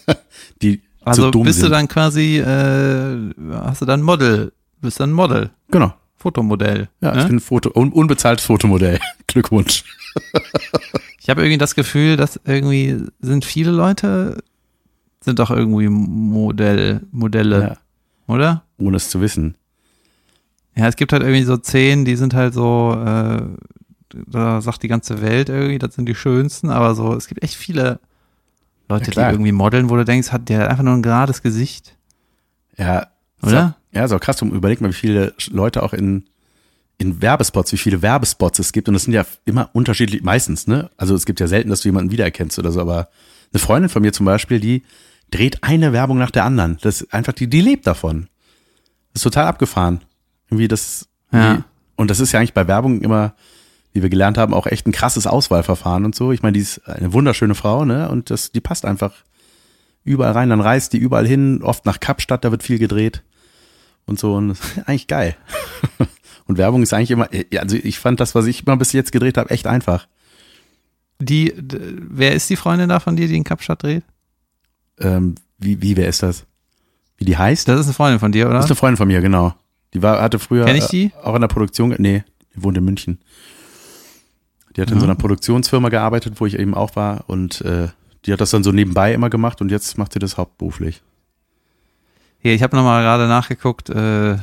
die 0.63 0.83
also 1.05 1.23
so 1.23 1.31
dumm 1.33 1.43
bist 1.45 1.59
sind. 1.61 1.69
du 1.69 1.71
dann 1.73 1.89
quasi, 1.89 2.39
äh, 2.39 3.33
hast 3.53 3.81
du 3.83 3.85
dann 3.87 4.03
Model 4.03 4.53
bist 4.81 4.99
dann 5.01 5.13
Model, 5.13 5.51
Genau. 5.71 5.95
Fotomodell. 6.17 6.89
Ja, 7.01 7.15
ne? 7.15 7.23
ich 7.23 7.27
bin 7.29 7.41
Foto, 7.41 7.71
un, 7.75 7.93
unbezahltes 7.93 8.45
Fotomodell. 8.47 9.01
Glückwunsch. 9.27 9.83
Ich 11.21 11.29
habe 11.31 11.41
irgendwie 11.43 11.59
das 11.59 11.75
Gefühl, 11.75 12.17
dass 12.17 12.39
irgendwie 12.45 12.97
sind 13.21 13.45
viele 13.45 13.71
Leute 13.73 14.39
sind 15.21 15.39
doch 15.41 15.51
irgendwie 15.51 15.89
Modell, 15.89 17.01
Modelle, 17.11 17.61
Ja, 17.63 17.77
oder? 18.33 18.63
ohne 18.79 18.97
es 18.97 19.09
zu 19.09 19.21
wissen. 19.21 19.57
Ja, 20.75 20.89
es 20.89 20.97
gibt 20.97 21.13
halt 21.13 21.23
irgendwie 21.23 21.45
so 21.45 21.57
zehn, 21.57 22.05
die 22.05 22.17
sind 22.17 22.35
halt 22.35 22.55
so, 22.55 22.93
äh, 22.99 23.43
da 24.27 24.61
sagt 24.61 24.83
die 24.83 24.89
ganze 24.89 25.21
Welt 25.23 25.49
irgendwie, 25.49 25.79
das 25.79 25.95
sind 25.95 26.07
die 26.07 26.15
schönsten, 26.15 26.71
aber 26.71 26.95
so, 26.95 27.15
es 27.15 27.27
gibt 27.29 27.43
echt 27.43 27.55
viele 27.57 28.01
Leute, 28.89 29.11
Ja, 29.13 29.29
die 29.29 29.35
irgendwie 29.35 29.53
modeln, 29.53 29.91
wo 29.91 29.97
du 29.97 30.05
denkst, 30.05 30.33
hat 30.33 30.49
der 30.49 30.71
einfach 30.71 30.83
nur 30.85 30.95
ein 30.95 31.03
gerades 31.03 31.43
Gesicht, 31.43 31.97
Ja. 32.77 33.07
oder? 33.43 33.77
So, 33.93 33.99
ja, 33.99 34.09
so 34.09 34.19
krass. 34.19 34.37
Du 34.39 34.47
überleg 34.47 34.81
mal, 34.81 34.89
wie 34.89 34.95
viele 34.95 35.35
Leute 35.51 35.83
auch 35.83 35.93
in, 35.93 36.25
in 36.99 37.21
Werbespots, 37.21 37.73
wie 37.73 37.79
viele 37.79 38.01
Werbespots 38.03 38.59
es 38.59 38.73
gibt. 38.73 38.89
Und 38.89 38.95
das 38.95 39.05
sind 39.05 39.13
ja 39.13 39.25
immer 39.45 39.69
unterschiedlich, 39.75 40.23
meistens, 40.23 40.67
ne? 40.67 40.91
Also 40.97 41.15
es 41.15 41.27
gibt 41.27 41.41
ja 41.41 41.47
selten, 41.47 41.69
dass 41.71 41.81
du 41.83 41.89
jemanden 41.89 42.11
wiedererkennst 42.11 42.59
oder 42.59 42.73
so, 42.73 42.81
aber 42.81 43.09
eine 43.53 43.61
Freundin 43.61 43.89
von 43.91 44.01
mir 44.03 44.13
zum 44.13 44.25
Beispiel, 44.27 44.61
die 44.61 44.83
dreht 45.31 45.63
eine 45.63 45.93
Werbung 45.93 46.19
nach 46.19 46.31
der 46.31 46.45
anderen. 46.45 46.79
Das 46.83 47.03
ist 47.03 47.13
einfach, 47.15 47.33
die, 47.35 47.47
die 47.49 47.61
lebt 47.61 47.87
davon. 47.87 48.29
Das 49.13 49.21
ist 49.21 49.25
total 49.25 49.47
abgefahren. 49.47 50.01
Irgendwie 50.53 50.69
das, 50.69 51.09
Ja. 51.33 51.57
wie, 51.57 51.63
und 51.97 52.11
das 52.11 52.21
ist 52.21 52.33
ja 52.33 52.39
eigentlich 52.39 52.53
bei 52.55 52.69
Werbung 52.69 53.01
immer, 53.01 53.35
wie 53.95 54.03
wir 54.03 54.11
gelernt 54.11 54.37
haben, 54.39 54.53
auch 54.55 54.67
echt 54.67 54.87
ein 54.87 54.93
krasses 54.93 55.27
Auswahlverfahren 55.27 56.05
und 56.05 56.15
so. 56.15 56.31
Ich 56.31 56.43
meine, 56.43 56.53
die 56.53 56.61
ist 56.61 56.87
eine 56.87 57.13
wunderschöne 57.15 57.55
Frau, 57.55 57.85
ne? 57.87 58.09
Und 58.11 58.29
das, 58.31 58.53
die 58.53 58.61
passt 58.61 58.85
einfach 58.85 59.13
überall 60.05 60.33
rein. 60.33 60.51
Dann 60.51 60.61
reist 60.61 60.93
die 60.93 60.99
überall 60.99 61.27
hin, 61.27 61.63
oft 61.63 61.87
nach 61.87 62.01
Kapstadt, 62.01 62.45
da 62.45 62.51
wird 62.51 62.63
viel 62.63 62.79
gedreht 62.79 63.23
und 64.07 64.19
so. 64.19 64.35
Und 64.35 64.49
das 64.49 64.61
ist 64.61 64.79
eigentlich 64.87 65.07
geil. 65.07 65.37
Und 66.47 66.59
Werbung 66.59 66.83
ist 66.83 66.93
eigentlich 66.93 67.13
immer, 67.13 67.29
also 67.57 67.77
ich 67.77 68.01
fand 68.01 68.19
das, 68.19 68.35
was 68.35 68.47
ich 68.47 68.67
immer 68.67 68.77
bis 68.77 68.93
jetzt 68.93 69.13
gedreht 69.13 69.39
habe, 69.39 69.49
echt 69.51 69.67
einfach. 69.69 70.09
Die, 71.21 71.55
wer 71.57 72.35
ist 72.35 72.51
die 72.51 72.57
Freundin 72.57 72.89
da 72.89 72.99
von 72.99 73.15
dir, 73.15 73.29
die 73.29 73.37
in 73.37 73.45
Kapstadt 73.45 73.85
dreht? 73.85 74.03
Ähm, 74.99 75.37
wie, 75.59 75.81
wie, 75.81 75.97
wer 75.97 76.09
ist 76.09 76.23
das? 76.25 76.45
Wie 77.17 77.25
die 77.25 77.37
heißt? 77.39 77.69
Das 77.69 77.79
ist 77.79 77.87
eine 77.87 77.95
Freundin 77.95 78.19
von 78.19 78.33
dir, 78.33 78.47
oder? 78.47 78.57
Das 78.57 78.65
ist 78.65 78.71
eine 78.73 78.77
Freundin 78.77 78.97
von 78.97 79.07
mir, 79.07 79.21
genau. 79.21 79.55
Die 79.95 80.03
war, 80.03 80.21
hatte 80.23 80.39
früher 80.39 80.65
Kenn 80.65 80.77
ich 80.77 80.87
die? 80.89 81.07
äh, 81.07 81.23
auch 81.25 81.35
in 81.35 81.41
der 81.41 81.49
Produktion, 81.49 81.95
nee, 81.99 82.25
die 82.55 82.63
wohnt 82.63 82.77
in 82.79 82.85
München. 82.85 83.19
Die 84.77 84.81
hat 84.81 84.89
in 84.91 84.97
Mhm. 84.97 85.01
so 85.01 85.07
einer 85.07 85.15
Produktionsfirma 85.17 85.89
gearbeitet, 85.91 86.35
wo 86.41 86.47
ich 86.47 86.59
eben 86.59 86.75
auch 86.75 86.97
war 86.97 87.25
und 87.29 87.61
äh, 87.63 87.89
die 88.25 88.33
hat 88.33 88.41
das 88.41 88.51
dann 88.51 88.63
so 88.65 88.73
nebenbei 88.73 89.13
immer 89.13 89.29
gemacht 89.31 89.61
und 89.61 89.71
jetzt 89.71 89.99
macht 89.99 90.13
sie 90.13 90.19
das 90.19 90.37
hauptberuflich. 90.39 91.03
Hier, 92.39 92.55
ich 92.55 92.63
habe 92.63 92.75
nochmal 92.77 93.03
gerade 93.03 93.29
nachgeguckt 93.29 93.91
äh, 93.91 94.37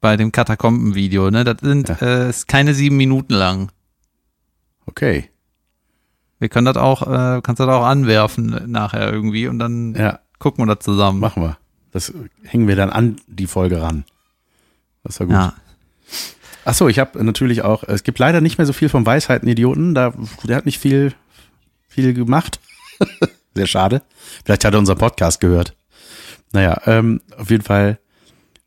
bei 0.00 0.16
dem 0.16 0.32
Katakomben-Video. 0.32 1.30
Ne? 1.30 1.44
Das 1.44 1.58
sind 1.60 1.88
Ja. 1.88 1.96
äh, 2.00 2.30
ist 2.30 2.48
keine 2.48 2.72
sieben 2.74 2.96
Minuten 2.96 3.34
lang. 3.34 3.70
Okay. 4.86 5.28
Wir 6.38 6.48
können 6.48 6.64
das 6.66 6.76
auch, 6.76 7.02
äh, 7.02 7.40
kannst 7.42 7.60
das 7.60 7.68
auch 7.68 7.84
anwerfen 7.84 8.70
nachher 8.70 9.12
irgendwie 9.12 9.48
und 9.48 9.58
dann 9.58 9.94
Ja, 9.94 10.20
gucken 10.38 10.66
wir 10.66 10.74
das 10.74 10.84
zusammen. 10.84 11.18
machen 11.20 11.42
wir. 11.42 11.58
Das 11.90 12.12
hängen 12.44 12.68
wir 12.68 12.76
dann 12.76 12.90
an 12.90 13.16
die 13.26 13.46
Folge 13.46 13.82
ran. 13.82 14.04
Das 15.04 15.20
war 15.20 15.26
gut. 15.26 15.36
Ja. 15.36 15.54
Ach 16.64 16.74
so, 16.74 16.88
ich 16.88 16.98
habe 16.98 17.24
natürlich 17.24 17.62
auch, 17.62 17.82
es 17.84 18.02
gibt 18.02 18.18
leider 18.18 18.40
nicht 18.40 18.58
mehr 18.58 18.66
so 18.66 18.72
viel 18.72 18.88
vom 18.88 19.06
Weisheiten-Idioten, 19.06 19.94
da, 19.94 20.12
der 20.44 20.56
hat 20.56 20.66
nicht 20.66 20.78
viel, 20.78 21.14
viel 21.88 22.12
gemacht. 22.12 22.60
Sehr 23.54 23.66
schade. 23.66 24.02
Vielleicht 24.44 24.64
hat 24.64 24.74
er 24.74 24.78
unseren 24.78 24.98
Podcast 24.98 25.40
gehört. 25.40 25.74
Naja, 26.52 26.80
ähm, 26.86 27.20
auf 27.36 27.50
jeden 27.50 27.64
Fall 27.64 27.98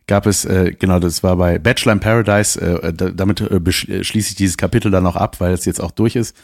gab 0.07 0.25
es, 0.25 0.45
äh, 0.45 0.73
genau, 0.77 0.99
das 0.99 1.23
war 1.23 1.35
bei 1.37 1.59
Bachelor 1.59 1.93
in 1.93 1.99
Paradise, 1.99 2.59
äh, 2.59 2.93
da, 2.93 3.09
damit 3.09 3.41
äh, 3.41 3.55
äh, 3.55 4.03
schließe 4.03 4.31
ich 4.31 4.35
dieses 4.35 4.57
Kapitel 4.57 4.91
dann 4.91 5.03
noch 5.03 5.15
ab, 5.15 5.39
weil 5.39 5.53
es 5.53 5.65
jetzt 5.65 5.81
auch 5.81 5.91
durch 5.91 6.15
ist. 6.15 6.35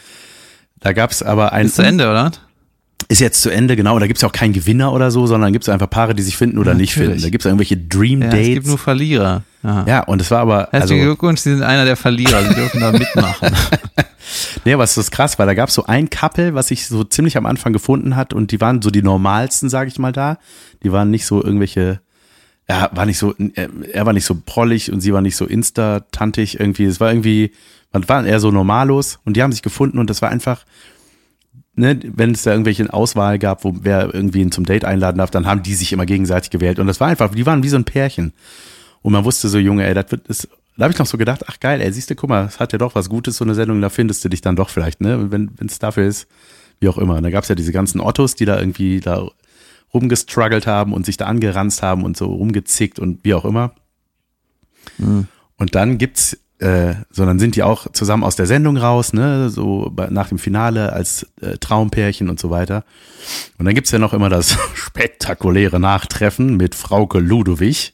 Da 0.80 0.94
gab 0.94 1.12
es 1.12 1.24
aber 1.24 1.54
ein, 1.54 1.66
Ist 1.66 1.76
zu 1.76 1.82
Ende, 1.84 2.10
oder? 2.10 2.32
Ist 3.10 3.22
jetzt 3.22 3.42
zu 3.42 3.50
Ende, 3.50 3.76
genau, 3.76 3.98
da 4.00 4.08
gibt 4.08 4.18
es 4.18 4.22
ja 4.22 4.28
auch 4.28 4.34
keinen 4.34 4.54
Gewinner 4.54 4.92
oder 4.92 5.12
so, 5.12 5.28
sondern 5.28 5.54
gibt 5.54 5.64
es 5.64 5.70
einfach 5.70 5.90
Paare, 5.90 6.14
die 6.14 6.24
sich 6.24 6.36
finden 6.36 6.58
oder 6.58 6.74
nicht 6.74 6.92
Natürlich. 6.92 7.10
finden. 7.10 7.24
Da 7.24 7.30
gibt 7.30 7.42
es 7.44 7.46
irgendwelche 7.46 7.78
Dream 7.78 8.22
Ja, 8.22 8.28
es 8.28 8.34
gibt 8.34 8.58
Dates. 8.58 8.68
nur 8.70 8.78
Verlierer. 8.78 9.44
Ja. 9.64 9.86
Ja, 9.88 10.04
und 10.04 10.22
es 10.22 10.30
war 10.32 10.40
aber, 10.40 10.66
also, 10.74 10.78
Herzlichen 10.80 11.04
Glückwunsch, 11.06 11.40
Sie 11.42 11.52
sind 11.52 11.64
einer 11.64 11.86
der 11.86 11.96
Verlierer. 11.96 12.44
Sie 12.44 12.54
dürfen 12.56 12.82
da 12.82 12.92
mitmachen. 12.92 13.50
Nee, 14.66 14.78
was 14.78 14.98
ist 14.98 15.12
krass, 15.12 15.40
weil 15.40 15.48
da 15.48 15.54
gab 15.54 15.70
es 15.70 15.76
so 15.76 15.86
ein 15.86 16.10
Couple, 16.10 16.54
was 16.54 16.68
sich 16.68 16.88
so 16.88 17.06
ziemlich 17.06 17.38
am 17.38 17.46
Anfang 17.46 17.72
gefunden 17.72 18.18
hat 18.18 18.34
und 18.34 18.52
die 18.52 18.60
waren 18.60 18.82
so 18.82 18.90
die 18.92 19.02
normalsten, 19.02 19.70
sage 19.70 19.88
ich 19.88 20.00
mal 20.00 20.12
da. 20.12 20.38
Die 20.84 20.92
waren 20.92 21.10
nicht 21.10 21.26
so 21.26 21.42
irgendwelche, 21.42 22.02
er 22.66 22.90
war 22.94 23.06
nicht 23.06 23.18
so, 23.18 23.34
er, 23.54 23.70
er 23.94 24.06
war 24.06 24.12
nicht 24.12 24.26
so 24.26 24.36
prollig 24.46 24.92
und 24.92 25.00
sie 25.00 25.14
war 25.14 25.22
nicht 25.22 25.38
so 25.38 25.46
insta-tantig 25.46 26.60
irgendwie. 26.60 26.84
Es 26.84 27.00
war 27.00 27.10
irgendwie, 27.10 27.54
man 27.94 28.08
waren 28.10 28.26
eher 28.26 28.42
so 28.42 28.52
normalos 28.52 29.20
und 29.24 29.38
die 29.38 29.44
haben 29.44 29.54
sich 29.54 29.62
gefunden 29.62 29.98
und 29.98 30.10
das 30.10 30.22
war 30.22 30.30
einfach, 30.30 30.66
ne, 31.78 32.00
wenn 32.04 32.32
es 32.32 32.44
da 32.44 32.52
irgendwelche 32.52 32.92
Auswahl 32.92 33.40
gab, 33.40 33.64
wo 33.64 33.74
wer 33.82 34.14
irgendwie 34.14 34.42
ihn 34.42 34.52
zum 34.52 34.66
Date 34.66 34.86
einladen 34.86 35.20
darf, 35.20 35.32
dann 35.32 35.46
haben 35.46 35.64
die 35.64 35.76
sich 35.76 35.94
immer 35.94 36.06
gegenseitig 36.06 36.50
gewählt 36.50 36.80
und 36.80 36.88
das 36.88 37.00
war 37.00 37.08
einfach, 37.08 37.34
die 37.34 37.46
waren 37.46 37.64
wie 37.64 37.70
so 37.70 37.78
ein 37.78 37.86
Pärchen. 37.86 38.34
Und 39.02 39.14
man 39.14 39.24
wusste 39.24 39.48
so, 39.48 39.58
Junge, 39.58 39.86
ey, 39.86 39.94
das 39.94 40.12
wird, 40.12 40.30
das, 40.30 40.48
da 40.76 40.84
habe 40.84 40.92
ich 40.92 41.00
noch 41.00 41.06
so 41.06 41.18
gedacht, 41.18 41.44
ach 41.48 41.60
geil, 41.60 41.80
ey, 41.82 41.92
siehst 41.92 42.10
du, 42.10 42.16
guck 42.16 42.30
mal, 42.30 42.46
es 42.46 42.60
hat 42.60 42.74
ja 42.74 42.78
doch 42.78 42.96
was 42.96 43.10
Gutes, 43.10 43.38
so 43.38 43.46
eine 43.46 43.56
Sendung, 43.56 43.80
da 43.82 43.90
findest 43.90 44.26
du 44.26 44.30
dich 44.30 44.42
dann 44.42 44.56
doch 44.56 44.70
vielleicht, 44.70 45.02
ne? 45.02 45.32
Wenn 45.32 45.52
es 45.66 45.80
dafür 45.80 46.06
ist, 46.06 46.28
wie 46.80 46.90
auch 46.90 46.98
immer. 46.98 47.16
Und 47.16 47.24
da 47.24 47.30
gab's 47.30 47.48
ja 47.48 47.56
diese 47.56 47.72
ganzen 47.72 48.02
Ottos, 48.02 48.36
die 48.36 48.46
da 48.46 48.60
irgendwie 48.60 49.00
da 49.00 49.28
rumgestruggelt 49.94 50.68
haben 50.68 50.94
und 50.94 51.06
sich 51.06 51.18
da 51.18 51.26
angeranzt 51.26 51.82
haben 51.82 52.04
und 52.04 52.18
so 52.18 52.26
rumgezickt 52.26 53.00
und 53.00 53.24
wie 53.24 53.34
auch 53.34 53.46
immer. 53.46 53.74
Und 55.58 55.76
dann 55.76 55.98
gibt's, 55.98 56.38
äh, 56.60 56.96
so 57.12 57.26
dann 57.26 57.40
sind 57.40 57.56
die 57.56 57.64
auch 57.64 57.92
zusammen 57.92 58.24
aus 58.24 58.36
der 58.36 58.48
Sendung 58.48 58.78
raus, 58.78 59.14
ne, 59.14 59.50
so 59.50 59.92
bei, 59.94 60.08
nach 60.10 60.30
dem 60.30 60.40
Finale 60.40 60.92
als 60.94 61.28
äh, 61.42 61.58
Traumpärchen 61.58 62.30
und 62.30 62.40
so 62.40 62.50
weiter. 62.50 62.84
Und 63.58 63.66
dann 63.66 63.76
gibt's 63.76 63.92
ja 63.92 64.00
noch 64.00 64.14
immer 64.14 64.30
das 64.30 64.58
spektakuläre 64.74 65.80
Nachtreffen 65.80 66.58
mit 66.58 66.76
Frauke 66.76 67.20
Ludowig, 67.20 67.94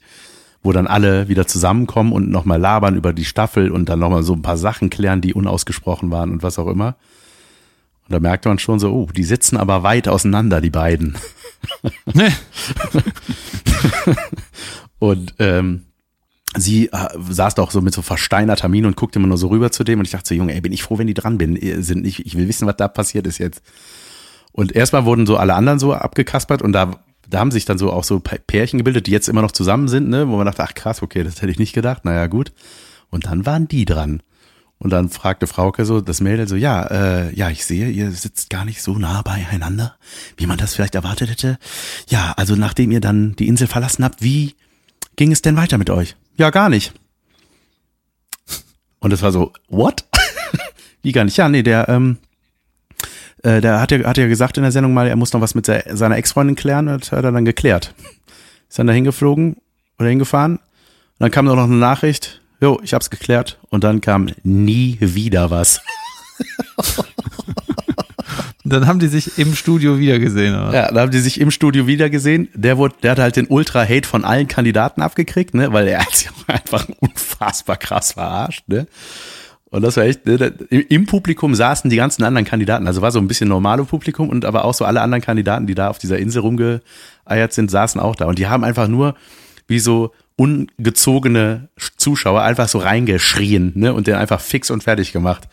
wo 0.62 0.72
dann 0.72 0.88
alle 0.88 1.28
wieder 1.28 1.46
zusammenkommen 1.46 2.14
und 2.14 2.30
nochmal 2.30 2.60
labern 2.60 2.96
über 2.96 3.12
die 3.12 3.26
Staffel 3.26 3.70
und 3.70 3.90
dann 3.90 4.00
nochmal 4.00 4.24
so 4.24 4.34
ein 4.34 4.42
paar 4.42 4.58
Sachen 4.58 4.90
klären, 4.90 5.20
die 5.20 5.34
unausgesprochen 5.34 6.10
waren 6.10 6.32
und 6.32 6.42
was 6.42 6.58
auch 6.58 6.68
immer. 6.68 6.96
Und 8.08 8.14
da 8.14 8.20
merkte 8.20 8.50
man 8.50 8.60
schon 8.60 8.80
so, 8.80 8.94
oh, 8.94 9.08
die 9.14 9.24
sitzen 9.24 9.58
aber 9.58 9.84
weit 9.84 10.08
auseinander, 10.08 10.62
die 10.62 10.70
beiden. 10.70 11.18
Und 15.00 15.36
ähm, 15.40 15.84
sie 16.58 16.88
äh, 16.92 17.10
saß 17.30 17.56
doch 17.56 17.72
so 17.72 17.82
mit 17.82 17.94
so 17.94 18.02
versteinerter 18.02 18.68
Miene 18.68 18.88
und 18.88 18.96
guckte 18.96 19.20
immer 19.20 19.28
nur 19.28 19.38
so 19.38 19.48
rüber 19.48 19.72
zu 19.72 19.84
dem 19.84 20.00
und 20.00 20.06
ich 20.06 20.12
dachte 20.12 20.30
so, 20.30 20.36
Junge, 20.36 20.54
ey, 20.54 20.62
bin 20.62 20.74
ich 20.74 20.84
froh, 20.84 20.98
wenn 20.98 21.08
die 21.08 21.14
dran 21.14 21.38
bin, 21.38 21.56
äh, 21.56 21.82
sind. 21.82 22.06
Ich, 22.06 22.26
ich 22.26 22.38
will 22.38 22.48
wissen, 22.48 22.68
was 22.68 22.78
da 22.78 22.88
passiert 22.88 23.28
ist 23.28 23.38
jetzt. 23.38 23.62
Und 24.52 24.72
erstmal 24.72 25.06
wurden 25.06 25.26
so 25.26 25.38
alle 25.38 25.56
anderen 25.56 25.80
so 25.80 25.94
abgekaspert 25.94 26.62
und 26.62 26.74
da, 26.74 27.00
da 27.28 27.40
haben 27.40 27.52
sich 27.52 27.66
dann 27.66 27.78
so 27.78 27.92
auch 27.92 28.04
so 28.04 28.20
Pärchen 28.20 28.78
gebildet, 28.78 29.08
die 29.08 29.12
jetzt 29.12 29.28
immer 29.28 29.42
noch 29.42 29.52
zusammen 29.52 29.88
sind, 29.88 30.10
ne, 30.10 30.28
wo 30.28 30.38
man 30.38 30.46
dachte, 30.46 30.64
ach 30.64 30.74
krass, 30.76 31.02
okay, 31.02 31.24
das 31.24 31.42
hätte 31.42 31.52
ich 31.52 31.60
nicht 31.60 31.74
gedacht, 31.74 32.06
naja, 32.06 32.28
gut. 32.28 32.52
Und 33.10 33.26
dann 33.26 33.46
waren 33.46 33.68
die 33.68 33.86
dran. 33.86 34.22
Und 34.78 34.90
dann 34.90 35.10
fragte 35.10 35.48
Frauke 35.48 35.86
so, 35.86 36.02
das 36.02 36.20
Mädel 36.20 36.48
so, 36.48 36.56
ja, 36.56 36.84
äh, 36.84 37.34
ja, 37.34 37.50
ich 37.50 37.66
sehe, 37.66 37.90
ihr 37.90 38.12
sitzt 38.12 38.50
gar 38.50 38.66
nicht 38.66 38.82
so 38.82 38.98
nah 38.98 39.22
beieinander, 39.22 39.96
wie 40.36 40.46
man 40.46 40.58
das 40.58 40.76
vielleicht 40.76 40.96
erwartet 40.96 41.30
hätte. 41.30 41.58
Ja, 42.10 42.34
also 42.36 42.56
nachdem 42.56 42.92
ihr 42.92 43.00
dann 43.00 43.34
die 43.38 43.48
Insel 43.48 43.68
verlassen 43.68 44.04
habt, 44.04 44.22
wie 44.22 44.56
ging 45.16 45.32
es 45.32 45.42
denn 45.42 45.56
weiter 45.56 45.78
mit 45.78 45.90
euch? 45.90 46.16
Ja, 46.38 46.50
gar 46.50 46.70
nicht. 46.70 46.94
Und 49.00 49.12
es 49.14 49.22
war 49.22 49.32
so, 49.32 49.52
what? 49.68 50.06
wie 51.02 51.12
gar 51.12 51.26
nicht? 51.26 51.38
Ja, 51.38 51.50
nee, 51.50 51.64
der, 51.64 51.90
ähm, 51.90 52.18
äh, 53.44 53.60
der 53.62 53.80
hat 53.82 53.92
ja, 53.92 54.00
hat 54.06 54.18
ja 54.18 54.28
gesagt 54.28 54.58
in 54.58 54.64
der 54.64 54.72
Sendung 54.72 54.94
mal, 54.94 55.08
er 55.08 55.16
muss 55.16 55.34
noch 55.34 55.42
was 55.42 55.56
mit 55.56 55.66
se- 55.66 55.84
seiner 55.92 56.18
Ex-Freundin 56.18 56.56
klären, 56.56 56.88
und 56.88 57.12
hat 57.12 57.24
er 57.24 57.32
dann 57.32 57.46
geklärt. 57.46 57.94
Ist 58.70 58.80
dann 58.80 58.88
da 58.88 58.94
hingeflogen 58.94 59.58
oder 60.00 60.10
hingefahren. 60.10 60.56
Und 60.58 60.62
dann 61.20 61.32
kam 61.32 61.46
noch 61.46 61.58
eine 61.58 61.76
Nachricht, 61.76 62.42
jo, 62.62 62.80
ich 62.84 62.94
hab's 62.94 63.10
geklärt. 63.10 63.60
Und 63.70 63.84
dann 63.84 64.02
kam 64.02 64.30
nie 64.44 64.98
wieder 65.02 65.52
was. 65.52 65.82
Dann 68.74 68.88
haben 68.88 69.00
die 69.00 69.08
sich 69.08 69.38
im 69.38 69.56
Studio 69.56 69.98
wiedergesehen. 70.00 70.54
Oder? 70.56 70.74
Ja, 70.74 70.92
da 70.92 71.02
haben 71.02 71.12
die 71.12 71.20
sich 71.20 71.40
im 71.40 71.52
Studio 71.52 71.88
wiedergesehen. 71.88 72.50
Der 72.54 72.78
wurde, 72.78 72.96
der 73.04 73.12
hat 73.12 73.20
halt 73.20 73.36
den 73.36 73.48
Ultra-Hate 73.48 74.08
von 74.08 74.26
allen 74.26 74.48
Kandidaten 74.48 75.02
abgekriegt, 75.02 75.54
ne, 75.54 75.72
weil 75.72 75.88
er 75.88 76.00
hat 76.06 76.16
sich 76.16 76.30
einfach 76.48 76.88
unfassbar 77.00 77.78
krass 77.78 78.14
verarscht, 78.14 78.64
ne. 78.68 78.88
Und 79.70 79.82
das 79.82 79.98
war 79.98 80.04
echt, 80.04 80.26
ne, 80.28 80.54
im- 80.70 81.08
Publikum 81.08 81.56
saßen 81.56 81.90
die 81.90 81.96
ganzen 81.96 82.24
anderen 82.24 82.46
Kandidaten, 82.46 82.86
also 82.86 83.02
war 83.02 83.12
so 83.12 83.18
ein 83.18 83.28
bisschen 83.28 83.50
normale 83.50 83.84
Publikum 83.86 84.30
und 84.30 84.46
aber 84.46 84.66
auch 84.66 84.74
so 84.76 84.86
alle 84.86 85.02
anderen 85.02 85.24
Kandidaten, 85.24 85.66
die 85.66 85.74
da 85.74 85.88
auf 85.90 85.98
dieser 85.98 86.20
Insel 86.20 86.42
rumgeeiert 86.42 87.54
sind, 87.54 87.72
saßen 87.72 88.00
auch 88.00 88.16
da. 88.16 88.26
Und 88.26 88.38
die 88.38 88.46
haben 88.48 88.64
einfach 88.64 88.88
nur 88.88 89.16
wie 89.68 89.80
so 89.80 90.12
ungezogene 90.36 91.70
Zuschauer 91.98 92.42
einfach 92.42 92.68
so 92.68 92.80
reingeschrien, 92.80 93.72
ne, 93.76 93.94
und 93.94 94.08
den 94.08 94.16
einfach 94.16 94.42
fix 94.42 94.70
und 94.72 94.84
fertig 94.84 95.12
gemacht. 95.14 95.48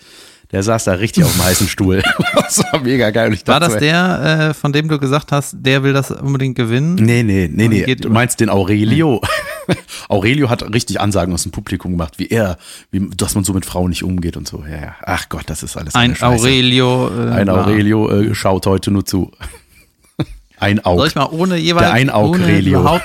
Der 0.53 0.63
saß 0.65 0.85
da 0.85 0.93
richtig 0.95 1.25
auf 1.25 1.33
dem 1.33 1.45
heißen 1.45 1.69
Stuhl. 1.69 2.03
Das 2.35 2.59
war 2.73 2.81
mega 2.81 3.11
geil. 3.11 3.33
Ich 3.33 3.47
War 3.47 3.61
dachte 3.61 3.75
das 3.75 3.81
der, 3.81 4.49
äh, 4.51 4.55
von 4.55 4.73
dem 4.73 4.89
du 4.89 4.99
gesagt 4.99 5.31
hast, 5.31 5.55
der 5.61 5.85
will 5.85 5.93
das 5.93 6.11
unbedingt 6.11 6.57
gewinnen? 6.57 6.97
Nee, 6.97 7.23
nee, 7.23 7.49
nee, 7.53 7.69
nee. 7.69 7.95
Du 7.95 8.11
meinst 8.11 8.41
den 8.41 8.49
Aurelio? 8.51 9.21
Aurelio 10.09 10.51
hat 10.51 10.63
richtig 10.75 11.01
Ansagen 11.01 11.33
aus 11.33 11.45
dem 11.45 11.53
Publikum 11.53 11.93
gemacht, 11.93 12.15
wie 12.19 12.27
er, 12.27 12.59
wie, 12.91 13.09
dass 13.17 13.37
man 13.37 13.45
so 13.45 13.53
mit 13.53 13.65
Frauen 13.65 13.91
nicht 13.91 14.03
umgeht 14.03 14.37
und 14.37 14.49
so. 14.49 14.65
Ja, 14.69 14.77
ja. 14.81 14.95
Ach 15.05 15.29
Gott, 15.29 15.45
das 15.47 15.63
ist 15.63 15.77
alles 15.77 15.95
Ein. 15.95 16.21
Aurelio. 16.21 17.09
Äh, 17.09 17.31
Ein 17.31 17.49
Aurelio 17.49 18.11
äh, 18.11 18.35
schaut 18.35 18.67
heute 18.67 18.91
nur 18.91 19.07
zu. 19.07 19.31
Ein 20.59 20.85
Aug. 20.85 20.99
Soll 20.99 21.07
ich 21.09 21.15
mal 21.15 21.29
ohne 21.31 21.57
jeweils 21.57 21.85
Der 21.85 21.91
ohne 21.93 22.01
Ein-Aurelio. 22.01 22.81
überhaupt, 22.81 23.05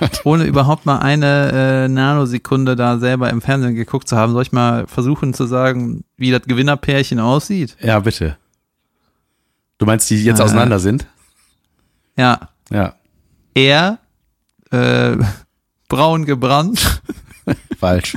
ohne 0.24 0.44
überhaupt 0.44 0.86
mal 0.86 0.98
eine 0.98 1.84
äh, 1.84 1.88
Nanosekunde 1.88 2.76
da 2.76 2.98
selber 2.98 3.30
im 3.30 3.40
Fernsehen 3.40 3.74
geguckt 3.74 4.08
zu 4.08 4.16
haben, 4.16 4.32
soll 4.32 4.42
ich 4.42 4.52
mal 4.52 4.86
versuchen 4.86 5.34
zu 5.34 5.46
sagen, 5.46 6.04
wie 6.16 6.30
das 6.30 6.42
Gewinnerpärchen 6.42 7.20
aussieht? 7.20 7.76
Ja, 7.80 7.98
bitte. 8.00 8.36
Du 9.78 9.86
meinst, 9.86 10.08
die 10.10 10.22
jetzt 10.24 10.40
Äh. 10.40 10.44
auseinander 10.44 10.78
sind? 10.78 11.06
Ja, 12.16 12.48
Ja, 12.70 12.94
er 13.54 13.98
äh, 14.70 15.16
braun 15.88 16.24
gebrannt. 16.24 17.02
falsch. 17.78 18.16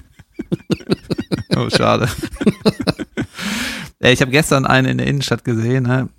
Oh, 1.56 1.70
schade. 1.70 2.08
Ich 4.00 4.22
habe 4.22 4.32
gestern 4.32 4.66
einen 4.66 4.88
in 4.88 4.98
der 5.00 5.08
Innenstadt 5.08 5.44
gesehen, 5.44 5.84
ne? 5.84 6.10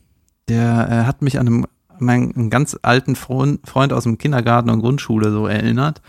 der 0.49 0.89
äh, 0.91 1.07
hat 1.07 1.23
mich 1.23 1.39
an 1.39 1.47
einem, 1.47 1.67
meinen 2.01 2.35
einen 2.35 2.51
ganz 2.51 2.77
alten 2.83 3.17
Freund, 3.17 3.67
Freund 3.69 3.93
aus 3.93 4.05
dem 4.05 4.19
Kindergarten 4.19 4.71
und 4.71 4.81
Grundschule 4.81 5.31
so 5.31 5.47
erinnert, 5.47 6.01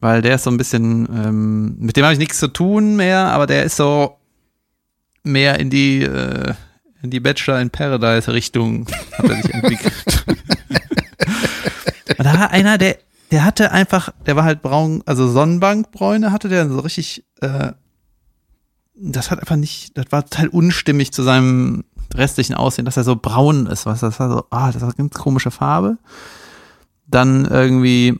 weil 0.00 0.22
der 0.22 0.36
ist 0.36 0.44
so 0.44 0.50
ein 0.50 0.56
bisschen, 0.56 1.08
ähm, 1.12 1.76
mit 1.78 1.96
dem 1.96 2.04
habe 2.04 2.12
ich 2.12 2.18
nichts 2.18 2.38
zu 2.38 2.48
tun 2.48 2.96
mehr, 2.96 3.28
aber 3.32 3.46
der 3.46 3.64
ist 3.64 3.76
so 3.76 4.18
mehr 5.22 5.58
in 5.58 5.70
die, 5.70 6.02
äh, 6.02 6.54
in 7.02 7.10
die 7.10 7.20
Bachelor 7.20 7.60
in 7.60 7.70
Paradise 7.70 8.32
Richtung 8.32 8.86
hat 9.12 9.28
er 9.28 9.36
sich 9.36 9.54
entwickelt. 9.54 10.24
und 12.18 12.24
da 12.24 12.38
war 12.38 12.50
einer, 12.50 12.78
der, 12.78 12.98
der 13.30 13.44
hatte 13.44 13.72
einfach, 13.72 14.10
der 14.26 14.36
war 14.36 14.44
halt 14.44 14.62
braun, 14.62 15.02
also 15.06 15.28
Sonnenbankbräune 15.28 16.32
hatte 16.32 16.48
der 16.48 16.68
so 16.68 16.80
richtig, 16.80 17.24
äh, 17.40 17.72
das 18.94 19.30
hat 19.30 19.40
einfach 19.40 19.56
nicht, 19.56 19.96
das 19.98 20.06
war 20.10 20.24
total 20.24 20.48
unstimmig 20.48 21.12
zu 21.12 21.22
seinem 21.22 21.84
restlichen 22.14 22.54
Aussehen, 22.54 22.84
dass 22.84 22.96
er 22.96 23.04
so 23.04 23.16
braun 23.16 23.66
ist, 23.66 23.86
was 23.86 24.00
das 24.00 24.18
war 24.20 24.30
so, 24.30 24.44
ah, 24.50 24.70
das 24.72 24.82
war 24.82 24.88
eine 24.88 24.96
ganz 24.96 25.14
komische 25.14 25.50
Farbe. 25.50 25.98
Dann 27.06 27.44
irgendwie 27.44 28.18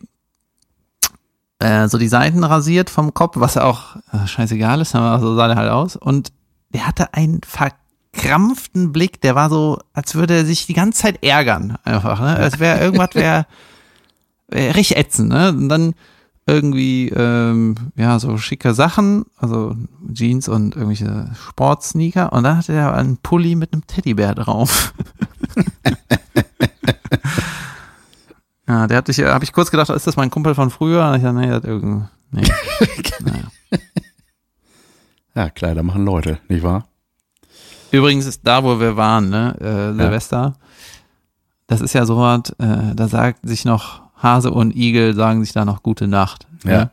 äh, 1.59 1.89
so 1.89 1.99
die 1.99 2.09
Seiten 2.09 2.45
rasiert 2.45 2.91
vom 2.91 3.15
Kopf, 3.15 3.37
was 3.39 3.57
auch 3.57 3.97
äh, 4.13 4.27
scheißegal 4.27 4.81
ist, 4.81 4.95
aber 4.95 5.21
so 5.21 5.35
sah 5.37 5.49
der 5.49 5.57
halt 5.57 5.71
aus. 5.71 5.97
Und 5.97 6.33
der 6.71 6.87
hatte 6.87 7.15
einen 7.15 7.41
verkrampften 7.43 8.93
Blick, 8.93 9.21
der 9.21 9.35
war 9.35 9.49
so, 9.49 9.79
als 9.93 10.15
würde 10.15 10.35
er 10.35 10.45
sich 10.45 10.67
die 10.67 10.75
ganze 10.75 11.03
Zeit 11.03 11.23
ärgern, 11.23 11.79
einfach, 11.85 12.21
ne? 12.21 12.37
Als 12.37 12.59
wäre 12.59 12.81
irgendwas 12.81 13.15
wäre 13.15 13.47
wär 14.49 14.75
richtig 14.75 14.99
ätzend, 14.99 15.31
ne? 15.31 15.49
Und 15.49 15.69
dann 15.69 15.95
irgendwie, 16.47 17.09
ähm, 17.09 17.75
ja, 17.97 18.19
so 18.21 18.39
schicke 18.39 18.73
Sachen, 18.73 19.25
also 19.37 19.77
Jeans 20.13 20.49
und 20.49 20.77
irgendwelche 20.77 21.31
Sportsneaker 21.49 22.33
und 22.33 22.45
dann 22.45 22.59
hatte 22.59 22.73
er 22.73 22.95
einen 22.95 23.17
Pulli 23.17 23.57
mit 23.57 23.73
einem 23.73 23.85
Teddybär 23.87 24.35
drauf. 24.37 24.95
ja, 28.69 28.87
der 28.87 28.97
hatte 28.97 29.11
ich, 29.11 29.19
habe 29.21 29.45
ich 29.45 29.53
kurz 29.53 29.73
gedacht, 29.73 29.91
ist 29.91 30.07
das 30.07 30.17
mein 30.17 30.31
Kumpel 30.31 30.55
von 30.55 30.71
früher? 30.71 31.09
Und 31.09 31.17
ich 31.17 31.23
dachte, 31.23 31.37
nee, 31.37 31.49
das 31.49 31.65
irgend, 31.65 32.09
nee. 32.31 32.43
naja. 33.25 33.49
Ja, 35.35 35.51
Kleider 35.51 35.83
machen 35.83 36.05
Leute, 36.05 36.39
nicht 36.49 36.63
wahr? 36.63 36.87
Übrigens 37.91 38.25
ist 38.25 38.43
da, 38.45 38.63
wo 38.63 38.79
wir 38.79 38.97
waren, 38.97 39.31
ne, 39.31 39.57
äh, 39.61 39.95
Silvester, 39.95 40.55
das 41.67 41.81
ist 41.81 41.93
ja 41.93 42.07
so 42.07 42.19
was, 42.19 42.51
äh, 42.59 42.95
da 42.95 43.09
sagt 43.09 43.41
sich 43.47 43.65
noch 43.65 44.06
Hase 44.17 44.51
und 44.51 44.75
Igel 44.75 45.15
sagen 45.15 45.45
sich 45.45 45.53
da 45.53 45.65
noch 45.65 45.83
gute 45.83 46.09
Nacht. 46.09 46.47
ne? 46.65 46.73
Ja. 46.73 46.91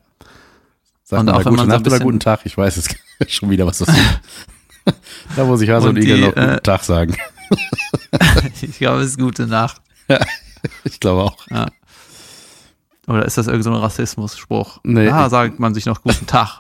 Sagt 1.04 1.20
Und 1.22 1.26
man 1.28 1.36
auch 1.36 1.40
da 1.40 1.46
wenn 1.46 1.56
man 1.56 1.66
so 1.66 1.72
Nacht 1.72 1.82
oder 1.82 1.90
bisschen- 1.92 2.04
guten 2.04 2.20
Tag? 2.20 2.42
Ich 2.46 2.58
weiß 2.58 2.78
es 2.78 2.88
schon 3.34 3.50
wieder, 3.50 3.66
was 3.66 3.78
das 3.80 3.90
ist. 3.90 3.98
da 5.36 5.46
muss 5.46 5.62
ich 5.62 5.70
Hase 5.70 5.90
und, 5.90 5.98
Und 5.98 6.04
Igel 6.04 6.16
die, 6.18 6.22
noch 6.24 6.30
guten 6.36 6.50
äh, 6.50 6.62
Tag 6.62 6.84
sagen. 6.84 7.16
Ich 8.62 8.78
glaube, 8.78 9.02
es 9.02 9.10
ist 9.12 9.20
gute 9.20 9.46
Nacht. 9.48 9.82
Ich 10.86 11.00
glaube 11.00 11.24
auch. 11.24 11.38
Oder 13.08 13.26
ist 13.26 13.38
das 13.38 13.48
irgendein 13.48 13.64
so 13.74 13.78
ein 13.78 13.84
Rassismus-Spruch? 13.84 14.80
Nee. 14.84 15.06
Da 15.08 15.30
sagt 15.30 15.60
man 15.60 15.74
sich 15.74 15.86
noch 15.86 16.02
guten 16.04 16.26
Tag. 16.26 16.60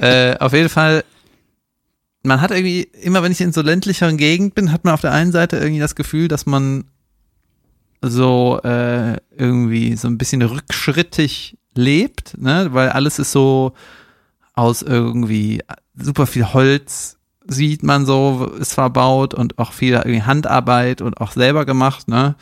äh, 0.00 0.36
auf 0.38 0.52
jeden 0.52 0.68
Fall, 0.68 1.04
man 2.22 2.40
hat 2.40 2.50
irgendwie, 2.50 2.82
immer 2.82 3.22
wenn 3.22 3.32
ich 3.32 3.40
in 3.40 3.52
so 3.52 3.62
ländlicheren 3.62 4.16
Gegend 4.16 4.54
bin, 4.54 4.72
hat 4.72 4.84
man 4.84 4.94
auf 4.94 5.00
der 5.00 5.12
einen 5.12 5.32
Seite 5.32 5.56
irgendwie 5.56 5.80
das 5.80 5.94
Gefühl, 5.94 6.28
dass 6.28 6.46
man 6.46 6.84
so 8.02 8.60
äh, 8.62 9.16
irgendwie 9.36 9.96
so 9.96 10.08
ein 10.08 10.18
bisschen 10.18 10.42
rückschrittig 10.42 11.58
lebt, 11.74 12.36
ne? 12.38 12.68
Weil 12.72 12.90
alles 12.90 13.18
ist 13.18 13.32
so 13.32 13.72
aus 14.54 14.82
irgendwie 14.82 15.62
super 15.94 16.26
viel 16.26 16.52
Holz 16.52 17.16
sieht 17.46 17.82
man 17.82 18.06
so, 18.06 18.50
ist 18.58 18.74
verbaut 18.74 19.34
und 19.34 19.58
auch 19.58 19.72
viel 19.72 19.94
irgendwie 19.94 20.22
Handarbeit 20.22 21.02
und 21.02 21.20
auch 21.20 21.32
selber 21.32 21.64
gemacht, 21.64 22.08
ne? 22.08 22.36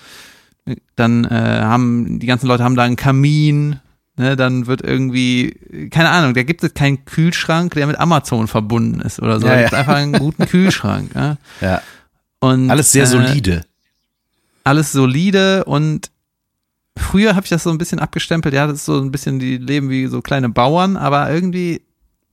Dann 0.97 1.25
äh, 1.25 1.61
haben 1.63 2.19
die 2.19 2.27
ganzen 2.27 2.47
Leute 2.47 2.63
haben 2.63 2.77
da 2.77 2.83
einen 2.83 2.97
Kamin, 2.97 3.81
ne? 4.17 4.37
Dann 4.37 4.67
wird 4.67 4.83
irgendwie, 4.83 5.89
keine 5.91 6.11
Ahnung, 6.11 6.35
da 6.35 6.43
gibt 6.43 6.63
es 6.63 6.75
keinen 6.75 7.05
Kühlschrank, 7.05 7.75
der 7.75 7.87
mit 7.87 7.99
Amazon 7.99 8.49
verbunden 8.49 9.01
ist 9.01 9.21
oder 9.21 9.41
so. 9.41 9.47
Ja, 9.47 9.53
da 9.53 9.59
ja. 9.59 9.63
gibt 9.65 9.75
einfach 9.75 9.95
einen 9.95 10.13
guten 10.13 10.47
Kühlschrank. 10.47 11.15
Ne? 11.15 11.39
Ja. 11.61 11.81
Und, 12.41 12.71
Alles 12.71 12.93
sehr 12.93 13.05
äh, 13.05 13.07
solide. 13.07 13.65
Alles 14.69 14.93
solide 14.93 15.65
und 15.65 16.11
früher 16.97 17.35
habe 17.35 17.45
ich 17.45 17.51
das 17.51 17.63
so 17.63 17.71
ein 17.71 17.79
bisschen 17.79 17.99
abgestempelt, 18.01 18.55
ja, 18.55 18.67
das 18.67 18.77
ist 18.77 18.85
so 18.85 19.01
ein 19.01 19.11
bisschen 19.11 19.39
die 19.39 19.57
leben 19.57 19.89
wie 19.89 20.07
so 20.07 20.21
kleine 20.21 20.49
Bauern, 20.49 20.97
aber 20.97 21.31
irgendwie, 21.31 21.81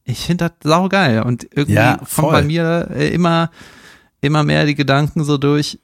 ich 0.03 0.25
finde 0.25 0.49
das 0.49 0.71
saugeil 0.71 1.21
und 1.21 1.47
irgendwie 1.51 1.73
Ja, 1.75 1.97
kommt 1.97 2.09
voll. 2.09 2.31
bei 2.33 2.41
mir 2.43 2.87
äh, 2.93 3.09
immer, 3.13 3.51
immer 4.21 4.43
mehr 4.43 4.65
die 4.65 4.75
Gedanken 4.75 5.23
so 5.23 5.37
durch, 5.37 5.79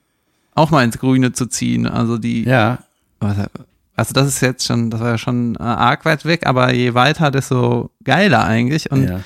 auch 0.54 0.70
mal 0.70 0.84
ins 0.84 0.98
Grüne 0.98 1.32
zu 1.32 1.46
ziehen, 1.46 1.86
also 1.86 2.18
die, 2.18 2.44
Ja. 2.44 2.78
also 3.20 4.12
das 4.12 4.26
ist 4.26 4.40
jetzt 4.40 4.66
schon, 4.66 4.90
das 4.90 5.00
war 5.00 5.10
ja 5.10 5.18
schon 5.18 5.54
äh, 5.56 5.62
arg 5.62 6.04
weit 6.04 6.24
weg, 6.24 6.46
aber 6.46 6.72
je 6.74 6.92
weiter, 6.94 7.30
desto 7.30 7.90
geiler 8.04 8.44
eigentlich 8.44 8.90
und 8.90 9.08
ja. 9.08 9.20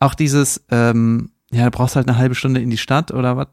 auch 0.00 0.14
dieses, 0.14 0.62
ähm, 0.70 1.30
ja, 1.52 1.64
du 1.64 1.70
brauchst 1.70 1.94
halt 1.96 2.08
eine 2.08 2.18
halbe 2.18 2.34
Stunde 2.34 2.60
in 2.60 2.70
die 2.70 2.76
Stadt 2.76 3.12
oder 3.12 3.36
was, 3.36 3.46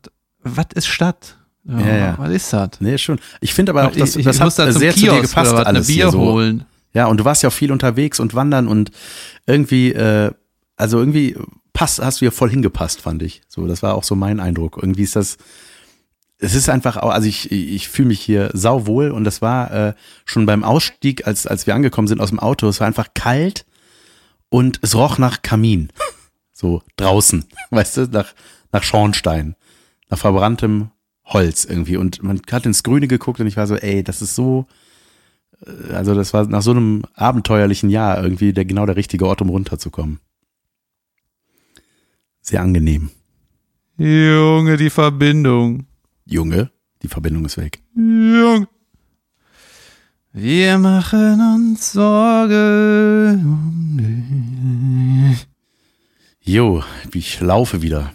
was 0.43 0.65
ist 0.73 0.87
Stadt? 0.87 1.37
Ja, 1.65 1.79
Ja. 1.79 2.15
Was 2.17 2.31
ist 2.31 2.53
das? 2.53 2.69
Nee, 2.79 2.97
schon. 2.97 3.19
Ich 3.41 3.53
finde 3.53 3.71
aber 3.71 3.87
auch, 3.87 3.91
dass, 3.91 4.11
ich, 4.11 4.17
ich 4.17 4.25
das 4.25 4.39
muss 4.39 4.57
hat 4.59 4.67
da 4.67 4.71
sehr 4.71 4.93
zu 4.93 4.99
dir 4.99 5.11
Kiosk 5.11 5.29
gepasst, 5.29 5.51
oder 5.51 5.61
was, 5.61 5.67
alles 5.67 5.87
Bier 5.87 5.95
hier 5.95 6.11
so. 6.11 6.19
holen. 6.19 6.65
Ja, 6.93 7.07
und 7.07 7.17
du 7.17 7.25
warst 7.25 7.41
ja 7.43 7.49
auch 7.49 7.53
viel 7.53 7.71
unterwegs 7.71 8.19
und 8.19 8.35
wandern 8.35 8.67
und 8.67 8.91
irgendwie, 9.47 9.93
äh, 9.93 10.31
also 10.75 10.99
irgendwie 10.99 11.35
passt, 11.73 11.99
hast 11.99 12.21
du 12.21 12.25
ja 12.25 12.31
voll 12.31 12.49
hingepasst, 12.49 13.01
fand 13.01 13.23
ich. 13.23 13.41
So, 13.47 13.65
das 13.67 13.81
war 13.81 13.95
auch 13.95 14.03
so 14.03 14.15
mein 14.15 14.39
Eindruck. 14.39 14.77
Irgendwie 14.79 15.03
ist 15.03 15.15
das, 15.15 15.37
es 16.37 16.53
ist 16.53 16.69
einfach, 16.69 16.97
also 16.97 17.27
ich, 17.27 17.51
ich 17.51 17.87
fühle 17.89 18.09
mich 18.09 18.19
hier 18.19 18.51
sauwohl 18.53 19.11
und 19.11 19.23
das 19.23 19.41
war 19.41 19.71
äh, 19.71 19.93
schon 20.25 20.45
beim 20.45 20.63
Ausstieg, 20.63 21.25
als, 21.25 21.47
als 21.47 21.65
wir 21.65 21.73
angekommen 21.75 22.07
sind 22.07 22.21
aus 22.21 22.29
dem 22.29 22.39
Auto, 22.39 22.67
es 22.67 22.79
war 22.79 22.87
einfach 22.87 23.07
kalt 23.13 23.65
und 24.49 24.79
es 24.81 24.95
roch 24.95 25.17
nach 25.17 25.41
Kamin. 25.41 25.89
So 26.55 26.83
draußen, 26.95 27.43
weißt 27.71 27.97
du, 27.97 28.01
nach, 28.11 28.33
nach 28.71 28.83
Schornstein, 28.83 29.55
nach 30.09 30.19
verbranntem 30.19 30.91
Holz 31.33 31.65
irgendwie. 31.65 31.97
Und 31.97 32.23
man 32.23 32.41
hat 32.51 32.65
ins 32.65 32.83
Grüne 32.83 33.07
geguckt 33.07 33.39
und 33.39 33.47
ich 33.47 33.57
war 33.57 33.67
so, 33.67 33.75
ey, 33.75 34.03
das 34.03 34.21
ist 34.21 34.35
so, 34.35 34.67
äh, 35.65 35.93
also 35.93 36.15
das 36.15 36.33
war 36.33 36.45
nach 36.47 36.61
so 36.61 36.71
einem 36.71 37.03
abenteuerlichen 37.15 37.89
Jahr 37.89 38.23
irgendwie 38.23 38.53
der 38.53 38.65
genau 38.65 38.85
der 38.85 38.95
richtige 38.95 39.27
Ort, 39.27 39.41
um 39.41 39.49
runterzukommen. 39.49 40.19
Sehr 42.41 42.61
angenehm. 42.61 43.09
Junge, 43.97 44.77
die 44.77 44.89
Verbindung. 44.89 45.85
Junge, 46.25 46.71
die 47.01 47.07
Verbindung 47.07 47.45
ist 47.45 47.57
weg. 47.57 47.81
Junge. 47.95 48.67
Wir 50.35 50.79
machen 50.79 51.39
uns 51.55 51.91
Sorge. 51.91 53.39
um 53.43 53.97
dich. 53.97 55.47
Jo, 56.41 56.83
ich 57.13 57.39
laufe 57.39 57.83
wieder. 57.83 58.11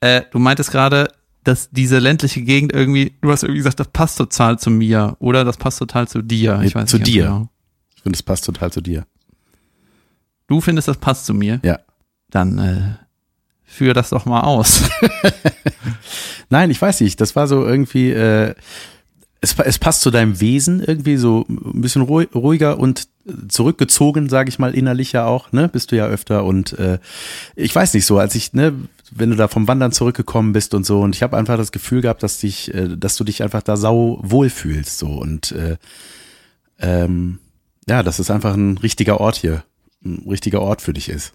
Äh, 0.00 0.22
du 0.30 0.38
meintest 0.38 0.70
gerade, 0.70 1.08
dass 1.44 1.70
diese 1.70 1.98
ländliche 1.98 2.42
Gegend 2.42 2.72
irgendwie, 2.72 3.14
du 3.20 3.30
hast 3.30 3.42
irgendwie 3.42 3.58
gesagt, 3.58 3.78
das 3.78 3.88
passt 3.88 4.18
total 4.18 4.58
zu 4.58 4.70
mir 4.70 5.16
oder 5.20 5.44
das 5.44 5.56
passt 5.56 5.78
total 5.78 6.08
zu 6.08 6.22
dir. 6.22 6.60
Ich 6.62 6.74
weiß 6.74 6.90
zu 6.90 6.96
nicht 6.96 7.06
dir. 7.06 7.24
Genau. 7.24 7.48
Ich 7.94 8.02
finde, 8.02 8.16
es 8.16 8.22
passt 8.22 8.44
total 8.44 8.72
zu 8.72 8.80
dir. 8.80 9.06
Du 10.46 10.60
findest, 10.60 10.88
das 10.88 10.96
passt 10.96 11.26
zu 11.26 11.34
mir? 11.34 11.60
Ja. 11.62 11.80
Dann 12.30 12.58
äh, 12.58 12.94
führ 13.62 13.94
das 13.94 14.10
doch 14.10 14.24
mal 14.26 14.40
aus. 14.40 14.82
Nein, 16.50 16.70
ich 16.70 16.80
weiß 16.80 17.00
nicht. 17.00 17.20
Das 17.20 17.36
war 17.36 17.46
so 17.46 17.64
irgendwie, 17.64 18.10
äh, 18.10 18.54
es, 19.44 19.58
es 19.58 19.78
passt 19.78 20.00
zu 20.00 20.10
deinem 20.10 20.40
Wesen 20.40 20.82
irgendwie 20.82 21.16
so 21.16 21.44
ein 21.48 21.80
bisschen 21.80 22.02
ruhi- 22.02 22.32
ruhiger 22.34 22.78
und 22.78 23.08
zurückgezogen, 23.48 24.28
sage 24.28 24.48
ich 24.48 24.58
mal, 24.58 24.74
innerlich 24.74 25.12
ja 25.12 25.26
auch, 25.26 25.52
ne? 25.52 25.68
Bist 25.68 25.92
du 25.92 25.96
ja 25.96 26.06
öfter 26.06 26.44
und 26.44 26.72
äh, 26.78 26.98
ich 27.54 27.74
weiß 27.74 27.94
nicht 27.94 28.06
so, 28.06 28.18
als 28.18 28.34
ich, 28.34 28.52
ne, 28.52 28.74
wenn 29.10 29.30
du 29.30 29.36
da 29.36 29.48
vom 29.48 29.68
Wandern 29.68 29.92
zurückgekommen 29.92 30.52
bist 30.52 30.74
und 30.74 30.84
so 30.84 31.00
und 31.00 31.14
ich 31.14 31.22
habe 31.22 31.36
einfach 31.36 31.56
das 31.56 31.72
Gefühl 31.72 32.00
gehabt, 32.00 32.22
dass 32.22 32.38
dich, 32.38 32.72
äh, 32.74 32.96
dass 32.96 33.16
du 33.16 33.24
dich 33.24 33.42
einfach 33.42 33.62
da 33.62 33.76
sau 33.76 34.18
wohl 34.22 34.50
fühlst 34.50 34.98
so 34.98 35.08
und 35.08 35.52
äh, 35.52 35.76
ähm, 36.78 37.38
ja, 37.88 38.02
dass 38.02 38.18
es 38.18 38.30
einfach 38.30 38.54
ein 38.54 38.78
richtiger 38.78 39.20
Ort 39.20 39.36
hier, 39.36 39.62
ein 40.04 40.24
richtiger 40.28 40.60
Ort 40.62 40.82
für 40.82 40.92
dich 40.92 41.08
ist. 41.08 41.32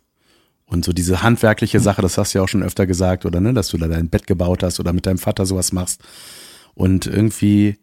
Und 0.66 0.86
so 0.86 0.94
diese 0.94 1.24
handwerkliche 1.24 1.80
Sache, 1.80 2.04
das 2.04 2.18
hast 2.18 2.34
du 2.34 2.40
ja 2.40 2.44
auch 2.44 2.48
schon 2.50 2.62
öfter 2.64 2.86
gesagt, 2.86 3.26
oder 3.26 3.40
ne, 3.40 3.54
dass 3.54 3.70
du 3.70 3.78
da 3.78 3.88
dein 3.88 4.10
Bett 4.10 4.28
gebaut 4.28 4.62
hast 4.62 4.80
oder 4.80 4.94
mit 4.94 5.06
deinem 5.06 5.18
Vater 5.18 5.48
sowas 5.48 5.72
machst. 5.72 6.02
Und 6.76 7.08
irgendwie, 7.08 7.80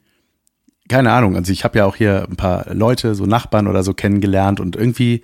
keine 0.89 1.13
Ahnung, 1.13 1.37
also 1.37 1.53
ich 1.53 1.65
habe 1.65 1.79
ja 1.79 1.85
auch 1.85 1.97
hier 1.97 2.27
ein 2.29 2.37
paar 2.37 2.73
Leute, 2.75 3.15
so 3.15 3.27
Nachbarn 3.27 3.67
oder 3.67 3.83
so 3.83 3.95
kennengelernt 3.95 4.61
und 4.61 4.77
irgendwie 4.77 5.23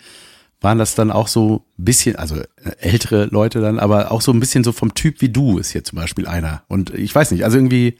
waren 0.60 0.78
das 0.78 0.94
dann 0.94 1.10
auch 1.10 1.28
so 1.28 1.64
ein 1.78 1.84
bisschen, 1.84 2.16
also 2.16 2.36
äh, 2.36 2.46
ältere 2.78 3.26
Leute 3.26 3.60
dann, 3.60 3.78
aber 3.78 4.12
auch 4.12 4.22
so 4.22 4.32
ein 4.32 4.40
bisschen 4.40 4.64
so 4.64 4.72
vom 4.72 4.94
Typ 4.94 5.20
wie 5.20 5.28
du 5.28 5.58
ist 5.58 5.72
hier 5.72 5.84
zum 5.84 5.96
Beispiel 5.96 6.26
einer. 6.26 6.62
Und 6.68 6.94
ich 6.94 7.14
weiß 7.14 7.32
nicht, 7.32 7.44
also 7.44 7.58
irgendwie 7.58 7.98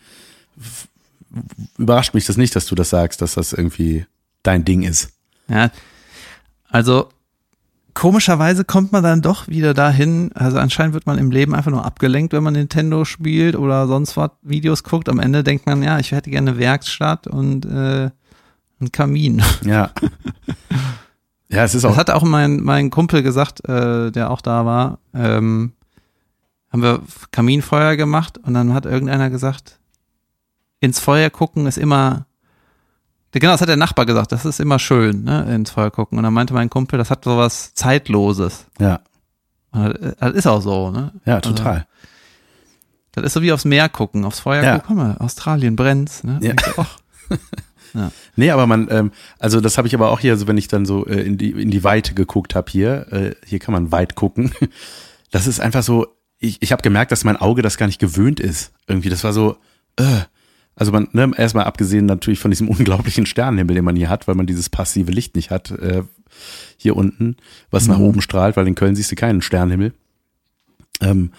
überrascht 1.79 2.15
mich 2.15 2.27
das 2.27 2.37
nicht, 2.37 2.55
dass 2.55 2.67
du 2.67 2.75
das 2.75 2.91
sagst, 2.91 3.21
dass 3.21 3.35
das 3.35 3.53
irgendwie 3.53 4.07
dein 4.43 4.65
Ding 4.65 4.83
ist. 4.83 5.11
Ja, 5.49 5.71
also 6.69 7.09
komischerweise 7.95 8.65
kommt 8.65 8.93
man 8.93 9.03
dann 9.03 9.23
doch 9.23 9.49
wieder 9.49 9.75
dahin, 9.75 10.31
also 10.35 10.59
anscheinend 10.59 10.95
wird 10.95 11.07
man 11.07 11.19
im 11.19 11.31
Leben 11.31 11.55
einfach 11.55 11.71
nur 11.71 11.85
abgelenkt, 11.85 12.33
wenn 12.33 12.43
man 12.43 12.55
Nintendo 12.55 13.05
spielt 13.05 13.57
oder 13.57 13.87
sonst 13.87 14.17
was 14.17 14.31
Videos 14.43 14.83
guckt. 14.83 15.09
Am 15.09 15.21
Ende 15.21 15.45
denkt 15.45 15.67
man, 15.67 15.83
ja, 15.83 15.99
ich 15.99 16.13
hätte 16.13 16.31
gerne 16.31 16.53
eine 16.53 16.61
Werkstatt 16.61 17.27
und 17.27 17.65
äh, 17.67 18.11
einen 18.81 18.93
Kamin. 18.93 19.43
Ja. 19.65 19.91
ja, 21.49 21.65
es 21.65 21.75
ist 21.75 21.85
auch. 21.85 21.91
Das 21.91 21.99
hat 21.99 22.11
auch 22.11 22.23
mein, 22.23 22.63
mein 22.63 22.91
Kumpel 22.91 23.23
gesagt, 23.23 23.67
äh, 23.69 24.11
der 24.11 24.31
auch 24.31 24.41
da 24.41 24.67
war. 24.67 24.99
Ähm, 25.15 25.73
haben 26.71 26.83
wir 26.83 27.03
Kaminfeuer 27.31 27.97
gemacht 27.97 28.39
und 28.39 28.55
dann 28.55 28.73
hat 28.75 28.87
irgendeiner 28.87 29.31
gesagt, 29.31 29.79
ins 30.81 30.99
Feuer 30.99 31.31
gucken 31.31 31.67
ist 31.67 31.79
immer 31.79 32.27
Genau, 33.33 33.53
das 33.53 33.61
hat 33.63 33.69
der 33.69 33.77
Nachbar 33.77 34.07
gesagt. 34.07 34.33
Das 34.33 34.45
ist 34.45 34.61
immer 34.61 34.79
schön, 34.79 35.25
ne, 35.25 35.55
ins 35.55 35.71
Feuer 35.71 35.91
gucken. 35.91 36.19
Und 36.19 36.25
dann 36.25 36.35
meinte 36.35 36.53
mein 36.55 36.69
Kumpel, 36.71 36.99
das 36.99 37.11
hat 37.11 37.25
sowas 37.25 37.73
Zeitloses. 37.75 38.67
Ja. 38.79 39.01
Das 39.73 40.33
ist 40.35 40.47
auch 40.47 40.61
so, 40.61 40.91
ne? 40.91 41.13
Ja, 41.25 41.41
total. 41.41 41.73
Also, 41.73 41.87
das 43.13 43.25
ist 43.25 43.33
so 43.33 43.43
wie 43.43 43.53
aufs 43.53 43.65
Meer 43.65 43.89
gucken, 43.89 44.25
aufs 44.27 44.41
Feuer 44.41 44.63
Ja. 44.63 44.79
gucken. 44.79 44.85
Guck 44.89 44.97
mal, 44.97 45.17
Australien 45.19 45.77
brennt's, 45.77 46.25
ne? 46.25 46.39
Ja. 46.43 46.53
Du, 46.53 46.71
ach, 46.77 46.99
Nee, 48.37 48.51
aber 48.51 48.67
man, 48.67 48.89
ähm, 48.91 49.13
also 49.39 49.61
das 49.61 49.77
habe 49.77 49.87
ich 49.87 49.95
aber 49.95 50.11
auch 50.11 50.21
hier, 50.21 50.37
so 50.39 50.47
wenn 50.47 50.57
ich 50.57 50.69
dann 50.69 50.87
so 50.87 51.07
äh, 51.07 51.21
in 51.21 51.37
die 51.37 51.51
in 51.51 51.71
die 51.71 51.85
Weite 51.85 52.15
geguckt 52.15 52.55
habe 52.55 52.71
hier, 52.71 53.13
äh, 53.13 53.35
hier 53.45 53.59
kann 53.59 53.73
man 53.73 53.93
weit 53.93 54.15
gucken. 54.15 54.51
Das 55.31 55.47
ist 55.47 55.61
einfach 55.61 55.83
so, 55.83 56.07
ich, 56.39 56.61
ich 56.61 56.73
habe 56.73 56.83
gemerkt, 56.83 57.13
dass 57.13 57.25
mein 57.25 57.37
Auge 57.39 57.63
das 57.63 57.77
gar 57.79 57.87
nicht 57.87 57.99
gewöhnt 57.99 58.41
ist. 58.41 58.73
Irgendwie, 58.87 59.09
das 59.11 59.25
war 59.25 59.33
so, 59.33 59.57
äh, 59.97 60.21
also 60.75 60.93
man, 60.93 61.09
ne, 61.13 61.31
erstmal 61.37 61.65
abgesehen 61.65 62.07
natürlich 62.07 62.39
von 62.41 62.51
diesem 62.51 62.69
unglaublichen 62.71 63.27
Sternenhimmel, 63.27 63.75
den 63.75 63.85
man 63.85 63.97
hier 63.97 64.09
hat, 64.09 64.29
weil 64.29 64.35
man 64.35 64.47
dieses 64.47 64.69
passive 64.71 65.11
Licht 65.13 65.37
nicht 65.37 65.51
hat, 65.51 65.71
äh, 65.71 66.03
hier 66.77 66.97
unten, 66.97 67.37
was 67.71 67.87
nach 67.89 67.99
Mhm. 67.99 68.05
oben 68.05 68.23
strahlt, 68.23 68.57
weil 68.57 68.67
in 68.67 68.75
Köln 68.75 68.97
siehst 68.97 69.13
du 69.13 69.17
keinen 69.17 69.43
Sternenhimmel. 69.43 69.93
Ähm, 71.01 71.31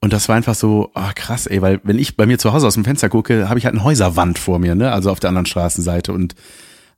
und 0.00 0.12
das 0.12 0.28
war 0.28 0.36
einfach 0.36 0.54
so, 0.54 0.90
ah 0.94 1.12
krass, 1.14 1.46
ey, 1.46 1.62
weil 1.62 1.80
wenn 1.82 1.98
ich 1.98 2.16
bei 2.16 2.26
mir 2.26 2.38
zu 2.38 2.52
Hause 2.52 2.66
aus 2.66 2.74
dem 2.74 2.84
Fenster 2.84 3.08
gucke, 3.08 3.48
habe 3.48 3.58
ich 3.58 3.64
halt 3.64 3.74
eine 3.74 3.82
Häuserwand 3.84 4.38
vor 4.38 4.58
mir, 4.58 4.74
ne? 4.74 4.92
Also 4.92 5.10
auf 5.10 5.20
der 5.20 5.28
anderen 5.28 5.46
Straßenseite 5.46 6.12
und 6.12 6.34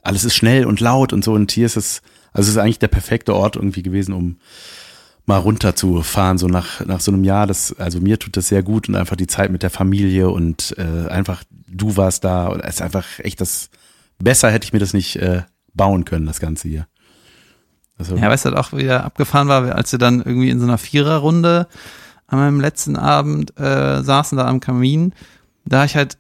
alles 0.03 0.25
ist 0.25 0.35
schnell 0.35 0.67
und 0.67 0.81
laut 0.81 1.13
und 1.13 1.25
so 1.25 1.33
und 1.33 1.51
hier 1.53 1.67
ist 1.67 1.77
es, 1.77 2.03
also 2.33 2.49
es 2.49 2.55
ist 2.55 2.59
eigentlich 2.59 2.79
der 2.79 2.89
perfekte 2.89 3.35
Ort 3.35 3.57
irgendwie 3.57 3.83
gewesen, 3.83 4.13
um 4.13 4.37
mal 5.27 5.39
runterzufahren, 5.39 6.39
so 6.39 6.49
nach, 6.49 6.85
nach 6.87 7.01
so 7.01 7.13
einem 7.13 7.25
Jahr. 7.25 7.47
Das, 7.47 7.75
also 7.79 8.01
mir 8.01 8.19
tut 8.19 8.37
das 8.37 8.49
sehr 8.49 8.63
gut 8.63 8.89
und 8.89 8.97
einfach 8.97 9.17
die 9.17 9.27
Zeit 9.27 9.51
mit 9.53 9.63
der 9.63 9.71
Familie 9.71 10.31
und 10.31 10.75
äh, 10.79 11.09
einfach 11.09 11.45
du 11.71 11.97
warst 11.97 12.25
da 12.25 12.53
es 12.63 12.77
ist 12.77 12.83
einfach 12.83 13.05
echt 13.19 13.41
das, 13.41 13.71
besser 14.19 14.51
hätte 14.51 14.65
ich 14.65 14.73
mir 14.73 14.79
das 14.79 14.95
nicht 14.95 15.17
äh, 15.17 15.43
bauen 15.75 16.05
können, 16.05 16.27
das 16.27 16.41
Ganze 16.41 16.69
hier. 16.69 16.87
Also, 17.99 18.17
Ja, 18.17 18.31
weißt 18.31 18.47
du, 18.47 18.53
was 18.53 18.59
auch 18.59 18.77
wieder 18.77 19.05
abgefahren 19.05 19.49
war, 19.49 19.75
als 19.75 19.93
wir 19.93 19.99
dann 19.99 20.19
irgendwie 20.19 20.51
in 20.51 20.61
so 20.61 20.67
einer 20.67 20.79
Viererrunde 20.79 21.67
an 22.27 22.39
meinem 22.39 22.61
letzten 22.61 22.97
Abend 22.97 23.59
äh, 23.59 24.03
saßen 24.03 24.39
da 24.39 24.47
am 24.47 24.61
Kamin, 24.61 25.15
da 25.65 25.85
ich 25.85 25.97
halt 25.97 26.19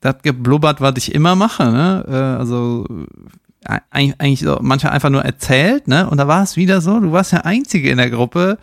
das 0.00 0.16
geblubbert, 0.22 0.80
was 0.80 0.94
ich 0.96 1.14
immer 1.14 1.36
mache, 1.36 1.70
ne? 1.70 2.04
Äh, 2.08 2.40
also 2.40 2.86
äh, 3.64 3.78
eigentlich, 3.90 4.20
eigentlich 4.20 4.40
so 4.40 4.58
manchmal 4.60 4.92
einfach 4.92 5.10
nur 5.10 5.24
erzählt, 5.24 5.86
ne? 5.86 6.08
Und 6.08 6.18
da 6.18 6.26
war 6.26 6.42
es 6.42 6.56
wieder 6.56 6.80
so, 6.80 6.98
du 6.98 7.12
warst 7.12 7.32
der 7.32 7.46
Einzige 7.46 7.90
in 7.90 7.98
der 7.98 8.10
Gruppe, 8.10 8.58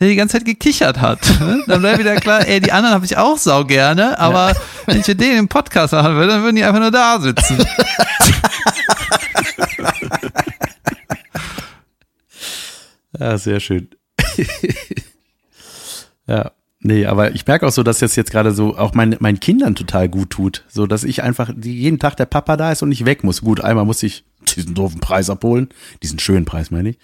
der 0.00 0.08
die 0.08 0.16
ganze 0.16 0.38
Zeit 0.38 0.46
gekichert 0.46 1.00
hat. 1.00 1.20
Ne? 1.40 1.62
Dann 1.66 1.82
wäre 1.82 1.98
wieder 1.98 2.16
klar, 2.16 2.46
ey, 2.46 2.60
die 2.60 2.72
anderen 2.72 2.94
habe 2.94 3.04
ich 3.04 3.16
auch 3.16 3.36
sau 3.38 3.64
gerne, 3.64 4.18
aber 4.18 4.54
wenn 4.86 4.98
ich 5.00 5.06
mit 5.06 5.20
denen 5.20 5.38
im 5.38 5.48
Podcast 5.48 5.92
machen 5.92 6.14
würde, 6.14 6.32
dann 6.32 6.42
würden 6.42 6.56
die 6.56 6.64
einfach 6.64 6.80
nur 6.80 6.90
da 6.90 7.20
sitzen. 7.20 7.58
Ja, 13.20 13.36
sehr 13.36 13.60
schön. 13.60 13.88
ja, 16.26 16.52
nee, 16.80 17.04
aber 17.04 17.34
ich 17.34 17.46
merke 17.46 17.66
auch 17.66 17.72
so, 17.72 17.82
dass 17.82 17.98
das 17.98 18.16
jetzt 18.16 18.30
gerade 18.30 18.52
so 18.52 18.78
auch 18.78 18.94
mein, 18.94 19.16
meinen 19.20 19.40
Kindern 19.40 19.74
total 19.74 20.08
gut 20.08 20.30
tut. 20.30 20.64
So, 20.68 20.86
dass 20.86 21.04
ich 21.04 21.22
einfach 21.22 21.52
die, 21.54 21.78
jeden 21.78 21.98
Tag 21.98 22.16
der 22.16 22.24
Papa 22.24 22.56
da 22.56 22.72
ist 22.72 22.82
und 22.82 22.92
ich 22.92 23.04
weg 23.04 23.22
muss. 23.22 23.42
Gut, 23.42 23.60
einmal 23.60 23.84
muss 23.84 24.02
ich 24.02 24.24
diesen 24.56 24.74
doofen 24.74 25.00
Preis 25.00 25.28
abholen. 25.28 25.68
Diesen 26.02 26.18
schönen 26.18 26.46
Preis, 26.46 26.70
meine 26.70 26.90
ich. 26.90 26.98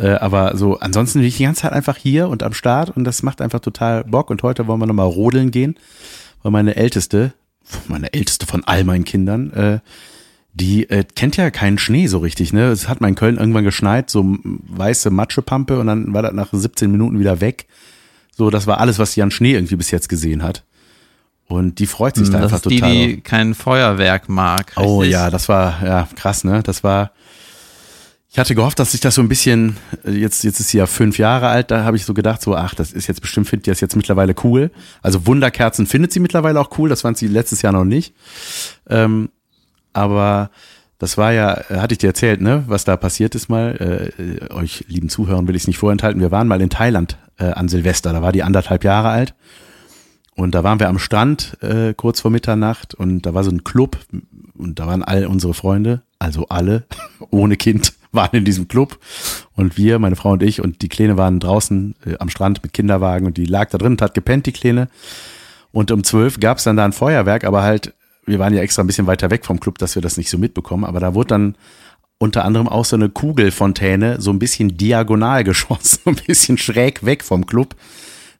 Äh, 0.00 0.12
aber 0.14 0.56
so, 0.56 0.78
ansonsten 0.78 1.18
bin 1.18 1.28
ich 1.28 1.36
die 1.36 1.42
ganze 1.44 1.62
Zeit 1.62 1.72
einfach 1.72 1.96
hier 1.96 2.28
und 2.28 2.42
am 2.42 2.54
Start 2.54 2.96
und 2.96 3.04
das 3.04 3.22
macht 3.22 3.40
einfach 3.42 3.60
total 3.60 4.04
Bock. 4.04 4.30
Und 4.30 4.42
heute 4.42 4.66
wollen 4.66 4.80
wir 4.80 4.86
nochmal 4.86 5.06
rodeln 5.06 5.50
gehen, 5.50 5.76
weil 6.42 6.52
meine 6.52 6.76
Älteste, 6.76 7.34
meine 7.86 8.12
Älteste 8.14 8.46
von 8.46 8.64
all 8.64 8.84
meinen 8.84 9.04
Kindern, 9.04 9.52
äh, 9.52 9.78
die 10.54 10.88
äh, 10.90 11.04
kennt 11.14 11.36
ja 11.36 11.50
keinen 11.50 11.78
Schnee 11.78 12.06
so 12.06 12.18
richtig, 12.18 12.52
ne? 12.52 12.70
Es 12.70 12.88
hat 12.88 13.00
mal 13.00 13.08
in 13.08 13.14
Köln 13.14 13.36
irgendwann 13.36 13.62
geschneit, 13.64 14.10
so 14.10 14.24
weiße 14.42 15.10
Matschepampe 15.10 15.78
und 15.78 15.86
dann 15.86 16.12
war 16.12 16.22
das 16.22 16.32
nach 16.32 16.48
17 16.50 16.90
Minuten 16.90 17.20
wieder 17.20 17.40
weg. 17.40 17.66
So, 18.36 18.50
das 18.50 18.66
war 18.66 18.80
alles, 18.80 18.98
was 18.98 19.12
sie 19.12 19.22
an 19.22 19.30
Schnee 19.30 19.52
irgendwie 19.52 19.76
bis 19.76 19.90
jetzt 19.90 20.08
gesehen 20.08 20.42
hat. 20.42 20.64
Und 21.46 21.78
die 21.78 21.86
freut 21.86 22.16
sich 22.16 22.30
da 22.30 22.34
Hm, 22.38 22.42
Das 22.42 22.52
einfach 22.52 22.64
ist 22.64 22.70
die, 22.70 22.80
total. 22.80 22.92
die 22.92 23.20
kein 23.20 23.54
Feuerwerk 23.54 24.28
mag. 24.28 24.72
Oh 24.76 25.00
richtig? 25.00 25.12
ja, 25.12 25.30
das 25.30 25.48
war 25.48 25.84
ja 25.84 26.08
krass, 26.16 26.42
ne? 26.44 26.62
Das 26.62 26.82
war. 26.82 27.10
Ich 28.32 28.38
hatte 28.38 28.54
gehofft, 28.54 28.78
dass 28.78 28.92
sich 28.92 29.00
das 29.00 29.16
so 29.16 29.22
ein 29.22 29.28
bisschen, 29.28 29.76
äh, 30.04 30.12
jetzt, 30.12 30.44
jetzt 30.44 30.60
ist 30.60 30.68
sie 30.68 30.78
ja 30.78 30.86
fünf 30.86 31.18
Jahre 31.18 31.48
alt, 31.48 31.72
da 31.72 31.84
habe 31.84 31.96
ich 31.96 32.04
so 32.04 32.14
gedacht, 32.14 32.40
so, 32.40 32.54
ach, 32.54 32.74
das 32.74 32.92
ist 32.92 33.08
jetzt 33.08 33.20
bestimmt, 33.20 33.48
findet 33.48 33.66
die 33.66 33.70
das 33.70 33.80
jetzt 33.80 33.96
mittlerweile 33.96 34.34
cool. 34.44 34.70
Also 35.02 35.26
Wunderkerzen 35.26 35.86
findet 35.86 36.12
sie 36.12 36.20
mittlerweile 36.20 36.60
auch 36.60 36.78
cool, 36.78 36.88
das 36.88 37.00
fand 37.00 37.18
sie 37.18 37.26
letztes 37.26 37.62
Jahr 37.62 37.72
noch 37.72 37.84
nicht. 37.84 38.14
Ähm, 38.88 39.30
aber 39.92 40.50
das 40.98 41.18
war 41.18 41.32
ja, 41.32 41.60
äh, 41.70 41.78
hatte 41.78 41.94
ich 41.94 41.98
dir 41.98 42.06
erzählt, 42.06 42.40
ne, 42.40 42.62
was 42.68 42.84
da 42.84 42.96
passiert 42.96 43.34
ist 43.34 43.48
mal. 43.48 44.12
Äh, 44.18 44.22
äh, 44.22 44.52
euch 44.52 44.84
lieben 44.86 45.08
Zuhörern 45.08 45.48
will 45.48 45.56
ich 45.56 45.62
es 45.62 45.66
nicht 45.66 45.78
vorenthalten. 45.78 46.20
Wir 46.20 46.30
waren 46.30 46.46
mal 46.46 46.60
in 46.60 46.70
Thailand 46.70 47.18
äh, 47.38 47.46
an 47.46 47.68
Silvester, 47.68 48.12
da 48.12 48.22
war 48.22 48.30
die 48.30 48.44
anderthalb 48.44 48.84
Jahre 48.84 49.08
alt. 49.08 49.34
Und 50.36 50.54
da 50.54 50.62
waren 50.62 50.78
wir 50.78 50.88
am 50.88 51.00
Strand 51.00 51.58
äh, 51.62 51.94
kurz 51.94 52.20
vor 52.20 52.30
Mitternacht 52.30 52.94
und 52.94 53.22
da 53.22 53.34
war 53.34 53.42
so 53.42 53.50
ein 53.50 53.64
Club 53.64 53.98
und 54.56 54.78
da 54.78 54.86
waren 54.86 55.02
all 55.02 55.26
unsere 55.26 55.52
Freunde, 55.52 56.02
also 56.20 56.46
alle, 56.48 56.84
ohne 57.30 57.56
Kind, 57.56 57.94
waren 58.12 58.36
in 58.36 58.44
diesem 58.44 58.68
Club. 58.68 58.98
Und 59.54 59.76
wir, 59.76 59.98
meine 59.98 60.16
Frau 60.16 60.32
und 60.32 60.42
ich 60.42 60.60
und 60.60 60.82
die 60.82 60.88
Kleine 60.88 61.16
waren 61.16 61.40
draußen 61.40 61.94
äh, 62.06 62.16
am 62.18 62.28
Strand 62.28 62.62
mit 62.62 62.72
Kinderwagen 62.72 63.26
und 63.26 63.36
die 63.36 63.46
lag 63.46 63.70
da 63.70 63.78
drin 63.78 63.92
und 63.92 64.02
hat 64.02 64.14
gepennt, 64.14 64.46
die 64.46 64.52
Kleine. 64.52 64.88
Und 65.72 65.90
um 65.90 66.02
zwölf 66.02 66.40
gab 66.40 66.58
es 66.58 66.64
dann 66.64 66.76
da 66.76 66.84
ein 66.84 66.92
Feuerwerk, 66.92 67.44
aber 67.44 67.62
halt, 67.62 67.94
wir 68.26 68.38
waren 68.38 68.54
ja 68.54 68.62
extra 68.62 68.82
ein 68.82 68.86
bisschen 68.86 69.06
weiter 69.06 69.30
weg 69.30 69.44
vom 69.44 69.60
Club, 69.60 69.78
dass 69.78 69.94
wir 69.94 70.02
das 70.02 70.16
nicht 70.16 70.30
so 70.30 70.38
mitbekommen. 70.38 70.84
Aber 70.84 71.00
da 71.00 71.14
wurde 71.14 71.28
dann 71.28 71.56
unter 72.18 72.44
anderem 72.44 72.68
auch 72.68 72.84
so 72.84 72.96
eine 72.96 73.08
Kugelfontäne 73.08 74.20
so 74.20 74.30
ein 74.30 74.38
bisschen 74.38 74.76
diagonal 74.76 75.44
geschossen, 75.44 76.00
so 76.04 76.10
ein 76.10 76.16
bisschen 76.16 76.58
schräg 76.58 77.04
weg 77.04 77.24
vom 77.24 77.46
Club. 77.46 77.76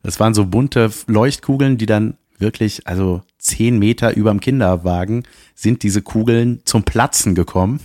Das 0.02 0.18
waren 0.20 0.34
so 0.34 0.46
bunte 0.46 0.90
Leuchtkugeln, 1.06 1.78
die 1.78 1.86
dann 1.86 2.16
wirklich, 2.38 2.86
also 2.86 3.22
zehn 3.38 3.78
Meter 3.78 4.16
überm 4.16 4.40
Kinderwagen 4.40 5.24
sind 5.54 5.82
diese 5.82 6.02
Kugeln 6.02 6.60
zum 6.64 6.84
Platzen 6.84 7.34
gekommen. 7.34 7.80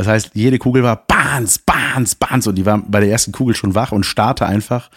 Das 0.00 0.06
heißt, 0.06 0.30
jede 0.32 0.58
Kugel 0.58 0.82
war 0.82 1.04
Bahns, 1.06 1.58
Bahns, 1.58 2.14
Bahns 2.14 2.46
und 2.46 2.54
die 2.54 2.64
war 2.64 2.78
bei 2.78 3.00
der 3.00 3.10
ersten 3.10 3.32
Kugel 3.32 3.54
schon 3.54 3.74
wach 3.74 3.92
und 3.92 4.04
starrte 4.04 4.46
einfach 4.46 4.90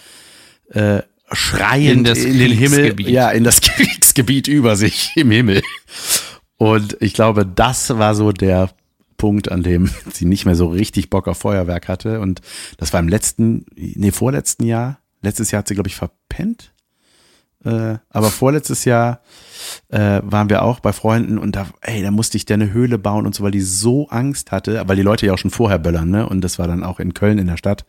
äh, 0.70 1.01
schreiend 1.30 1.97
In 1.97 2.04
das 2.06 2.20
in 2.20 2.39
den 2.39 2.54
Himmel, 2.54 2.95
ja, 3.01 3.30
in 3.30 3.43
das 3.43 3.60
Kriegsgebiet 3.62 4.47
über 4.47 4.78
sich 4.78 5.12
im 5.18 5.30
Himmel. 5.30 5.62
Und 6.56 6.95
ich 7.01 7.14
glaube, 7.14 7.45
das 7.45 7.97
war 7.97 8.16
so 8.16 8.32
der 8.32 8.70
Punkt, 9.18 9.51
an 9.51 9.62
dem 9.62 9.89
sie 10.14 10.24
nicht 10.24 10.45
mehr 10.45 10.56
so 10.56 10.68
richtig 10.68 11.10
Bock 11.10 11.28
auf 11.28 11.39
Feuerwerk 11.39 11.89
hatte. 11.89 12.22
Und 12.22 12.39
das 12.78 12.93
war 12.93 13.01
im 13.01 13.10
letzten, 13.10 13.66
nee, 13.76 14.12
vorletzten 14.12 14.64
Jahr. 14.64 14.99
Letztes 15.22 15.51
Jahr 15.51 15.60
hat 15.60 15.68
sie, 15.68 15.74
glaube 15.74 15.89
ich, 15.89 15.95
verpennt. 15.95 16.73
Äh, 17.66 17.97
aber 18.09 18.30
vorletztes 18.30 18.86
Jahr 18.86 19.22
äh, 19.89 20.22
waren 20.24 20.49
wir 20.49 20.64
auch 20.64 20.80
bei 20.80 20.93
Freunden 20.93 21.38
und 21.38 21.55
da, 21.55 21.68
ey, 21.82 22.01
da 22.01 22.11
musste 22.11 22.38
ich 22.38 22.45
der 22.45 22.55
eine 22.55 22.74
Höhle 22.74 22.97
bauen 22.97 23.26
und 23.26 23.34
so, 23.34 23.43
weil 23.43 23.51
die 23.51 23.61
so 23.61 24.07
Angst 24.09 24.51
hatte, 24.51 24.84
weil 24.88 24.95
die 24.95 25.01
Leute 25.01 25.26
ja 25.26 25.34
auch 25.34 25.38
schon 25.38 25.51
vorher 25.51 25.80
böllern, 25.80 26.09
ne? 26.09 26.28
Und 26.28 26.41
das 26.41 26.59
war 26.59 26.68
dann 26.68 26.84
auch 26.84 26.99
in 26.99 27.14
Köln 27.14 27.38
in 27.38 27.47
der 27.47 27.57
Stadt. 27.57 27.86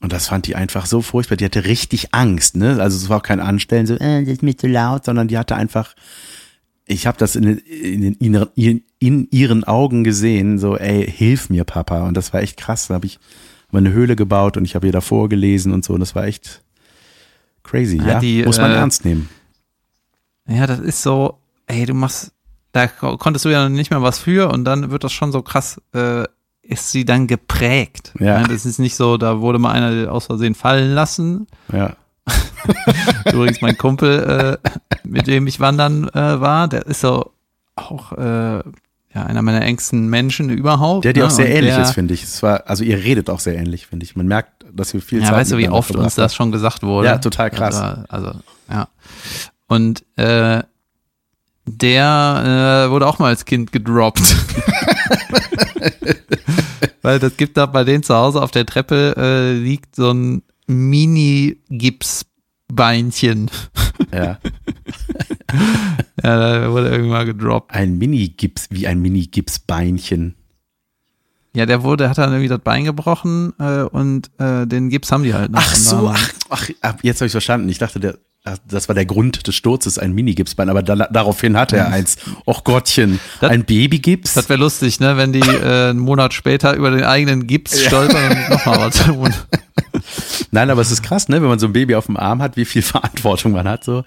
Und 0.00 0.12
das 0.12 0.28
fand 0.28 0.46
die 0.46 0.56
einfach 0.56 0.86
so 0.86 1.00
furchtbar. 1.00 1.36
Die 1.36 1.44
hatte 1.44 1.64
richtig 1.64 2.12
Angst, 2.12 2.56
ne? 2.56 2.80
Also 2.80 2.96
es 2.96 3.08
war 3.08 3.18
auch 3.18 3.22
kein 3.22 3.40
Anstellen, 3.40 3.86
so, 3.86 3.94
äh, 3.94 4.22
das 4.24 4.34
ist 4.34 4.42
mir 4.42 4.56
zu 4.56 4.66
laut, 4.66 5.04
sondern 5.04 5.28
die 5.28 5.38
hatte 5.38 5.56
einfach 5.56 5.94
ich 6.86 7.06
habe 7.06 7.18
das 7.18 7.34
in, 7.34 7.58
in, 7.58 8.14
in, 8.14 8.46
in, 8.54 8.82
in 9.00 9.28
ihren 9.30 9.64
Augen 9.64 10.04
gesehen, 10.04 10.58
so, 10.58 10.76
ey, 10.76 11.04
hilf 11.04 11.50
mir, 11.50 11.64
Papa. 11.64 12.06
Und 12.06 12.16
das 12.16 12.32
war 12.32 12.42
echt 12.42 12.56
krass. 12.56 12.86
Da 12.86 12.94
habe 12.94 13.06
ich 13.06 13.18
meine 13.72 13.92
Höhle 13.92 14.14
gebaut 14.14 14.56
und 14.56 14.64
ich 14.64 14.76
habe 14.76 14.86
ihr 14.86 14.92
davor 14.92 15.28
gelesen 15.28 15.72
und 15.72 15.84
so. 15.84 15.94
Und 15.94 16.00
das 16.00 16.14
war 16.14 16.24
echt 16.24 16.62
crazy, 17.66 17.98
ja. 17.98 18.06
Ja, 18.14 18.18
die, 18.20 18.44
Muss 18.44 18.58
man 18.58 18.70
äh, 18.70 18.74
ernst 18.76 19.04
nehmen. 19.04 19.28
Ja, 20.48 20.66
das 20.66 20.78
ist 20.80 21.02
so, 21.02 21.38
ey, 21.66 21.86
du 21.86 21.94
machst, 21.94 22.32
da 22.72 22.86
ko- 22.86 23.16
konntest 23.16 23.44
du 23.44 23.48
ja 23.48 23.68
nicht 23.68 23.90
mehr 23.90 24.02
was 24.02 24.18
für 24.18 24.50
und 24.50 24.64
dann 24.64 24.90
wird 24.90 25.02
das 25.04 25.12
schon 25.12 25.32
so 25.32 25.42
krass, 25.42 25.80
äh, 25.94 26.24
ist 26.62 26.90
sie 26.92 27.04
dann 27.04 27.26
geprägt. 27.26 28.12
Ja. 28.18 28.42
Das 28.44 28.64
ist 28.66 28.78
nicht 28.78 28.96
so, 28.96 29.16
da 29.16 29.40
wurde 29.40 29.58
mal 29.58 29.72
einer 29.72 30.10
aus 30.12 30.26
Versehen 30.26 30.54
fallen 30.54 30.92
lassen. 30.94 31.46
Ja. 31.72 31.96
Übrigens 33.32 33.60
mein 33.60 33.76
Kumpel, 33.78 34.58
äh, 34.64 34.68
mit 35.04 35.26
dem 35.26 35.46
ich 35.46 35.60
wandern 35.60 36.08
äh, 36.08 36.40
war, 36.40 36.66
der 36.68 36.86
ist 36.86 37.00
so 37.00 37.30
auch 37.76 38.12
äh, 38.12 38.62
ja, 39.16 39.24
einer 39.24 39.40
meiner 39.40 39.62
engsten 39.62 40.08
Menschen 40.08 40.50
überhaupt. 40.50 41.06
Der 41.06 41.14
dir 41.14 41.20
ne? 41.20 41.26
auch 41.26 41.30
sehr 41.30 41.46
Und 41.46 41.52
ähnlich 41.52 41.74
der, 41.74 41.84
ist, 41.84 41.92
finde 41.92 42.12
ich. 42.12 42.22
Es 42.22 42.42
war, 42.42 42.64
also 42.66 42.84
ihr 42.84 42.98
redet 42.98 43.30
auch 43.30 43.40
sehr 43.40 43.56
ähnlich, 43.56 43.86
finde 43.86 44.04
ich. 44.04 44.14
Man 44.14 44.26
merkt, 44.26 44.66
dass 44.70 44.92
ihr 44.92 45.00
viel 45.00 45.20
Ja, 45.20 45.28
Zeit 45.28 45.36
weißt 45.36 45.52
du, 45.52 45.56
wie 45.56 45.70
oft 45.70 45.96
uns 45.96 46.16
das 46.16 46.34
schon 46.34 46.52
gesagt 46.52 46.82
wurde? 46.82 47.08
Ja, 47.08 47.16
total 47.16 47.50
krass. 47.50 47.80
Also, 47.80 48.02
also 48.08 48.32
ja. 48.70 48.88
Und 49.68 50.04
äh, 50.16 50.62
der 51.64 52.84
äh, 52.86 52.90
wurde 52.90 53.06
auch 53.06 53.18
mal 53.18 53.28
als 53.28 53.46
Kind 53.46 53.72
gedroppt. 53.72 54.20
Weil 57.00 57.18
das 57.18 57.38
gibt 57.38 57.56
da 57.56 57.64
bei 57.64 57.84
denen 57.84 58.02
zu 58.02 58.14
Hause 58.14 58.42
auf 58.42 58.50
der 58.50 58.66
Treppe 58.66 59.14
äh, 59.16 59.54
liegt 59.54 59.96
so 59.96 60.10
ein 60.10 60.42
Mini-Gipsbeinchen. 60.66 63.50
Ja. 64.12 64.38
Ja, 66.22 66.60
da 66.60 66.72
wurde 66.72 66.88
irgendwann 66.88 67.26
gedroppt. 67.26 67.72
Ein 67.74 67.98
Mini-Gips, 67.98 68.68
wie 68.70 68.86
ein 68.86 69.00
Mini-Gipsbeinchen. 69.02 70.34
Ja, 71.54 71.64
der 71.66 71.82
wurde, 71.82 72.08
hat 72.10 72.18
dann 72.18 72.30
irgendwie 72.32 72.48
das 72.48 72.58
Bein 72.60 72.84
gebrochen 72.84 73.52
äh, 73.58 73.82
und 73.82 74.30
äh, 74.38 74.66
den 74.66 74.90
Gips 74.90 75.10
haben 75.10 75.22
die 75.22 75.32
halt 75.34 75.50
noch. 75.50 75.60
Ach 75.62 75.74
so, 75.74 76.12
ach, 76.14 76.30
ach, 76.82 76.94
jetzt 77.02 77.20
habe 77.20 77.26
ich 77.26 77.32
verstanden. 77.32 77.68
Ich 77.70 77.78
dachte, 77.78 77.98
der, 77.98 78.18
das 78.68 78.88
war 78.88 78.94
der 78.94 79.06
Grund 79.06 79.46
des 79.46 79.54
Sturzes, 79.54 79.98
ein 79.98 80.12
Mini-Gipsbein, 80.12 80.68
aber 80.68 80.82
da, 80.82 80.94
daraufhin 80.96 81.56
hatte 81.56 81.76
er 81.78 81.88
eins. 81.88 82.16
Och 82.46 82.62
Gottchen, 82.62 83.18
Das- 83.40 83.50
ein 83.50 83.64
Babygips? 83.64 84.34
Das 84.34 84.48
wäre 84.50 84.60
lustig, 84.60 85.00
ne, 85.00 85.16
wenn 85.16 85.32
die 85.32 85.40
äh, 85.40 85.90
einen 85.90 85.98
Monat 85.98 86.34
später 86.34 86.74
über 86.76 86.90
den 86.90 87.04
eigenen 87.04 87.46
Gips 87.46 87.82
stolpern 87.82 88.32
und 88.32 88.50
nochmal 88.50 88.78
was 88.78 89.04
tun. 89.04 89.34
Nein, 90.50 90.70
aber 90.70 90.82
es 90.82 90.90
ist 90.90 91.02
krass, 91.02 91.28
ne, 91.28 91.40
wenn 91.40 91.48
man 91.48 91.58
so 91.58 91.66
ein 91.66 91.72
Baby 91.72 91.94
auf 91.94 92.06
dem 92.06 92.16
Arm 92.18 92.42
hat, 92.42 92.56
wie 92.56 92.64
viel 92.66 92.82
Verantwortung 92.82 93.52
man 93.52 93.66
hat. 93.66 93.82
So, 93.82 94.04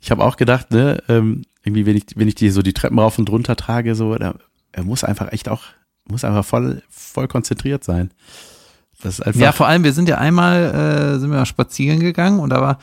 ich 0.00 0.10
habe 0.10 0.24
auch 0.24 0.36
gedacht, 0.36 0.70
ne, 0.70 1.02
ähm, 1.08 1.42
irgendwie, 1.62 1.86
wenn 1.86 1.96
ich, 1.96 2.06
wenn 2.14 2.28
ich 2.28 2.34
die 2.34 2.50
so 2.50 2.62
die 2.62 2.72
Treppen 2.72 2.98
rauf 2.98 3.18
und 3.18 3.30
runter 3.30 3.56
trage, 3.56 3.94
so, 3.94 4.14
da, 4.14 4.34
er 4.72 4.84
muss 4.84 5.04
einfach 5.04 5.32
echt 5.32 5.48
auch, 5.48 5.62
muss 6.08 6.24
einfach 6.24 6.44
voll, 6.44 6.82
voll 6.88 7.28
konzentriert 7.28 7.84
sein. 7.84 8.10
Das 9.02 9.18
ist 9.18 9.26
einfach. 9.26 9.40
Ja, 9.40 9.52
vor 9.52 9.66
allem, 9.68 9.84
wir 9.84 9.92
sind 9.92 10.08
ja 10.08 10.18
einmal, 10.18 11.14
äh, 11.14 11.18
sind 11.18 11.30
wir 11.30 11.44
spazieren 11.46 12.00
gegangen 12.00 12.40
und 12.40 12.50
da 12.50 12.60
war, 12.60 12.78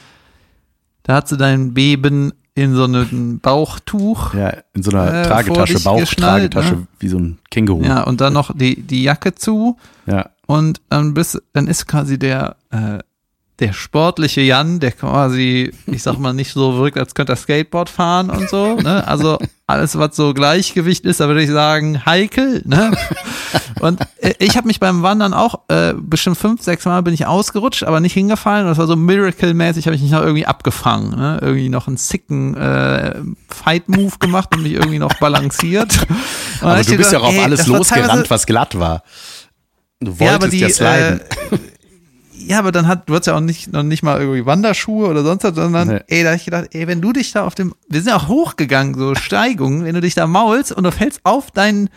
da 1.03 1.16
hat 1.16 1.28
sie 1.28 1.38
dein 1.38 1.74
Beben 1.74 2.34
in 2.53 2.74
so 2.74 2.86
einem 2.86 3.39
Bauchtuch. 3.39 4.34
ja, 4.34 4.53
in 4.74 4.82
so 4.82 4.91
einer 4.91 5.13
äh, 5.13 5.28
Tragetasche, 5.28 5.80
Bauchtragetasche, 5.82 6.76
ne? 6.76 6.88
wie 6.99 7.09
so 7.09 7.20
ein 7.20 7.39
Känguru. 7.51 7.84
Ja, 7.84 8.03
und 8.03 8.22
dann 8.22 8.34
noch 8.34 8.55
die, 8.55 8.82
die 8.82 9.03
Jacke 9.03 9.36
zu 9.36 9.78
ja. 10.05 10.30
und 10.47 10.82
dann 10.89 11.13
bist, 11.13 11.41
dann 11.51 11.68
ist 11.68 11.86
quasi 11.86 12.18
der, 12.18 12.55
äh, 12.72 12.99
der 13.60 13.72
sportliche 13.72 14.41
Jan, 14.41 14.80
der 14.80 14.91
quasi, 14.91 15.72
ich 15.88 16.03
sag 16.03 16.18
mal, 16.18 16.34
nicht 16.34 16.51
so 16.51 16.78
wirkt, 16.78 16.97
als 16.97 17.16
könnte 17.16 17.34
er 17.34 17.38
Skateboard 17.38 17.89
fahren 17.89 18.30
und 18.30 18.49
so, 18.49 18.76
ne? 18.76 19.08
Also 19.08 19.39
alles, 19.66 19.97
was 19.97 20.16
so 20.16 20.34
Gleichgewicht 20.34 21.06
ist, 21.06 21.22
da 21.22 21.28
würde 21.28 21.41
ich 21.41 21.49
sagen, 21.49 22.06
heikel, 22.06 22.62
ne? 22.66 22.91
Und 23.80 24.01
äh, 24.20 24.34
ich 24.39 24.58
habe 24.58 24.68
mich 24.68 24.82
beim 24.82 25.03
Wandern 25.03 25.34
auch 25.34 25.62
äh, 25.70 25.93
bestimmt 25.97 26.38
fünf, 26.38 26.62
sechs 26.62 26.84
Mal 26.86 27.01
bin 27.01 27.14
ich 27.14 27.26
ausgerutscht, 27.26 27.84
aber 27.84 28.01
nicht 28.01 28.14
hingefallen. 28.14 28.66
Und 28.66 28.72
das 28.72 28.78
war 28.78 28.88
so 28.88 28.97
Miracle-mäßig, 28.97 29.86
habe 29.86 29.95
ich 29.95 30.01
mich 30.01 30.12
noch 30.12 30.22
irgendwie 30.22 30.45
abgefangen, 30.45 31.12
ne? 31.18 31.39
Irgendwie 31.41 31.70
noch 31.70 31.88
einen 31.88 31.97
sicken 31.97 32.58
äh, 32.58 33.16
Fight-Move 33.47 34.18
gemacht 34.20 34.53
und 34.53 34.64
mich 34.64 34.74
irgendwie 34.74 34.99
noch 34.99 35.14
balanciert. 35.20 36.06
Aber 36.60 36.82
ich 36.82 36.88
du 36.88 36.97
bist 36.97 37.14
ja 37.14 37.20
auch 37.20 37.30
auf 37.30 37.39
alles 37.39 37.68
losgerannt, 37.68 38.30
was 38.30 38.45
glatt 38.45 38.78
war. 38.78 39.03
Du 40.01 40.20
wolltest 40.20 40.28
ja, 40.30 40.36
aber 40.36 40.47
die, 40.49 40.60
ja 40.60 40.70
sliden. 40.70 41.22
Äh, 41.51 41.58
ja, 42.38 42.60
aber 42.60 42.72
dann 42.72 42.88
hat, 42.88 43.08
du 43.10 43.16
hast 43.16 43.28
ja 43.28 43.36
auch 43.36 43.40
nicht, 43.40 43.72
noch 43.72 43.84
nicht 43.84 44.04
mal 44.04 44.20
irgendwie 44.20 44.46
Wanderschuhe 44.46 45.08
oder 45.08 45.24
sonst 45.24 45.44
was, 45.44 45.56
sondern, 45.56 45.88
Nee. 45.88 46.00
ey, 46.08 46.24
da 46.24 46.30
hab 46.32 46.36
ich 46.38 46.46
gedacht, 46.46 46.66
ey, 46.74 46.88
wenn 46.88 47.02
du 47.02 47.14
dich 47.14 47.32
da 47.32 47.44
auf 47.46 47.56
dem, 47.56 47.74
wir 47.90 48.02
sind 48.02 48.10
ja 48.10 48.18
auch 48.18 48.28
hochgegangen, 48.28 48.96
so 48.96 49.16
Steigungen, 49.16 49.84
wenn 49.86 49.96
du 49.96 50.02
dich 50.02 50.16
da 50.16 50.28
maulst 50.28 50.72
und 50.72 50.84
du 50.84 50.92
fällst 50.92 51.22
auf 51.24 51.52
dein 51.52 51.90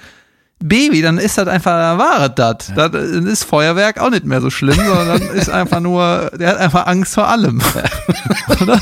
Baby, 0.61 1.03
dann 1.03 1.18
ist 1.18 1.39
das 1.39 1.47
einfach, 1.47 1.70
da 1.70 1.99
war 1.99 2.28
das. 2.28 2.72
Dann 2.74 3.26
ist 3.28 3.45
Feuerwerk 3.45 4.01
auch 4.01 4.11
nicht 4.11 4.24
mehr 4.24 4.41
so 4.41 4.51
schlimm, 4.51 4.74
sondern 4.74 5.20
dann 5.20 5.28
ist 5.36 5.49
einfach 5.51 5.78
nur, 5.78 6.32
der 6.39 6.49
hat 6.49 6.57
einfach 6.59 6.86
Angst 6.89 7.14
vor 7.14 7.28
allem. 7.28 7.61
Oder? 8.61 8.80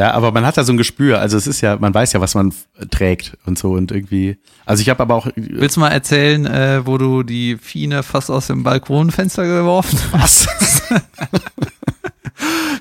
Ja, 0.00 0.12
aber 0.12 0.32
man 0.32 0.46
hat 0.46 0.56
da 0.56 0.64
so 0.64 0.72
ein 0.72 0.78
Gespür. 0.78 1.18
Also 1.18 1.36
es 1.36 1.46
ist 1.46 1.60
ja, 1.60 1.76
man 1.76 1.92
weiß 1.92 2.14
ja, 2.14 2.22
was 2.22 2.34
man 2.34 2.54
trägt 2.90 3.36
und 3.44 3.58
so 3.58 3.72
und 3.72 3.92
irgendwie. 3.92 4.38
Also 4.64 4.80
ich 4.80 4.88
habe 4.88 5.02
aber 5.02 5.14
auch. 5.14 5.28
Willst 5.36 5.76
du 5.76 5.80
mal 5.80 5.90
erzählen, 5.90 6.46
äh, 6.46 6.86
wo 6.86 6.96
du 6.96 7.22
die 7.22 7.58
Fiene 7.58 8.02
fast 8.02 8.30
aus 8.30 8.46
dem 8.46 8.62
Balkonfenster 8.62 9.44
geworfen 9.44 9.98
hast? 10.12 10.48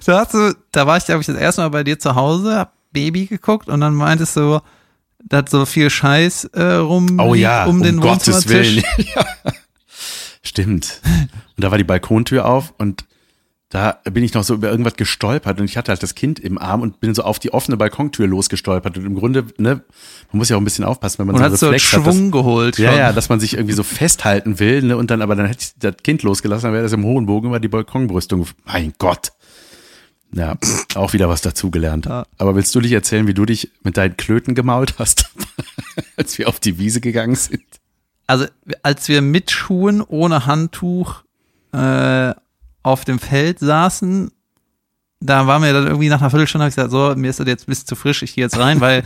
da, 0.05 0.19
hast 0.19 0.33
du, 0.33 0.55
da 0.71 0.87
war 0.87 0.95
ich, 0.95 1.03
glaube 1.03 1.19
ich, 1.19 1.27
das 1.27 1.35
erste 1.35 1.59
Mal 1.59 1.67
bei 1.67 1.83
dir 1.83 1.99
zu 1.99 2.15
Hause, 2.15 2.55
hab 2.55 2.73
Baby 2.93 3.25
geguckt 3.25 3.67
und 3.67 3.81
dann 3.81 3.95
meintest 3.95 4.37
du, 4.37 4.61
da 5.21 5.39
hat 5.39 5.49
so 5.49 5.65
viel 5.65 5.89
Scheiß 5.89 6.45
äh, 6.53 6.75
rum 6.75 7.19
Oh 7.19 7.35
ja, 7.35 7.65
um 7.65 7.83
den 7.83 7.99
Gottes 7.99 8.47
Wohnzimmertisch. 8.47 8.77
Willen. 8.77 9.09
ja. 9.13 9.25
Stimmt. 10.41 11.01
Und 11.57 11.65
da 11.65 11.69
war 11.69 11.77
die 11.77 11.83
Balkontür 11.83 12.45
auf 12.45 12.73
und 12.77 13.03
da 13.69 13.99
bin 14.03 14.23
ich 14.23 14.33
noch 14.33 14.43
so 14.43 14.55
über 14.55 14.71
irgendwas 14.71 14.95
gestolpert 14.95 15.59
und 15.59 15.65
ich 15.65 15.77
hatte 15.77 15.91
halt 15.91 16.01
das 16.01 16.15
Kind 16.15 16.39
im 16.39 16.57
Arm 16.57 16.81
und 16.81 16.99
bin 16.99 17.13
so 17.13 17.21
auf 17.21 17.37
die 17.37 17.53
offene 17.53 17.77
Balkontür 17.77 18.25
losgestolpert 18.25 18.97
und 18.97 19.05
im 19.05 19.13
Grunde, 19.15 19.45
ne, 19.57 19.83
man 20.31 20.37
muss 20.39 20.49
ja 20.49 20.55
auch 20.55 20.61
ein 20.61 20.63
bisschen 20.63 20.85
aufpassen, 20.85 21.19
wenn 21.19 21.27
man 21.27 21.35
Und 21.35 21.41
so 21.41 21.45
einen 21.45 21.53
hast 21.53 21.59
so 21.59 21.65
Reflex 21.67 21.93
hat, 21.93 22.07
dass, 22.07 22.15
Schwung 22.15 22.31
geholt. 22.31 22.79
ja, 22.79 22.89
schon. 22.89 22.99
ja, 22.99 23.13
dass 23.13 23.29
man 23.29 23.39
sich 23.39 23.53
irgendwie 23.53 23.75
so 23.75 23.83
festhalten 23.83 24.59
will, 24.59 24.81
ne, 24.81 24.97
und 24.97 25.11
dann, 25.11 25.21
aber 25.21 25.35
dann 25.35 25.45
hätte 25.45 25.61
ich 25.61 25.73
das 25.77 25.97
Kind 26.03 26.23
losgelassen, 26.23 26.63
dann 26.63 26.73
wäre 26.73 26.83
das 26.83 26.93
im 26.93 27.03
hohen 27.03 27.27
Bogen 27.27 27.49
über 27.49 27.59
die 27.59 27.67
Balkonbrüstung. 27.67 28.47
Mein 28.65 28.93
Gott. 28.97 29.33
Ja, 30.31 30.57
auch 30.95 31.13
wieder 31.13 31.29
was 31.29 31.41
dazugelernt. 31.41 32.05
Ja. 32.07 32.25
Aber 32.37 32.55
willst 32.55 32.73
du 32.73 32.81
dich 32.81 32.91
erzählen, 32.91 33.27
wie 33.27 33.33
du 33.33 33.45
dich 33.45 33.71
mit 33.83 33.97
deinen 33.97 34.17
Klöten 34.17 34.55
gemault 34.55 34.95
hast, 34.97 35.29
als 36.17 36.37
wir 36.39 36.47
auf 36.47 36.59
die 36.59 36.79
Wiese 36.79 37.01
gegangen 37.01 37.35
sind? 37.35 37.63
Also, 38.25 38.45
als 38.83 39.09
wir 39.09 39.21
mit 39.21 39.49
Schuhen 39.49 40.01
ohne 40.01 40.45
Handtuch 40.45 41.23
äh, 41.71 42.33
auf 42.83 43.05
dem 43.05 43.19
Feld 43.19 43.59
saßen, 43.59 44.31
da 45.21 45.47
war 45.47 45.59
mir 45.59 45.73
dann 45.73 45.87
irgendwie 45.87 46.09
nach 46.09 46.21
einer 46.21 46.29
Viertelstunde, 46.29 46.63
habe 46.63 46.69
ich 46.69 46.75
gesagt, 46.75 46.91
so, 46.91 47.13
mir 47.15 47.29
ist 47.29 47.39
das 47.39 47.47
jetzt 47.47 47.63
ein 47.63 47.71
bisschen 47.71 47.87
zu 47.87 47.95
frisch, 47.95 48.21
ich 48.23 48.35
gehe 48.35 48.43
jetzt 48.45 48.57
rein, 48.57 48.79
weil 48.79 49.03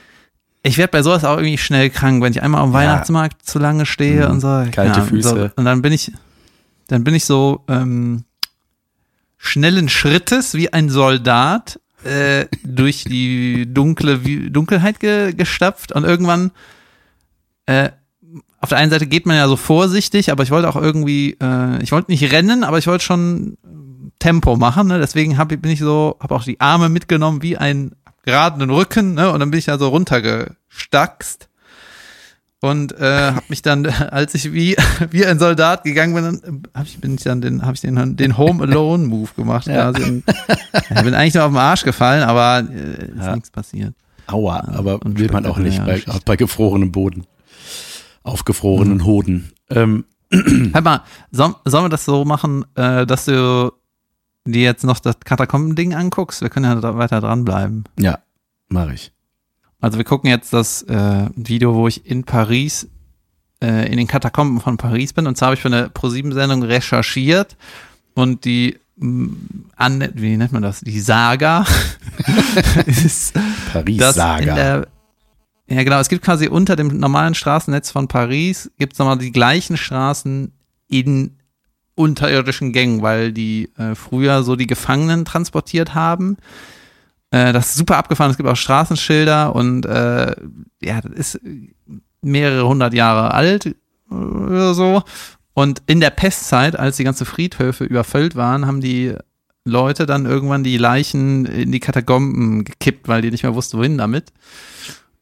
ich 0.62 0.78
werde 0.78 0.90
bei 0.90 1.02
sowas 1.02 1.24
auch 1.24 1.36
irgendwie 1.36 1.58
schnell 1.58 1.90
krank, 1.90 2.22
wenn 2.22 2.32
ich 2.32 2.42
einmal 2.42 2.62
am 2.62 2.72
Weihnachtsmarkt 2.72 3.46
zu 3.46 3.58
lange 3.58 3.86
stehe 3.86 4.24
Mhm. 4.26 4.32
und 4.32 4.40
so. 4.40 4.64
Kalte 4.72 5.00
und 5.02 5.08
Füße. 5.08 5.28
So, 5.28 5.50
und 5.56 5.64
dann 5.64 5.80
bin 5.82 5.92
ich, 5.92 6.10
dann 6.88 7.04
bin 7.04 7.14
ich 7.14 7.24
so 7.24 7.62
ähm, 7.68 8.24
schnellen 9.36 9.88
Schrittes 9.88 10.54
wie 10.54 10.72
ein 10.72 10.88
Soldat 10.88 11.78
äh, 12.04 12.46
durch 12.64 13.04
die 13.04 13.72
dunkle 13.72 14.24
Wie- 14.24 14.50
Dunkelheit 14.50 15.00
ge, 15.00 15.32
gestapft 15.34 15.92
und 15.92 16.04
irgendwann 16.04 16.50
äh, 17.66 17.90
auf 18.64 18.70
der 18.70 18.78
einen 18.78 18.90
Seite 18.90 19.06
geht 19.06 19.26
man 19.26 19.36
ja 19.36 19.46
so 19.46 19.56
vorsichtig, 19.56 20.32
aber 20.32 20.42
ich 20.42 20.50
wollte 20.50 20.68
auch 20.68 20.76
irgendwie, 20.76 21.36
äh, 21.40 21.82
ich 21.82 21.92
wollte 21.92 22.10
nicht 22.10 22.32
rennen, 22.32 22.64
aber 22.64 22.78
ich 22.78 22.86
wollte 22.86 23.04
schon 23.04 23.56
Tempo 24.18 24.56
machen. 24.56 24.88
Ne? 24.88 24.98
Deswegen 24.98 25.38
hab, 25.38 25.52
ich- 25.52 25.60
bin 25.60 25.70
ich 25.70 25.80
so, 25.80 26.16
habe 26.20 26.34
auch 26.34 26.44
die 26.44 26.60
Arme 26.60 26.88
mitgenommen 26.88 27.42
wie 27.42 27.56
einen 27.56 27.92
geradenen 28.24 28.70
Rücken, 28.70 29.14
ne? 29.14 29.30
Und 29.30 29.40
dann 29.40 29.50
bin 29.50 29.58
ich 29.58 29.66
da 29.66 29.78
so 29.78 29.88
runtergestackst 29.88 31.48
und 32.60 32.98
äh, 32.98 33.32
habe 33.32 33.44
mich 33.48 33.60
dann, 33.60 33.84
als 34.10 34.34
ich 34.34 34.52
wie 34.52 34.76
wie 35.10 35.26
ein 35.26 35.38
Soldat 35.38 35.84
gegangen 35.84 36.14
bin, 36.14 36.24
dann 36.24 36.62
hab 36.74 36.86
ich, 36.86 36.98
bin 37.00 37.16
ich 37.16 37.22
dann 37.22 37.40
den, 37.42 37.62
habe 37.62 37.74
ich 37.74 37.80
den 37.82 38.16
den 38.16 38.38
Home 38.38 38.62
Alone 38.64 39.06
Move 39.06 39.28
gemacht. 39.36 39.66
Ja. 39.66 39.92
quasi. 39.92 40.08
Und, 40.10 40.24
ja, 40.90 41.02
bin 41.02 41.14
eigentlich 41.14 41.34
nur 41.34 41.44
auf 41.44 41.50
den 41.52 41.58
Arsch 41.58 41.82
gefallen, 41.84 42.22
aber 42.22 42.60
äh, 42.70 43.04
ist 43.08 43.26
Ja. 43.26 43.34
nichts 43.34 43.50
passiert. 43.50 43.94
Aua, 44.26 44.66
aber 44.74 45.02
und 45.04 45.18
will 45.18 45.30
man 45.30 45.44
auch 45.44 45.58
nicht 45.58 45.78
bei, 45.84 45.96
spektakuläre 45.96 46.22
bei 46.24 46.36
gefrorenem 46.36 46.92
Boden. 46.92 47.24
Aufgefrorenen 48.24 48.98
Mhm. 48.98 49.04
Hoden. 49.04 49.52
Ähm, 49.70 50.04
Halt 50.32 50.84
mal, 50.84 51.02
soll, 51.30 51.54
sollen 51.64 51.84
wir 51.84 51.88
das 51.90 52.04
so 52.04 52.24
machen, 52.24 52.64
äh, 52.74 53.06
dass 53.06 53.26
du 53.26 53.72
dir 54.46 54.62
jetzt 54.62 54.82
noch 54.84 54.98
das 54.98 55.20
Katakomben-Ding 55.20 55.94
anguckst? 55.94 56.40
Wir 56.40 56.48
können 56.50 56.64
ja 56.66 56.74
da 56.74 56.96
weiter 56.98 57.20
dranbleiben. 57.20 57.84
ja, 57.98 58.18
mache 58.68 58.94
ich. 58.94 59.12
Also 59.80 59.98
wir 59.98 60.04
gucken 60.04 60.28
jetzt 60.30 60.52
das 60.52 60.82
äh, 60.82 61.28
Video, 61.36 61.74
wo 61.74 61.86
ich 61.86 62.06
in 62.06 62.24
Paris, 62.24 62.88
äh, 63.62 63.86
in 63.90 63.98
den 63.98 64.06
Katakomben 64.06 64.60
von 64.60 64.76
Paris 64.78 65.12
bin. 65.12 65.26
Und 65.26 65.36
zwar 65.36 65.46
habe 65.48 65.54
ich 65.56 65.60
für 65.62 65.68
eine 65.68 65.88
ProSieben-Sendung 65.90 66.62
recherchiert 66.62 67.56
und 68.14 68.44
die 68.46 68.78
m, 68.98 69.66
an, 69.76 70.08
wie 70.14 70.36
nennt 70.36 70.52
man 70.52 70.62
das? 70.62 70.80
Die 70.80 71.00
Saga 71.00 71.66
ist, 72.86 73.34
Paris-Saga. 73.72 74.54
der 74.54 74.88
ja 75.68 75.82
genau, 75.82 75.98
es 75.98 76.08
gibt 76.08 76.24
quasi 76.24 76.48
unter 76.48 76.76
dem 76.76 76.88
normalen 76.98 77.34
Straßennetz 77.34 77.90
von 77.90 78.08
Paris 78.08 78.70
gibt 78.78 78.94
es 78.94 78.98
nochmal 78.98 79.18
die 79.18 79.32
gleichen 79.32 79.76
Straßen 79.76 80.52
in 80.88 81.38
unterirdischen 81.94 82.72
Gängen, 82.72 83.02
weil 83.02 83.32
die 83.32 83.70
äh, 83.76 83.94
früher 83.94 84.42
so 84.42 84.56
die 84.56 84.66
Gefangenen 84.66 85.24
transportiert 85.24 85.94
haben. 85.94 86.36
Äh, 87.30 87.52
das 87.52 87.70
ist 87.70 87.76
super 87.76 87.96
abgefahren. 87.96 88.30
Es 88.30 88.36
gibt 88.36 88.48
auch 88.48 88.56
Straßenschilder 88.56 89.54
und 89.54 89.86
äh, 89.86 90.34
ja, 90.82 91.00
das 91.00 91.34
ist 91.34 91.40
mehrere 92.20 92.66
hundert 92.66 92.94
Jahre 92.94 93.32
alt 93.32 93.66
äh, 93.66 93.74
oder 94.14 94.74
so. 94.74 95.02
Und 95.52 95.82
in 95.86 96.00
der 96.00 96.10
Pestzeit, 96.10 96.76
als 96.78 96.96
die 96.96 97.04
ganze 97.04 97.24
Friedhöfe 97.24 97.84
überfüllt 97.84 98.34
waren, 98.34 98.66
haben 98.66 98.80
die 98.80 99.14
Leute 99.64 100.04
dann 100.04 100.26
irgendwann 100.26 100.64
die 100.64 100.76
Leichen 100.76 101.46
in 101.46 101.72
die 101.72 101.80
Katakomben 101.80 102.64
gekippt, 102.64 103.08
weil 103.08 103.22
die 103.22 103.30
nicht 103.30 103.44
mehr 103.44 103.54
wussten, 103.54 103.78
wohin 103.78 103.96
damit. 103.96 104.32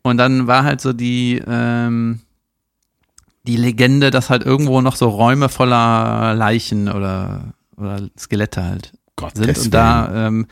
Und 0.03 0.16
dann 0.16 0.46
war 0.46 0.64
halt 0.64 0.80
so 0.80 0.92
die, 0.92 1.42
ähm, 1.46 2.20
die 3.46 3.57
Legende, 3.57 4.11
dass 4.11 4.30
halt 4.30 4.44
irgendwo 4.44 4.80
noch 4.80 4.96
so 4.96 5.09
Räume 5.09 5.48
voller 5.48 6.34
Leichen 6.34 6.88
oder, 6.88 7.55
oder 7.76 8.00
Skelette 8.18 8.64
halt 8.64 8.92
Gottes 9.16 9.44
sind. 9.44 9.59
Und 9.59 9.74
da 9.74 10.26
ähm, 10.26 10.46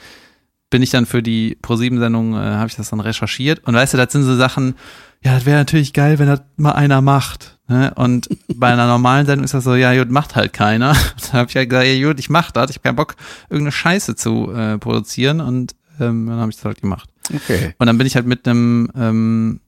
bin 0.70 0.82
ich 0.82 0.90
dann 0.90 1.07
für 1.07 1.22
die 1.22 1.59
Pro7-Sendung, 1.62 2.34
äh, 2.34 2.36
habe 2.36 2.68
ich 2.68 2.76
das 2.76 2.90
dann 2.90 3.01
recherchiert. 3.01 3.66
Und 3.66 3.74
weißt 3.74 3.94
du, 3.94 3.98
das 3.98 4.12
sind 4.12 4.22
so 4.22 4.36
Sachen, 4.36 4.76
ja, 5.22 5.34
das 5.34 5.44
wäre 5.44 5.59
natürlich 5.59 5.92
geil, 5.92 6.18
wenn 6.18 6.28
das 6.28 6.42
mal 6.57 6.72
einer 6.72 7.03
macht. 7.03 7.59
Ne? 7.68 7.92
Und 7.94 8.28
bei 8.55 8.72
einer 8.72 8.86
normalen 8.86 9.26
Sendung 9.26 9.44
ist 9.44 9.55
das 9.55 9.64
so, 9.64 9.74
ja, 9.74 9.96
gut, 9.96 10.11
macht 10.11 10.36
halt 10.36 10.53
keiner. 10.53 10.94
Da 11.30 11.38
habe 11.38 11.48
ich 11.48 11.55
ja 11.55 11.64
gesagt, 11.64 11.86
ja, 11.86 12.09
gut, 12.09 12.18
ich 12.18 12.30
mach 12.30 12.51
das. 12.51 12.70
Ich 12.70 12.76
habe 12.76 12.84
keinen 12.84 12.96
Bock, 12.96 13.16
irgendeine 13.51 13.72
Scheiße 13.72 14.16
zu 14.16 14.53
äh, 14.53 14.78
produzieren. 14.78 15.40
Und 15.40 15.74
ähm, 16.01 16.26
dann 16.26 16.38
habe 16.38 16.51
ich 16.51 16.57
das 16.57 16.64
halt 16.64 16.80
gemacht. 16.80 17.09
Okay. 17.34 17.74
Und 17.78 17.86
dann 17.86 17.98
bin 17.98 18.06
ich 18.06 18.14
halt 18.16 18.26
mit 18.26 18.46
einem, 18.46 18.90
ähm, 18.96 19.60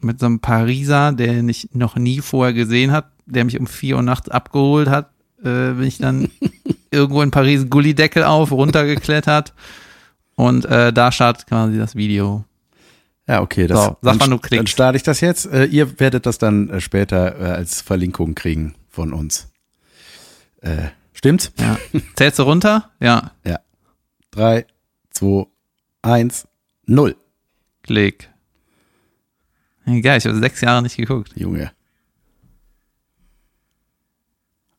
mit 0.00 0.20
so 0.20 0.26
einem 0.26 0.40
Pariser, 0.40 1.12
der 1.12 1.42
ich 1.44 1.70
noch 1.72 1.96
nie 1.96 2.20
vorher 2.20 2.52
gesehen 2.52 2.92
hat, 2.92 3.10
der 3.26 3.44
mich 3.44 3.58
um 3.58 3.66
vier 3.66 3.96
Uhr 3.96 4.02
nachts 4.02 4.28
abgeholt 4.28 4.88
hat, 4.88 5.10
äh, 5.40 5.72
bin 5.72 5.84
ich 5.84 5.98
dann 5.98 6.28
irgendwo 6.90 7.22
in 7.22 7.30
Paris 7.30 7.68
Gullideckel 7.68 8.24
auf, 8.24 8.52
runtergeklettert. 8.52 9.54
Und 10.34 10.66
äh, 10.66 10.92
da 10.92 11.10
startet 11.12 11.46
quasi 11.46 11.78
das 11.78 11.94
Video. 11.96 12.44
Ja, 13.26 13.40
okay. 13.40 13.66
Das, 13.66 13.78
So, 13.78 13.84
sag, 13.84 14.00
dann, 14.02 14.20
wann 14.20 14.30
du 14.30 14.36
Dann 14.36 14.42
klickst. 14.42 14.68
starte 14.68 14.96
ich 14.96 15.02
das 15.02 15.20
jetzt. 15.20 15.46
Äh, 15.46 15.64
ihr 15.64 15.98
werdet 15.98 16.26
das 16.26 16.38
dann 16.38 16.68
äh, 16.70 16.80
später 16.80 17.40
äh, 17.40 17.44
als 17.52 17.80
Verlinkung 17.80 18.34
kriegen 18.34 18.74
von 18.90 19.12
uns. 19.12 19.48
Äh, 20.60 20.88
stimmt's? 21.12 21.52
Ja. 21.58 21.78
Zählst 22.16 22.38
du 22.38 22.42
runter? 22.44 22.90
Ja. 23.00 23.32
Drei, 24.30 24.66
zwei, 25.10 25.46
eins, 26.02 26.46
null. 26.86 27.16
Klick. 27.82 28.30
Geil, 29.84 30.18
ich 30.18 30.26
habe 30.26 30.38
sechs 30.38 30.60
Jahre 30.60 30.82
nicht 30.82 30.96
geguckt. 30.96 31.32
Junge. 31.36 31.70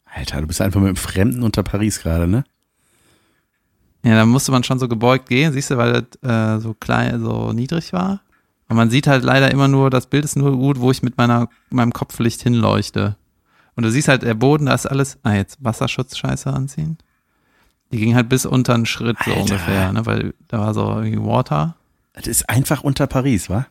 Alter, 0.06 0.42
du 0.42 0.48
bist 0.48 0.62
einfach 0.62 0.80
mit 0.80 0.88
einem 0.88 0.96
Fremden 0.96 1.44
unter 1.44 1.64
Paris 1.64 2.02
gerade, 2.02 2.28
ne? 2.28 2.44
Ja, 4.04 4.16
da 4.16 4.26
musste 4.26 4.52
man 4.52 4.64
schon 4.64 4.80
so 4.80 4.88
gebeugt 4.88 5.30
gehen, 5.30 5.54
siehst 5.54 5.72
du, 5.72 5.78
weil 5.78 6.08
das 6.22 6.58
äh, 6.58 6.62
so 6.62 6.74
klein, 6.74 7.22
so 7.22 7.54
niedrig 7.54 7.94
war. 7.94 8.22
Und 8.68 8.76
man 8.76 8.90
sieht 8.90 9.08
halt 9.08 9.24
leider 9.24 9.52
immer 9.52 9.68
nur, 9.68 9.90
das 9.90 10.08
Bild 10.08 10.26
ist 10.26 10.36
nur 10.36 10.58
gut, 10.58 10.80
wo 10.80 10.92
ich 10.92 11.04
mit 11.04 11.18
meiner, 11.18 11.50
meinem 11.70 11.94
Kopflicht 11.94 12.42
hinleuchte. 12.42 13.16
Und 13.76 13.84
du 13.84 13.92
siehst 13.92 14.08
halt, 14.08 14.24
der 14.24 14.34
Boden, 14.34 14.66
da 14.66 14.74
ist 14.74 14.86
alles, 14.86 15.20
ah, 15.24 15.34
jetzt 15.34 15.64
Wasserschutzscheiße 15.64 16.52
anziehen. 16.52 16.98
Die 17.92 18.00
ging 18.00 18.16
halt 18.16 18.28
bis 18.28 18.46
unter 18.46 18.74
einen 18.74 18.86
Schritt 18.86 19.18
so 19.24 19.32
Alter. 19.32 19.42
ungefähr, 19.42 19.94
ne, 19.94 20.06
weil 20.06 20.34
da 20.48 20.60
war 20.60 20.74
so 20.74 21.00
irgendwie 21.02 21.24
Water. 21.24 21.76
Das 22.18 22.28
ist 22.28 22.50
einfach 22.50 22.84
unter 22.84 23.08
Paris, 23.08 23.50
wa? 23.50 23.68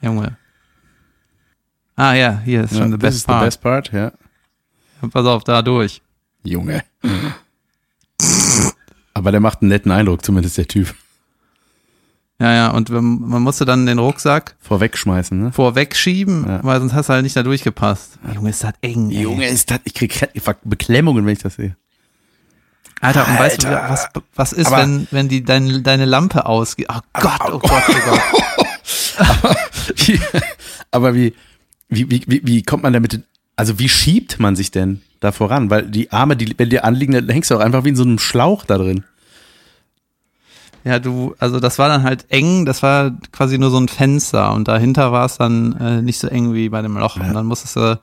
Junge. 0.00 0.36
Ah 1.96 2.14
ja, 2.14 2.40
hier 2.44 2.64
ist 2.64 2.76
schon 2.76 2.90
the 2.92 2.98
das 2.98 3.00
best 3.00 3.16
ist 3.18 3.26
part. 3.26 3.40
the 3.40 3.46
best 3.46 3.60
part, 3.62 3.92
ja. 3.92 4.12
Pass 5.10 5.26
auf, 5.26 5.44
da 5.44 5.62
durch. 5.62 6.02
Junge. 6.44 6.82
Aber 9.14 9.30
der 9.30 9.40
macht 9.40 9.62
einen 9.62 9.68
netten 9.68 9.92
Eindruck, 9.92 10.24
zumindest 10.24 10.58
der 10.58 10.66
Typ. 10.66 10.94
Ja, 12.40 12.52
ja, 12.52 12.70
und 12.70 12.88
man 12.90 13.04
man 13.20 13.42
musste 13.42 13.64
dann 13.64 13.86
den 13.86 13.98
Rucksack 14.00 14.56
Vorwegschmeißen, 14.60 15.38
ne? 15.40 15.52
vorwegschieben, 15.52 16.44
Ja. 16.48 16.64
weil 16.64 16.80
sonst 16.80 16.92
hast 16.94 17.08
du 17.08 17.12
halt 17.12 17.22
nicht 17.22 17.36
da 17.36 17.42
durchgepasst. 17.44 18.18
Junge, 18.34 18.50
ist 18.50 18.64
das 18.64 18.72
eng. 18.80 19.10
ey. 19.10 19.22
Junge, 19.22 19.46
ist 19.46 19.70
das, 19.70 19.78
ich 19.84 19.94
krieg 19.94 20.28
Beklemmungen, 20.64 21.24
wenn 21.24 21.34
ich 21.34 21.38
das 21.40 21.54
sehe. 21.54 21.76
Alter, 23.02 23.26
und 23.28 23.38
weißt 23.38 23.64
du, 23.64 23.68
was, 23.68 24.08
was 24.36 24.52
ist, 24.52 24.68
Aber- 24.68 24.78
wenn, 24.78 25.06
wenn 25.10 25.28
die 25.28 25.44
dein, 25.44 25.82
deine 25.82 26.04
Lampe 26.06 26.46
ausgeht? 26.46 26.86
Oh 26.90 27.00
Gott, 27.12 27.40
oh 27.52 27.58
Gott, 27.58 27.82
oh 27.88 28.10
Gott. 29.42 29.56
Wie- 29.96 30.20
Aber 30.90 31.14
wie, 31.14 31.34
wie, 31.88 32.10
wie, 32.10 32.22
wie, 32.26 32.40
wie 32.44 32.62
kommt 32.62 32.82
man 32.84 32.92
damit, 32.92 33.20
also 33.56 33.78
wie 33.78 33.88
schiebt 33.88 34.38
man 34.40 34.56
sich 34.56 34.70
denn 34.70 35.02
da 35.20 35.32
voran? 35.32 35.68
Weil 35.70 35.82
die 35.90 36.12
Arme, 36.12 36.36
die, 36.36 36.54
wenn 36.56 36.70
dir 36.70 36.84
anliegen, 36.84 37.12
dann 37.12 37.28
hängst 37.28 37.50
du 37.50 37.56
auch 37.56 37.60
einfach 37.60 37.84
wie 37.84 37.90
in 37.90 37.96
so 37.96 38.02
einem 38.04 38.18
Schlauch 38.18 38.64
da 38.64 38.78
drin. 38.78 39.04
Ja, 40.84 40.98
du, 40.98 41.34
also 41.38 41.60
das 41.60 41.78
war 41.78 41.88
dann 41.88 42.02
halt 42.02 42.26
eng, 42.30 42.66
das 42.66 42.82
war 42.82 43.12
quasi 43.30 43.56
nur 43.56 43.70
so 43.70 43.78
ein 43.78 43.86
Fenster 43.88 44.52
und 44.52 44.66
dahinter 44.66 45.12
war 45.12 45.26
es 45.26 45.38
dann 45.38 45.76
äh, 45.80 46.02
nicht 46.02 46.18
so 46.18 46.26
eng 46.28 46.54
wie 46.54 46.68
bei 46.70 46.82
dem 46.82 46.96
Loch. 46.96 47.16
Und 47.16 47.32
dann 47.34 47.46
musstest 47.46 47.76
du 47.76 48.00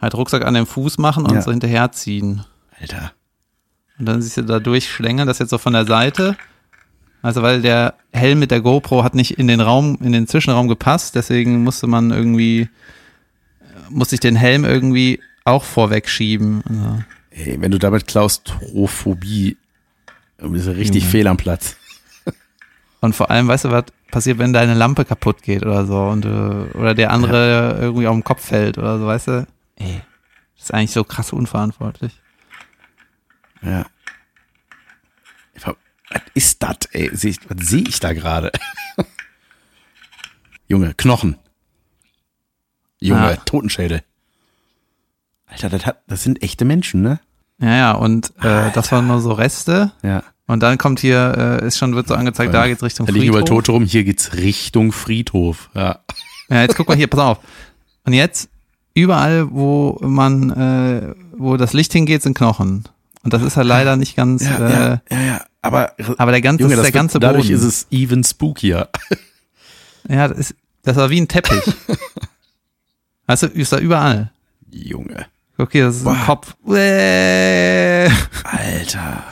halt 0.00 0.14
Rucksack 0.14 0.44
an 0.44 0.54
den 0.54 0.66
Fuß 0.66 0.98
machen 0.98 1.24
und 1.26 1.34
Ja. 1.34 1.42
so 1.42 1.50
hinterherziehen. 1.50 2.44
Alter. 2.80 3.12
Und 3.98 4.06
dann 4.06 4.22
siehst 4.22 4.36
du 4.36 4.42
da 4.42 4.60
durchschlängeln, 4.60 5.26
das 5.28 5.38
jetzt 5.38 5.50
so 5.50 5.58
von 5.58 5.72
der 5.72 5.86
Seite. 5.86 6.36
Also 7.22 7.42
weil 7.42 7.62
der 7.62 7.94
Helm 8.12 8.38
mit 8.40 8.50
der 8.50 8.60
GoPro 8.60 9.02
hat 9.02 9.14
nicht 9.14 9.38
in 9.38 9.48
den 9.48 9.60
Raum, 9.60 9.98
in 10.02 10.12
den 10.12 10.26
Zwischenraum 10.26 10.68
gepasst, 10.68 11.14
deswegen 11.14 11.62
musste 11.64 11.86
man 11.86 12.10
irgendwie, 12.10 12.62
äh, 12.62 12.68
musste 13.88 14.16
ich 14.16 14.20
den 14.20 14.36
Helm 14.36 14.64
irgendwie 14.64 15.20
auch 15.44 15.64
vorweg 15.64 16.08
schieben. 16.08 16.62
Also, 16.68 17.02
Ey, 17.30 17.60
wenn 17.60 17.70
du 17.70 17.78
damit 17.78 18.06
Klaustrophobie, 18.06 19.56
du 20.38 20.50
bist 20.50 20.66
ja 20.66 20.72
richtig 20.72 21.02
Junge. 21.04 21.10
fehl 21.10 21.26
am 21.26 21.36
Platz. 21.36 21.76
Und 23.00 23.14
vor 23.14 23.30
allem, 23.30 23.48
weißt 23.48 23.66
du, 23.66 23.70
was 23.70 23.84
passiert, 24.10 24.38
wenn 24.38 24.52
deine 24.52 24.74
Lampe 24.74 25.04
kaputt 25.04 25.42
geht 25.42 25.62
oder 25.62 25.84
so 25.84 25.98
und 26.04 26.24
du, 26.24 26.70
oder 26.74 26.94
der 26.94 27.10
andere 27.10 27.78
irgendwie 27.80 28.06
auf 28.06 28.14
den 28.14 28.24
Kopf 28.24 28.44
fällt 28.46 28.78
oder 28.78 28.98
so, 28.98 29.06
weißt 29.06 29.28
du? 29.28 29.46
Ey, 29.76 30.00
das 30.56 30.66
ist 30.66 30.74
eigentlich 30.74 30.92
so 30.92 31.04
krass 31.04 31.32
unverantwortlich. 31.32 32.12
Ja. 33.64 33.86
Hab- 35.62 35.76
Was 36.10 36.22
ist 36.34 36.62
das, 36.62 36.76
ey? 36.92 37.10
Was 37.12 37.20
sehe 37.68 37.84
ich 37.88 38.00
da 38.00 38.12
gerade? 38.12 38.52
Junge, 40.68 40.94
Knochen. 40.94 41.36
Junge, 43.00 43.20
Ah. 43.32 43.36
Totenschädel. 43.44 44.02
Alter, 45.46 45.68
das, 45.68 45.86
hat, 45.86 46.02
das 46.06 46.22
sind 46.22 46.42
echte 46.42 46.64
Menschen, 46.64 47.02
ne? 47.02 47.20
Ja, 47.58 47.76
ja, 47.76 47.92
und 47.92 48.32
äh, 48.42 48.70
das 48.72 48.90
waren 48.90 49.06
nur 49.06 49.20
so 49.20 49.32
Reste. 49.32 49.92
Ja. 50.02 50.24
Und 50.46 50.60
dann 50.62 50.78
kommt 50.78 51.00
hier, 51.00 51.60
äh, 51.62 51.66
ist 51.66 51.78
schon, 51.78 51.94
wird 51.94 52.08
so 52.08 52.14
angezeigt, 52.14 52.52
da 52.52 52.66
geht's 52.66 52.82
Richtung 52.82 53.06
Da 53.06 53.12
liegen 53.12 53.26
überall 53.26 53.42
Friedhof. 53.42 53.58
Tote 53.58 53.72
rum, 53.72 53.84
hier 53.84 54.04
geht's 54.04 54.34
Richtung 54.34 54.92
Friedhof. 54.92 55.70
Ja. 55.74 56.00
Ja, 56.48 56.62
jetzt 56.62 56.76
guck 56.76 56.88
mal 56.88 56.96
hier, 56.96 57.06
pass 57.06 57.20
auf. 57.20 57.38
Und 58.04 58.12
jetzt, 58.12 58.48
überall, 58.94 59.50
wo 59.52 59.98
man, 60.02 60.50
äh, 60.50 61.14
wo 61.36 61.56
das 61.56 61.72
Licht 61.72 61.92
hingeht, 61.92 62.22
sind 62.22 62.36
Knochen. 62.36 62.84
Und 63.24 63.32
das 63.32 63.42
ist 63.42 63.56
halt 63.56 63.66
leider 63.66 63.96
nicht 63.96 64.16
ganz, 64.16 64.44
Ja, 64.44 64.56
äh, 64.56 64.70
ja, 64.72 65.00
ja, 65.10 65.20
ja. 65.22 65.44
Aber, 65.62 65.92
aber 66.18 66.30
der 66.30 66.42
ganze, 66.42 66.62
Junge, 66.62 66.76
das 66.76 66.84
ist 66.86 66.94
der 66.94 67.00
ganze 67.00 67.14
wird, 67.14 67.22
dadurch 67.24 67.46
Boden. 67.46 67.56
ist 67.56 67.62
es 67.64 67.86
even 67.90 68.22
spookier. 68.22 68.88
ja, 70.08 70.28
das 70.28 70.38
ist, 70.38 70.54
das 70.82 70.96
war 70.96 71.08
wie 71.10 71.20
ein 71.20 71.26
Teppich. 71.28 71.62
weißt 73.26 73.44
du, 73.44 73.46
ist 73.46 73.72
da 73.72 73.78
überall. 73.78 74.30
Junge. 74.70 75.26
Okay, 75.56 75.80
das 75.80 75.96
ist 75.96 76.06
ein 76.06 76.14
Boah. 76.14 76.24
Kopf. 76.26 76.54
Äh. 76.68 78.10
Alter. 78.44 79.22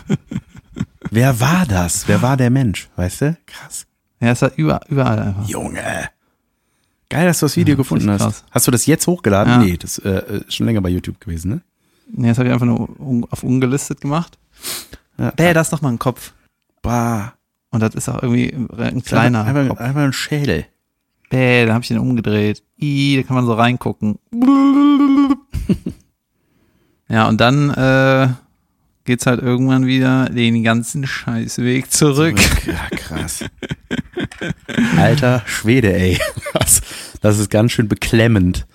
Wer 1.11 1.39
war 1.41 1.67
das? 1.67 2.09
Wer 2.09 2.23
war 2.23 2.37
der 2.39 2.49
Mensch? 2.51 2.89
Weißt 2.97 3.21
du? 3.21 3.37
Krass. 3.47 3.87
Ja, 4.21 4.31
es 4.31 4.41
war 4.41 4.53
über, 4.57 4.81
überall 4.89 5.19
einfach. 5.19 5.47
Junge. 5.49 6.09
Geil, 7.11 7.27
dass 7.27 7.41
du 7.41 7.47
das 7.47 7.57
Video 7.57 7.73
Ja, 7.75 7.77
gefunden 7.77 8.09
hast. 8.11 8.23
krass. 8.23 8.45
Hast 8.53 8.67
du 8.67 8.71
das 8.71 8.87
jetzt 8.87 9.07
hochgeladen? 9.07 9.53
Ja. 9.53 9.59
Nee, 9.59 9.77
das 9.77 9.99
äh, 9.99 10.39
ist 10.47 10.55
schon 10.55 10.65
länger 10.67 10.81
bei 10.81 10.89
YouTube 10.89 11.21
gewesen, 11.21 11.51
ne? 11.51 11.61
Nee, 12.15 12.29
das 12.29 12.39
habe 12.39 12.49
ich 12.49 12.53
einfach 12.53 12.67
nur 12.67 13.01
un 13.01 13.27
auf 13.31 13.43
ungelistet 13.43 14.01
gemacht. 14.01 14.39
Ja. 15.19 15.31
Bäh, 15.31 15.53
das 15.53 15.69
ist 15.69 15.73
noch 15.73 15.83
mal 15.83 15.91
ein 15.91 15.99
Kopf. 15.99 16.33
Bah. 16.83 17.35
Und 17.71 17.81
das 17.81 17.95
ist 17.95 18.09
auch 18.09 18.23
irgendwie 18.23 18.53
ein 18.77 19.03
kleiner 19.03 19.45
Einfach, 19.45 19.69
Kopf. 19.69 19.81
einfach 19.81 20.03
ein 20.03 20.13
Schädel. 20.13 20.67
Bäh, 21.31 21.65
da 21.65 21.73
habe 21.73 21.83
ich 21.83 21.89
den 21.89 21.99
umgedreht. 21.99 22.63
I, 22.79 23.17
da 23.17 23.23
kann 23.27 23.37
man 23.37 23.47
so 23.47 23.55
reingucken. 23.55 24.19
Ja, 27.09 27.29
und 27.29 27.43
dann 27.43 27.69
äh, 27.69 28.29
geht's 29.05 29.27
halt 29.27 29.43
irgendwann 29.43 29.85
wieder 29.85 30.31
den 30.31 30.63
ganzen 30.65 31.07
Scheißweg 31.07 31.91
zurück. 31.93 32.39
Ja, 32.67 32.97
krass. 32.97 33.45
Alter 34.97 35.43
Schwede, 35.45 35.93
ey. 35.95 36.19
Das, 36.55 36.81
das 37.21 37.39
ist 37.39 37.51
ganz 37.51 37.73
schön 37.73 37.87
beklemmend. 37.89 38.67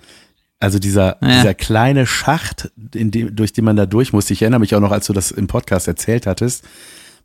Also 0.60 0.78
dieser, 0.78 1.18
Ja. 1.22 1.36
dieser 1.40 1.54
kleine 1.54 2.06
Schacht, 2.06 2.70
in 2.94 3.10
dem, 3.10 3.34
durch 3.36 3.52
den 3.52 3.64
man 3.64 3.76
da 3.76 3.86
durch 3.86 4.12
musste. 4.12 4.32
Ich 4.32 4.42
erinnere 4.42 4.60
mich 4.60 4.74
auch 4.74 4.80
noch, 4.80 4.90
als 4.92 5.06
du 5.06 5.12
das 5.12 5.30
im 5.30 5.46
Podcast 5.46 5.86
erzählt 5.86 6.26
hattest, 6.26 6.64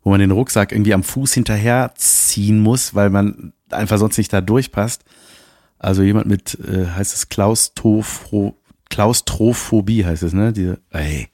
wo 0.04 0.10
man 0.10 0.20
den 0.20 0.30
Rucksack 0.30 0.70
irgendwie 0.72 0.94
am 0.94 1.02
Fuß 1.02 1.32
hinterher 1.32 1.92
ziehen 1.96 2.60
muss, 2.60 2.94
weil 2.94 3.10
man 3.10 3.52
einfach 3.70 3.98
sonst 3.98 4.18
nicht 4.18 4.32
da 4.32 4.40
durchpasst. 4.40 5.04
Also 5.78 6.02
jemand 6.02 6.26
mit, 6.26 6.56
äh, 6.60 6.86
heißt 6.86 7.12
es 7.14 7.28
Klaustropho, 7.28 8.56
Klaustrophobie 8.88 10.04
heißt 10.04 10.22
es, 10.22 10.32
ne? 10.32 10.52
Diese, 10.52 10.78
ey, 10.90 11.28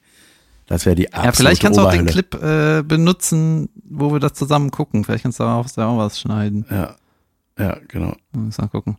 das 0.65 0.85
wäre 0.85 0.95
die 0.95 1.13
absolute 1.13 1.27
Ja, 1.27 1.31
vielleicht 1.33 1.61
kannst 1.61 1.77
du 1.77 1.83
auch 1.83 1.91
den 1.91 2.01
Oberhölle. 2.01 2.23
Clip 2.23 2.43
äh, 2.43 2.81
benutzen, 2.83 3.69
wo 3.83 4.11
wir 4.11 4.19
das 4.19 4.33
zusammen 4.33 4.71
gucken. 4.71 5.03
Vielleicht 5.03 5.23
kannst 5.23 5.39
du 5.39 5.43
daraus 5.43 5.75
ja 5.75 5.85
auch 5.87 5.97
was 5.97 6.19
schneiden. 6.19 6.65
Ja, 6.71 6.95
ja, 7.59 7.77
genau. 7.87 8.15
Müssen 8.31 8.63
wir 8.63 8.69
gucken. 8.69 8.97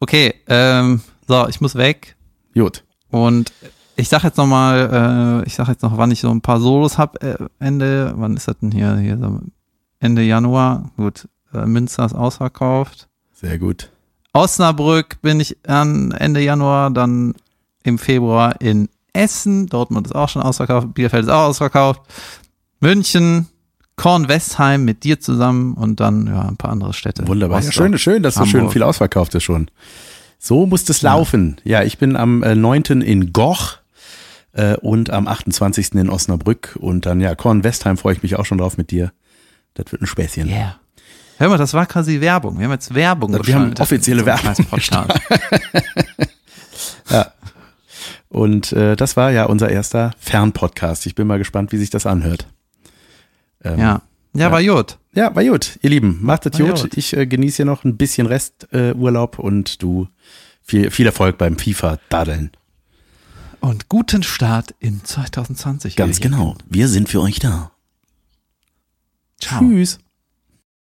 Okay, 0.00 0.34
ähm, 0.48 1.00
so, 1.28 1.46
ich 1.48 1.60
muss 1.60 1.74
weg. 1.76 2.16
Gut. 2.54 2.84
Und 3.10 3.52
ich 3.96 4.08
sag 4.08 4.24
jetzt 4.24 4.36
noch 4.36 4.46
mal, 4.46 5.42
äh, 5.42 5.46
ich 5.46 5.54
sag 5.54 5.68
jetzt 5.68 5.82
noch, 5.82 5.96
wann 5.96 6.10
ich 6.10 6.20
so 6.20 6.30
ein 6.30 6.40
paar 6.40 6.60
Solos 6.60 6.98
hab 6.98 7.22
äh, 7.22 7.36
Ende, 7.58 8.14
wann 8.16 8.36
ist 8.36 8.48
das 8.48 8.58
denn 8.58 8.72
hier? 8.72 8.96
hier 8.96 9.18
so 9.18 9.40
Ende 10.00 10.22
Januar. 10.22 10.90
Gut, 10.96 11.28
äh, 11.54 11.66
Münster 11.66 12.04
ist 12.04 12.14
ausverkauft. 12.14 13.08
Sehr 13.32 13.58
gut. 13.58 13.90
Osnabrück 14.32 15.20
bin 15.20 15.40
ich 15.40 15.56
an 15.68 16.12
Ende 16.12 16.40
Januar, 16.40 16.90
dann 16.90 17.34
im 17.82 17.98
Februar 17.98 18.60
in 18.60 18.88
Essen. 19.12 19.66
Dortmund 19.66 20.06
ist 20.06 20.14
auch 20.14 20.28
schon 20.28 20.42
ausverkauft. 20.42 20.94
Bielefeld 20.94 21.24
ist 21.24 21.30
auch 21.30 21.48
ausverkauft. 21.48 22.00
München, 22.80 23.48
Kornwestheim 23.96 24.84
mit 24.84 25.04
dir 25.04 25.20
zusammen 25.20 25.74
und 25.74 26.00
dann 26.00 26.26
ja 26.26 26.48
ein 26.48 26.56
paar 26.56 26.70
andere 26.70 26.92
Städte. 26.94 27.26
Wunderbar. 27.28 27.60
Ja, 27.62 27.70
schön, 27.70 27.96
schön, 27.98 28.22
dass 28.22 28.34
so 28.34 28.46
schön 28.46 28.60
Hamburg. 28.60 28.72
viel 28.72 28.82
ausverkauft 28.82 29.34
ist 29.34 29.44
schon. 29.44 29.70
So 30.44 30.66
muss 30.66 30.88
es 30.88 31.02
laufen. 31.02 31.56
Ja, 31.62 31.84
ich 31.84 31.98
bin 31.98 32.16
am 32.16 32.42
äh, 32.42 32.56
9. 32.56 33.00
in 33.00 33.32
Goch 33.32 33.76
äh, 34.52 34.74
und 34.74 35.10
am 35.10 35.28
28. 35.28 35.94
in 35.94 36.10
Osnabrück 36.10 36.76
und 36.80 37.06
dann, 37.06 37.20
ja, 37.20 37.36
Kornwestheim 37.36 37.96
freue 37.96 38.14
ich 38.14 38.24
mich 38.24 38.34
auch 38.34 38.44
schon 38.44 38.58
drauf 38.58 38.76
mit 38.76 38.90
dir. 38.90 39.12
Das 39.74 39.92
wird 39.92 40.02
ein 40.02 40.06
Späßchen. 40.06 40.48
Yeah. 40.48 40.80
Hör 41.38 41.48
mal, 41.48 41.58
das 41.58 41.74
war 41.74 41.86
quasi 41.86 42.20
Werbung. 42.20 42.58
Wir 42.58 42.64
haben 42.64 42.72
jetzt 42.72 42.92
Werbung 42.92 43.32
Wir 43.46 43.54
haben 43.54 43.72
offizielle 43.78 44.26
Werbung 44.26 44.54
Podcast. 44.66 45.12
Und 48.28 48.72
äh, 48.72 48.96
das 48.96 49.16
war 49.16 49.30
ja 49.30 49.44
unser 49.44 49.70
erster 49.70 50.10
Fernpodcast. 50.18 51.06
Ich 51.06 51.14
bin 51.14 51.28
mal 51.28 51.38
gespannt, 51.38 51.70
wie 51.70 51.76
sich 51.76 51.90
das 51.90 52.04
anhört. 52.04 52.48
Ähm, 53.62 53.78
Ja. 53.78 54.02
Ja, 54.34 54.50
war 54.50 54.62
gut. 54.62 54.98
Ja, 55.14 55.34
war 55.34 55.44
gut. 55.44 55.78
Ihr 55.82 55.90
Lieben, 55.90 56.18
macht 56.22 56.46
es 56.46 56.58
War 56.58 56.68
gut. 56.68 56.82
gut. 56.82 56.96
Ich 56.96 57.14
äh, 57.16 57.26
genieße 57.26 57.56
hier 57.56 57.66
noch 57.66 57.84
ein 57.84 57.96
bisschen 57.96 58.26
Resturlaub 58.26 59.38
äh, 59.38 59.42
und 59.42 59.82
du 59.82 60.08
viel, 60.62 60.90
viel 60.90 61.06
Erfolg 61.06 61.36
beim 61.38 61.58
FIFA-Daddeln. 61.58 62.50
Und 63.60 63.88
guten 63.88 64.22
Start 64.22 64.74
in 64.80 65.04
2020. 65.04 65.96
Ganz 65.96 66.20
genau. 66.20 66.56
Wir 66.68 66.88
sind 66.88 67.08
für 67.08 67.20
euch 67.20 67.38
da. 67.38 67.72
Ciao. 69.40 69.60
Tschüss. 69.60 69.98